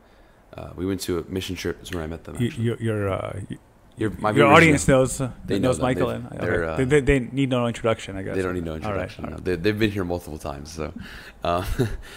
uh, 0.56 0.70
we 0.76 0.86
went 0.86 1.00
to 1.02 1.18
a 1.18 1.24
mission 1.24 1.56
trip. 1.56 1.82
Is 1.82 1.92
where 1.92 2.02
I 2.02 2.06
met 2.06 2.24
them. 2.24 2.36
You, 2.40 2.48
Actually. 2.48 2.64
your 2.64 2.82
your, 2.82 3.10
uh, 3.10 3.40
Your, 3.96 4.10
my 4.18 4.30
your 4.30 4.46
audience 4.46 4.88
know. 4.88 5.00
knows 5.00 5.20
uh, 5.20 5.30
They 5.44 5.58
know 5.58 5.68
knows 5.68 5.76
them. 5.76 5.84
Michael, 5.84 6.10
and 6.10 6.26
okay. 6.26 6.82
uh, 6.82 6.86
they, 6.86 7.00
they, 7.00 7.20
need 7.20 7.50
no 7.50 7.66
introduction, 7.66 8.16
I 8.16 8.22
guess. 8.22 8.34
They 8.34 8.42
don't 8.42 8.54
need 8.54 8.64
no 8.64 8.72
All 8.72 8.78
right, 8.78 8.84
introduction. 8.86 9.24
all 9.24 9.30
no. 9.30 9.36
right. 9.36 9.44
They, 9.44 9.56
they've 9.56 9.78
been 9.78 9.90
here 9.90 10.04
multiple 10.04 10.38
times. 10.38 10.72
So, 10.72 10.94
uh, 11.44 11.66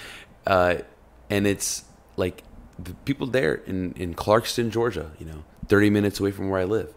uh, 0.48 0.76
and 1.30 1.46
it's 1.46 1.84
like 2.16 2.44
the 2.80 2.94
people 3.06 3.28
there 3.28 3.56
in 3.56 3.94
in 3.94 4.14
Clarkston, 4.14 4.70
Georgia. 4.70 5.12
You 5.20 5.26
know, 5.26 5.44
thirty 5.68 5.90
minutes 5.90 6.20
away 6.20 6.32
from 6.32 6.50
where 6.50 6.62
I 6.62 6.66
live, 6.66 6.94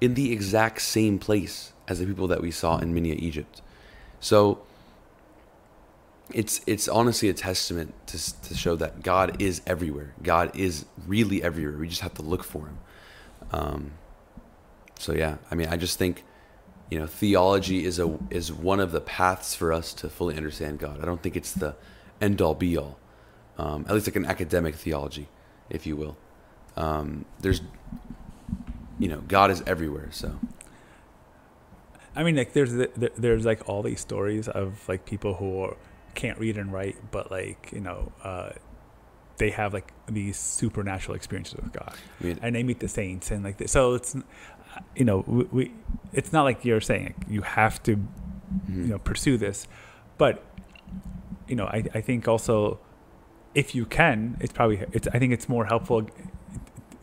in 0.00 0.14
the 0.14 0.32
exact 0.32 0.80
same 0.80 1.18
place 1.18 1.72
as 1.86 1.98
the 1.98 2.06
people 2.06 2.28
that 2.28 2.40
we 2.40 2.50
saw 2.50 2.78
in 2.78 2.94
Minya, 2.94 3.16
Egypt. 3.18 3.62
So. 4.20 4.62
It's 6.34 6.60
it's 6.66 6.88
honestly 6.88 7.28
a 7.28 7.32
testament 7.32 7.94
to 8.08 8.18
to 8.48 8.54
show 8.56 8.74
that 8.74 9.04
God 9.04 9.40
is 9.40 9.62
everywhere. 9.64 10.12
God 10.24 10.50
is 10.56 10.84
really 11.06 11.40
everywhere. 11.40 11.78
We 11.78 11.86
just 11.86 12.00
have 12.00 12.14
to 12.14 12.22
look 12.22 12.42
for 12.42 12.66
Him. 12.66 12.78
Um, 13.52 13.92
so 14.98 15.12
yeah, 15.12 15.36
I 15.50 15.54
mean, 15.54 15.68
I 15.68 15.76
just 15.76 15.98
think 15.98 16.24
you 16.90 16.98
know 16.98 17.06
theology 17.06 17.84
is 17.84 17.98
a 17.98 18.18
is 18.30 18.52
one 18.52 18.80
of 18.80 18.92
the 18.92 19.00
paths 19.00 19.54
for 19.54 19.72
us 19.72 19.92
to 19.94 20.08
fully 20.08 20.36
understand 20.36 20.78
God. 20.78 21.00
I 21.02 21.06
don't 21.06 21.22
think 21.22 21.36
it's 21.36 21.52
the 21.52 21.74
end 22.20 22.40
all 22.40 22.54
be 22.54 22.76
all. 22.76 22.98
Um, 23.58 23.86
at 23.88 23.94
least 23.94 24.06
like 24.06 24.16
an 24.16 24.26
academic 24.26 24.74
theology, 24.74 25.28
if 25.70 25.86
you 25.86 25.96
will. 25.96 26.16
Um, 26.76 27.24
there's 27.40 27.62
you 28.98 29.08
know 29.08 29.22
God 29.28 29.50
is 29.50 29.62
everywhere. 29.66 30.08
So 30.10 30.38
I 32.14 32.22
mean, 32.22 32.36
like 32.36 32.52
there's 32.52 32.72
the, 32.72 32.90
the- 32.96 33.12
there's 33.16 33.44
like 33.44 33.68
all 33.68 33.82
these 33.82 34.00
stories 34.00 34.48
of 34.48 34.88
like 34.88 35.04
people 35.06 35.34
who 35.34 35.60
are, 35.60 35.76
can't 36.14 36.38
read 36.38 36.56
and 36.56 36.72
write, 36.72 36.96
but 37.10 37.30
like 37.30 37.70
you 37.72 37.80
know, 37.80 38.12
uh, 38.24 38.50
they 39.38 39.50
have 39.50 39.72
like 39.72 39.92
these 40.08 40.36
supernatural 40.36 41.14
experiences 41.14 41.56
with 41.56 41.72
God, 41.72 41.94
I 42.20 42.24
mean, 42.24 42.38
and 42.42 42.54
they 42.54 42.62
meet 42.62 42.80
the 42.80 42.88
saints 42.88 43.30
and 43.30 43.44
like 43.44 43.58
this. 43.58 43.72
so 43.72 43.94
it's 43.94 44.16
you 44.94 45.04
know 45.04 45.24
we, 45.26 45.44
we 45.44 45.72
it's 46.12 46.32
not 46.32 46.42
like 46.42 46.64
you're 46.64 46.80
saying 46.80 47.14
you 47.28 47.42
have 47.42 47.82
to 47.84 47.96
mhm. 47.96 48.06
you 48.68 48.84
know 48.84 48.98
pursue 48.98 49.36
this, 49.36 49.66
but 50.18 50.44
you 51.48 51.56
know 51.56 51.66
I 51.66 51.84
I 51.94 52.00
think 52.00 52.28
also 52.28 52.80
if 53.54 53.74
you 53.74 53.86
can, 53.86 54.36
it's 54.40 54.52
probably 54.52 54.84
it's 54.92 55.08
I 55.08 55.18
think 55.18 55.32
it's 55.32 55.48
more 55.48 55.64
helpful 55.64 56.08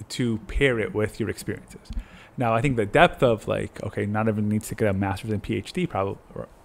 to 0.09 0.37
pair 0.47 0.79
it 0.79 0.93
with 0.93 1.19
your 1.19 1.29
experiences. 1.29 1.89
Now, 2.37 2.53
I 2.53 2.61
think 2.61 2.77
the 2.77 2.85
depth 2.85 3.23
of 3.23 3.47
like, 3.47 3.81
okay, 3.83 4.05
not 4.05 4.27
everyone 4.27 4.49
needs 4.49 4.67
to 4.69 4.75
get 4.75 4.87
a 4.87 4.93
master's 4.93 5.31
and 5.31 5.43
PhD, 5.43 5.89
probably, 5.89 6.17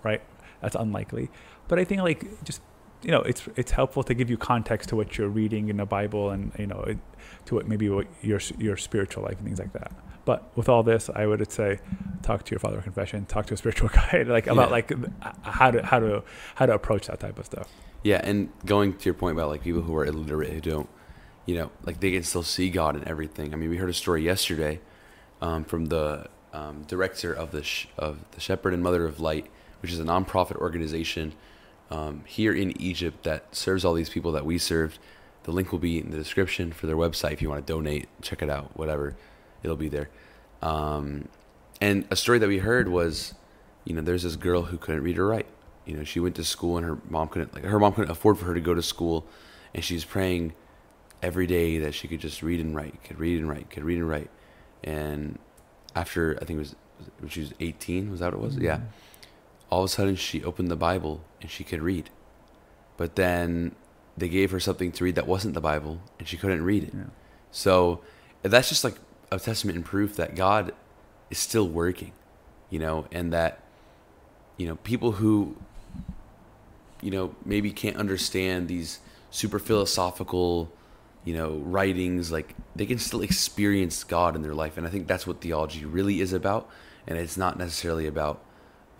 right? 0.02 0.22
That's 0.60 0.74
unlikely. 0.74 1.30
But 1.68 1.78
I 1.78 1.84
think 1.84 2.02
like 2.02 2.44
just 2.44 2.60
you 3.03 3.11
know, 3.11 3.20
it's 3.22 3.49
it's 3.57 3.70
helpful 3.72 4.03
to 4.05 4.14
give 4.14 4.28
you 4.30 4.36
context 4.36 4.88
to 4.90 4.96
what 4.96 5.16
you're 5.18 5.28
reading 5.28 5.68
in 5.68 5.76
the 5.76 5.86
Bible 5.86 6.30
and 6.30 6.53
you 6.59 6.66
know, 6.66 6.80
it, 6.86 6.99
to 7.46 7.55
what 7.55 7.66
maybe 7.68 7.88
what 7.88 8.07
your 8.22 8.40
your 8.59 8.76
spiritual 8.76 9.22
life 9.24 9.36
and 9.38 9.44
things 9.46 9.59
like 9.59 9.72
that. 9.72 9.92
But 10.24 10.44
with 10.57 10.68
all 10.68 10.82
this, 10.82 11.09
I 11.14 11.24
would 11.26 11.51
say, 11.51 11.80
talk 12.22 12.44
to 12.44 12.51
your 12.51 12.59
father 12.61 12.78
of 12.78 12.84
confession, 12.84 13.24
talk 13.24 13.46
to 13.46 13.55
a 13.55 13.57
spiritual 13.57 13.88
guide, 13.94 14.28
like 14.28 14.46
about 14.46 14.68
Yeah. 14.68 14.72
like 14.72 14.92
how 15.42 15.70
to 15.70 15.82
how 15.84 15.99
to 16.01 16.22
how 16.57 16.66
to 16.66 16.74
approach 16.74 17.07
that 17.07 17.20
type 17.20 17.38
of 17.38 17.46
stuff. 17.46 17.68
Yeah, 18.03 18.20
and 18.22 18.51
going 18.66 18.94
to 18.96 19.05
your 19.07 19.14
point 19.14 19.36
about 19.36 19.49
like 19.49 19.62
people 19.62 19.82
who 19.82 19.96
are 19.96 20.05
illiterate 20.05 20.53
who 20.53 20.61
don't, 20.61 20.88
you 21.46 21.57
know, 21.57 21.70
like 21.84 22.01
they 22.01 22.12
can 22.12 22.22
still 22.22 22.42
see 22.42 22.68
God 22.70 22.94
in 22.96 23.07
everything. 23.09 23.53
I 23.53 23.57
mean, 23.57 23.70
we 23.70 23.76
heard 23.76 23.90
a 23.90 23.94
story 23.94 24.22
yesterday 24.22 24.80
um, 25.40 25.64
from 25.64 25.86
the 25.86 26.28
um, 26.53 26.82
director 26.86 27.32
of 27.32 27.51
the 27.53 27.62
sh- 27.62 27.86
of 27.96 28.18
the 28.32 28.40
Shepherd 28.40 28.74
and 28.74 28.82
Mother 28.82 29.05
of 29.07 29.20
Light, 29.20 29.46
which 29.82 29.90
is 29.92 29.99
a 29.99 30.05
nonprofit 30.05 30.57
organization 30.57 31.32
um, 31.91 32.24
here 32.26 32.53
in 32.55 32.80
Egypt 32.80 33.24
that 33.24 33.55
serves 33.55 33.84
all 33.84 33.95
these 33.95 34.11
people 34.11 34.32
that 34.32 34.45
we 34.45 34.59
served. 34.59 34.99
The 35.45 35.53
link 35.53 35.72
will 35.72 35.78
be 35.78 35.99
in 35.99 36.11
the 36.11 36.16
description 36.16 36.72
for 36.72 36.86
their 36.86 36.97
website 36.97 37.32
if 37.32 37.43
you 37.43 37.49
want 37.49 37.66
to 37.66 37.72
donate. 37.72 38.09
Check 38.20 38.43
it 38.43 38.51
out, 38.51 38.76
whatever, 38.76 39.16
it'll 39.62 39.76
be 39.76 39.89
there. 39.89 40.11
Um, 40.61 41.28
and 41.80 42.07
a 42.11 42.16
story 42.16 42.39
that 42.41 42.49
we 42.49 42.59
heard 42.59 42.89
was, 42.89 43.34
you 43.84 43.95
know, 43.95 44.03
there's 44.03 44.24
this 44.24 44.36
girl 44.36 44.62
who 44.62 44.76
couldn't 44.76 45.03
read 45.03 45.18
or 45.18 45.26
write 45.26 45.47
you 45.89 45.97
know 45.97 46.05
she 46.05 46.20
went 46.20 46.36
to 46.36 46.45
school 46.45 46.76
and 46.76 46.86
her 46.86 46.99
mom 47.09 47.28
couldn't 47.28 47.53
like 47.55 47.64
her 47.64 47.78
mom 47.78 47.95
couldn't 47.95 48.11
afford 48.11 48.39
for 48.39 48.45
her 48.45 48.55
to 48.55 48.61
go 48.61 48.74
to 48.74 48.82
school 48.82 49.26
and 49.74 49.82
she's 49.82 50.05
praying 50.05 50.53
every 51.22 51.47
day 51.47 51.78
that 51.78 51.95
she 51.95 52.07
could 52.07 52.20
just 52.20 52.43
read 52.43 52.61
and 52.61 52.76
write 52.76 53.03
could 53.03 53.18
read 53.18 53.39
and 53.39 53.49
write 53.49 53.70
could 53.70 53.82
read 53.82 53.97
and 53.97 54.09
write 54.09 54.30
and 54.84 55.39
after 55.97 56.36
i 56.43 56.45
think 56.45 56.59
it 56.59 56.61
was 56.61 56.76
when 57.20 57.30
she 57.30 57.41
was 57.41 57.55
18 57.59 58.11
was 58.11 58.20
that 58.20 58.34
what 58.34 58.34
it 58.34 58.41
was 58.45 58.57
yeah 58.59 58.80
all 59.70 59.80
of 59.80 59.86
a 59.86 59.88
sudden 59.88 60.16
she 60.16 60.42
opened 60.44 60.70
the 60.70 60.76
bible 60.76 61.22
and 61.40 61.50
she 61.50 61.64
could 61.64 61.80
read. 61.80 62.10
But 62.96 63.16
then 63.16 63.74
they 64.16 64.28
gave 64.28 64.50
her 64.50 64.60
something 64.60 64.90
to 64.92 65.04
read 65.04 65.14
that 65.14 65.26
wasn't 65.26 65.54
the 65.54 65.60
bible 65.60 66.00
and 66.18 66.26
she 66.26 66.36
couldn't 66.36 66.62
read 66.62 66.84
it. 66.84 66.94
Yeah. 66.94 67.04
so 67.50 68.00
that's 68.42 68.68
just 68.68 68.84
like 68.84 68.96
a 69.30 69.38
testament 69.38 69.76
and 69.76 69.84
proof 69.84 70.16
that 70.16 70.34
god 70.34 70.72
is 71.28 71.38
still 71.38 71.68
working 71.68 72.12
you 72.70 72.78
know 72.78 73.06
and 73.12 73.32
that 73.32 73.60
you 74.56 74.66
know 74.66 74.76
people 74.76 75.12
who 75.12 75.56
you 77.02 77.10
know 77.10 77.34
maybe 77.44 77.70
can't 77.70 77.96
understand 77.96 78.68
these 78.68 79.00
super 79.30 79.58
philosophical 79.58 80.72
you 81.24 81.34
know 81.34 81.56
writings 81.58 82.32
like 82.32 82.54
they 82.74 82.86
can 82.86 82.98
still 82.98 83.20
experience 83.20 84.04
god 84.04 84.36
in 84.36 84.42
their 84.42 84.54
life. 84.54 84.76
And 84.76 84.86
i 84.86 84.90
think 84.90 85.06
that's 85.06 85.26
what 85.26 85.40
theology 85.40 85.84
really 85.84 86.20
is 86.20 86.32
about. 86.32 86.68
And 87.06 87.18
it's 87.18 87.36
not 87.36 87.58
necessarily 87.58 88.06
about 88.06 88.42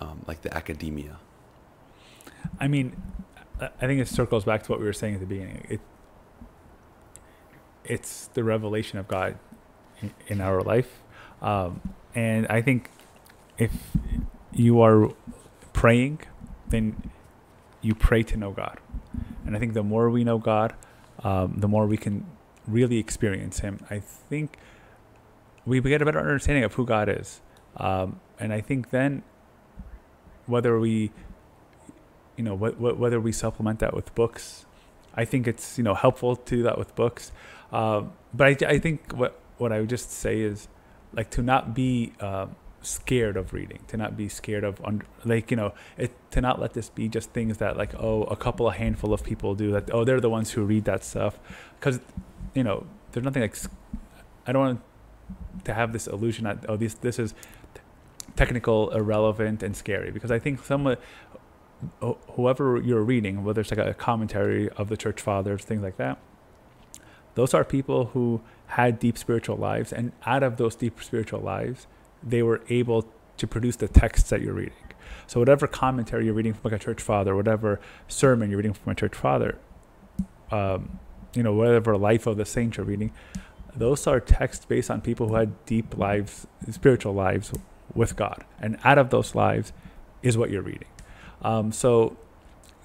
um, 0.01 0.25
like 0.27 0.43
the 0.43 0.55
academia 0.57 1.19
I 2.61 2.69
mean, 2.69 3.01
I 3.61 3.87
think 3.87 4.01
it 4.01 4.09
circles 4.09 4.45
back 4.45 4.63
to 4.65 4.73
what 4.73 4.81
we 4.81 4.87
were 4.87 4.93
saying 4.93 5.15
at 5.15 5.21
the 5.21 5.27
beginning. 5.27 5.67
It 5.69 5.81
it's 7.85 8.27
the 8.35 8.45
revelation 8.45 8.99
of 8.99 9.09
God 9.09 9.39
in, 10.03 10.13
in 10.27 10.41
our 10.41 10.61
life, 10.61 11.01
um, 11.41 11.95
and 12.15 12.47
I 12.49 12.61
think 12.61 12.91
if 13.57 13.73
you 14.53 14.81
are 14.83 15.11
praying, 15.73 16.21
then 16.69 17.11
you 17.81 17.95
pray 17.95 18.23
to 18.25 18.37
know 18.37 18.51
God. 18.51 18.79
And 19.47 19.57
I 19.57 19.59
think 19.59 19.73
the 19.73 19.83
more 19.83 20.11
we 20.11 20.23
know 20.23 20.39
God, 20.39 20.75
um, 21.23 21.55
the 21.57 21.69
more 21.69 21.87
we 21.87 21.97
can 21.97 22.27
really 22.67 22.99
experience 22.99 23.61
Him. 23.61 23.81
I 23.91 24.01
think 24.01 24.59
we 25.65 25.81
get 25.81 26.03
a 26.03 26.05
better 26.05 26.21
understanding 26.21 26.65
of 26.65 26.75
who 26.75 26.85
God 26.85 27.09
is. 27.09 27.41
Um, 27.77 28.21
and 28.39 28.53
I 28.53 28.61
think 28.61 28.91
then 28.91 29.23
whether 30.49 30.79
we, 30.79 31.13
you 32.37 32.45
know, 32.45 32.57
wh- 32.57 32.77
wh- 32.77 32.99
whether 32.99 33.21
we 33.21 33.33
supplement 33.33 33.79
that 33.81 33.95
with 33.95 34.15
books, 34.15 34.67
I 35.15 35.25
think 35.25 35.47
it's 35.47 35.79
you 35.79 35.85
know 35.85 35.95
helpful 35.95 36.37
to 36.37 36.57
do 36.57 36.63
that 36.65 36.79
with 36.79 36.95
books. 36.95 37.33
Um, 37.73 38.13
but 38.35 38.63
I, 38.63 38.69
I 38.75 38.79
think 38.79 39.13
what 39.13 39.39
what 39.59 39.73
I 39.73 39.81
would 39.81 39.89
just 39.91 40.11
say 40.11 40.41
is 40.41 40.69
like 41.13 41.31
to 41.31 41.43
not 41.43 41.75
be 41.75 42.13
um, 42.21 42.57
scared 42.83 43.37
of 43.37 43.53
reading, 43.53 43.81
to 43.89 43.97
not 43.97 44.17
be 44.17 44.29
scared 44.29 44.65
of 44.65 44.81
under, 44.85 45.05
like 45.25 45.51
you 45.51 45.57
know 45.57 45.73
it 45.97 46.13
to 46.31 46.41
not 46.41 46.61
let 46.61 46.75
this 46.75 46.89
be 46.89 47.09
just 47.09 47.31
things 47.31 47.59
that 47.59 47.77
like 47.77 47.95
oh 47.99 48.23
a 48.25 48.37
couple 48.37 48.69
a 48.69 48.73
handful 48.73 49.13
of 49.13 49.25
people 49.25 49.55
do 49.55 49.71
that 49.73 49.91
oh 49.93 50.05
they're 50.05 50.21
the 50.21 50.31
ones 50.31 50.53
who 50.53 50.65
read 50.65 50.85
that 50.85 51.05
stuff 51.05 51.39
because 51.79 52.01
you 52.55 52.63
know 52.63 52.87
there's 53.13 53.25
nothing 53.25 53.43
like 53.43 53.57
I 54.47 54.53
don't 54.53 54.63
want 54.63 54.81
to 55.65 55.75
have 55.75 55.93
this 55.93 56.07
illusion 56.07 56.45
that 56.45 56.65
oh 56.69 56.77
this 56.77 56.95
this 56.95 57.19
is 57.19 57.35
technical, 58.39 58.91
irrelevant, 58.91 59.65
and 59.65 59.77
scary 59.77 60.13
because 60.13 60.31
I 60.31 60.39
think 60.39 60.65
some 60.65 60.97
whoever 62.37 62.81
you're 62.81 63.03
reading, 63.03 63.45
whether 63.45 63.61
it's 63.61 63.71
like 63.73 63.81
a 63.81 63.95
commentary 63.95 64.69
of 64.71 64.89
the 64.89 64.97
church 64.97 65.21
fathers, 65.21 65.65
things 65.65 65.83
like 65.83 65.97
that, 65.97 66.19
those 67.35 67.53
are 67.53 67.65
people 67.65 68.07
who 68.07 68.41
had 68.79 69.01
deep 69.01 69.19
spiritual 69.19 69.57
lives, 69.57 69.93
and 69.93 70.13
out 70.25 70.45
of 70.45 70.57
those 70.57 70.77
deep 70.77 71.03
spiritual 71.03 71.41
lives, 71.41 71.89
they 72.23 72.43
were 72.43 72.63
able 72.69 73.09
to 73.37 73.47
produce 73.47 73.77
the 73.77 73.89
texts 73.89 74.31
that 74.31 74.41
you're 74.41 74.55
reading. 74.55 74.87
So 75.27 75.41
whatever 75.41 75.67
commentary 75.67 76.27
you're 76.27 76.35
reading 76.35 76.55
from 76.55 76.71
like 76.71 76.81
a 76.81 76.85
church 76.85 77.03
father, 77.03 77.35
whatever 77.35 77.81
sermon 78.07 78.51
you're 78.51 78.59
reading 78.59 78.75
from 78.75 78.93
a 78.93 78.95
church 78.95 79.17
father, 79.17 79.59
um, 80.53 81.01
you 81.35 81.43
know, 81.43 81.55
whatever 81.55 81.97
life 81.97 82.27
of 82.27 82.37
the 82.37 82.45
saint 82.45 82.77
you're 82.77 82.87
reading, 82.87 83.13
those 83.75 84.07
are 84.07 84.21
texts 84.21 84.65
based 84.65 84.91
on 84.91 85.01
people 85.01 85.29
who 85.29 85.35
had 85.35 85.65
deep 85.67 85.97
lives, 85.97 86.47
spiritual 86.71 87.15
lives 87.15 87.53
with 87.99 88.17
God, 88.17 88.45
and 88.63 88.79
out 88.85 88.99
of 89.03 89.11
those 89.11 89.35
lives 89.35 89.73
is 90.23 90.39
what 90.39 90.49
you're 90.51 90.67
reading. 90.73 90.89
Um, 91.43 91.73
so, 91.73 92.17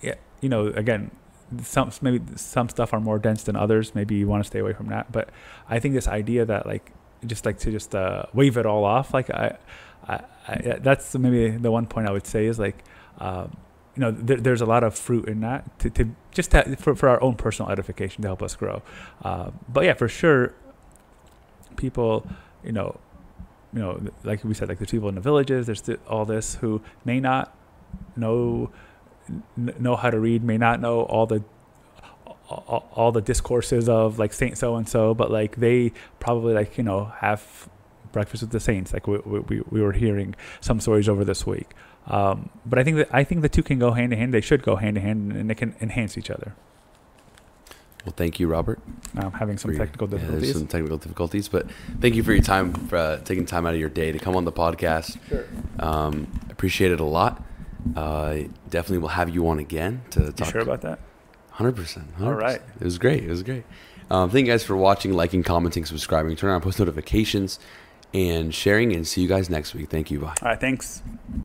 yeah, 0.02 0.16
you 0.42 0.50
know, 0.50 0.68
again, 0.68 1.12
some 1.62 1.92
maybe 2.02 2.20
some 2.36 2.68
stuff 2.70 2.94
are 2.94 3.00
more 3.00 3.20
dense 3.20 3.44
than 3.44 3.56
others. 3.56 3.96
Maybe 3.96 4.16
you 4.16 4.28
want 4.28 4.44
to 4.44 4.48
stay 4.48 4.60
away 4.60 4.74
from 4.74 4.88
that. 4.88 5.12
But 5.12 5.30
I 5.70 5.80
think 5.80 5.94
this 5.94 6.08
idea 6.08 6.46
that 6.46 6.66
like 6.66 6.92
just 7.26 7.46
like 7.46 7.58
to 7.60 7.72
just 7.72 7.96
uh, 7.96 8.24
wave 8.34 8.58
it 8.58 8.66
all 8.66 8.84
off, 8.84 9.14
like 9.14 9.30
I, 9.30 9.58
I, 10.08 10.20
I, 10.48 10.80
that's 10.82 11.16
maybe 11.16 11.58
the 11.58 11.72
one 11.72 11.86
point 11.86 12.10
I 12.10 12.12
would 12.12 12.28
say 12.28 12.46
is 12.46 12.60
like. 12.60 12.84
Um, 13.20 13.56
you 13.96 14.02
know, 14.02 14.10
there, 14.10 14.38
there's 14.38 14.62
a 14.62 14.66
lot 14.66 14.84
of 14.84 14.98
fruit 14.98 15.28
in 15.28 15.42
that 15.42 15.62
to, 15.78 15.90
to 15.92 16.16
just 16.32 16.50
to, 16.52 16.76
for, 16.78 16.96
for 16.96 17.10
our 17.10 17.22
own 17.22 17.36
personal 17.36 17.72
edification 17.72 18.24
to 18.24 18.28
help 18.28 18.42
us 18.42 18.56
grow. 18.56 18.82
Uh, 19.22 19.52
but 19.70 19.86
yeah, 19.86 19.94
for 19.94 20.08
sure, 20.08 20.56
people, 21.76 22.26
you 22.64 22.72
know, 22.72 23.00
you 23.74 23.80
know, 23.80 24.02
like 24.24 24.44
we 24.44 24.54
said, 24.54 24.70
like 24.70 24.80
the 24.80 24.86
people 24.86 25.10
in 25.10 25.16
the 25.16 25.22
villages, 25.22 25.66
there's 25.66 25.84
all 26.08 26.26
this 26.26 26.56
who 26.56 26.82
may 27.06 27.20
not 27.20 27.56
know 28.16 28.72
know 29.56 29.96
how 29.96 30.10
to 30.10 30.20
read, 30.20 30.44
may 30.44 30.58
not 30.58 30.82
know 30.82 31.02
all 31.02 31.26
the 31.26 31.44
all, 32.50 32.88
all 32.94 33.12
the 33.12 33.22
discourses 33.22 33.88
of 33.90 34.20
like 34.20 34.34
Saint 34.34 34.58
so 34.58 34.76
and 34.76 34.88
so, 34.88 35.14
but 35.14 35.32
like 35.32 35.56
they 35.58 35.92
probably 36.20 36.54
like 36.54 36.78
you 36.78 36.84
know 36.84 37.06
have 37.18 37.70
breakfast 38.12 38.44
with 38.44 38.52
the 38.52 38.60
saints. 38.60 38.94
Like 38.94 39.08
we 39.08 39.18
we 39.18 39.62
we 39.70 39.82
were 39.82 39.94
hearing 39.94 40.36
some 40.62 40.80
stories 40.80 41.10
over 41.10 41.26
this 41.26 41.46
week. 41.46 41.70
Um, 42.08 42.50
but 42.66 42.80
I 42.80 42.84
think 42.84 42.98
that 42.98 43.10
I 43.12 43.24
think 43.24 43.42
the 43.42 43.50
two 43.50 43.64
can 43.64 43.80
go 43.80 43.92
hand 43.92 44.14
in 44.14 44.20
hand. 44.20 44.34
They 44.34 44.42
should 44.42 44.64
go 44.64 44.76
hand 44.78 44.98
in 44.98 45.04
hand, 45.04 45.34
and 45.34 45.50
they 45.50 45.56
can 45.56 45.76
enhance 45.82 46.18
each 46.18 46.30
other. 46.30 46.54
Well, 48.06 48.14
thank 48.16 48.40
you, 48.40 48.48
Robert. 48.48 48.80
I'm 49.16 49.32
having 49.32 49.58
some 49.58 49.76
technical 49.76 50.08
difficulties. 50.08 50.48
Yeah, 50.50 50.54
some 50.54 50.68
technical 50.68 50.98
difficulties, 50.98 51.48
but 51.48 51.68
thank 52.02 52.16
you 52.16 52.24
for 52.24 52.34
your 52.34 52.44
time, 52.44 52.74
for 52.74 52.98
uh, 52.98 53.18
taking 53.20 53.46
time 53.46 53.66
out 53.66 53.74
of 53.74 53.80
your 53.80 53.90
day 53.90 54.12
to 54.12 54.20
come 54.20 54.36
on 54.36 54.44
the 54.44 54.52
podcast. 54.52 55.18
Sure. 55.30 55.46
Um, 55.80 56.28
appreciate 56.50 56.92
it 56.92 57.00
a 57.00 57.06
lot. 57.06 57.42
Uh, 57.96 58.40
definitely 58.70 58.98
will 58.98 59.10
have 59.10 59.30
you 59.30 59.48
on 59.48 59.60
again 59.60 60.02
to 60.12 60.32
talk. 60.34 60.48
You 60.48 60.52
sure 60.52 60.62
about 60.62 60.82
that? 60.82 61.00
Hundred 61.52 61.76
percent. 61.76 62.08
All 62.22 62.34
right. 62.34 62.62
It 62.80 62.84
was 62.84 62.98
great. 62.98 63.24
It 63.24 63.30
was 63.30 63.44
great. 63.44 63.64
Um, 64.10 64.30
thank 64.30 64.48
you 64.48 64.52
guys 64.52 64.64
for 64.64 64.76
watching, 64.76 65.14
liking, 65.14 65.44
commenting, 65.44 65.86
subscribing. 65.86 66.36
Turn 66.36 66.52
on 66.52 66.62
post 66.62 66.80
notifications 66.80 67.60
and 68.14 68.54
sharing. 68.54 68.94
And 68.94 69.08
see 69.08 69.22
you 69.22 69.28
guys 69.28 69.50
next 69.50 69.74
week. 69.74 69.90
Thank 69.90 70.12
you. 70.12 70.20
Bye. 70.20 70.36
All 70.42 70.50
right. 70.50 70.60
Thanks. 70.60 71.02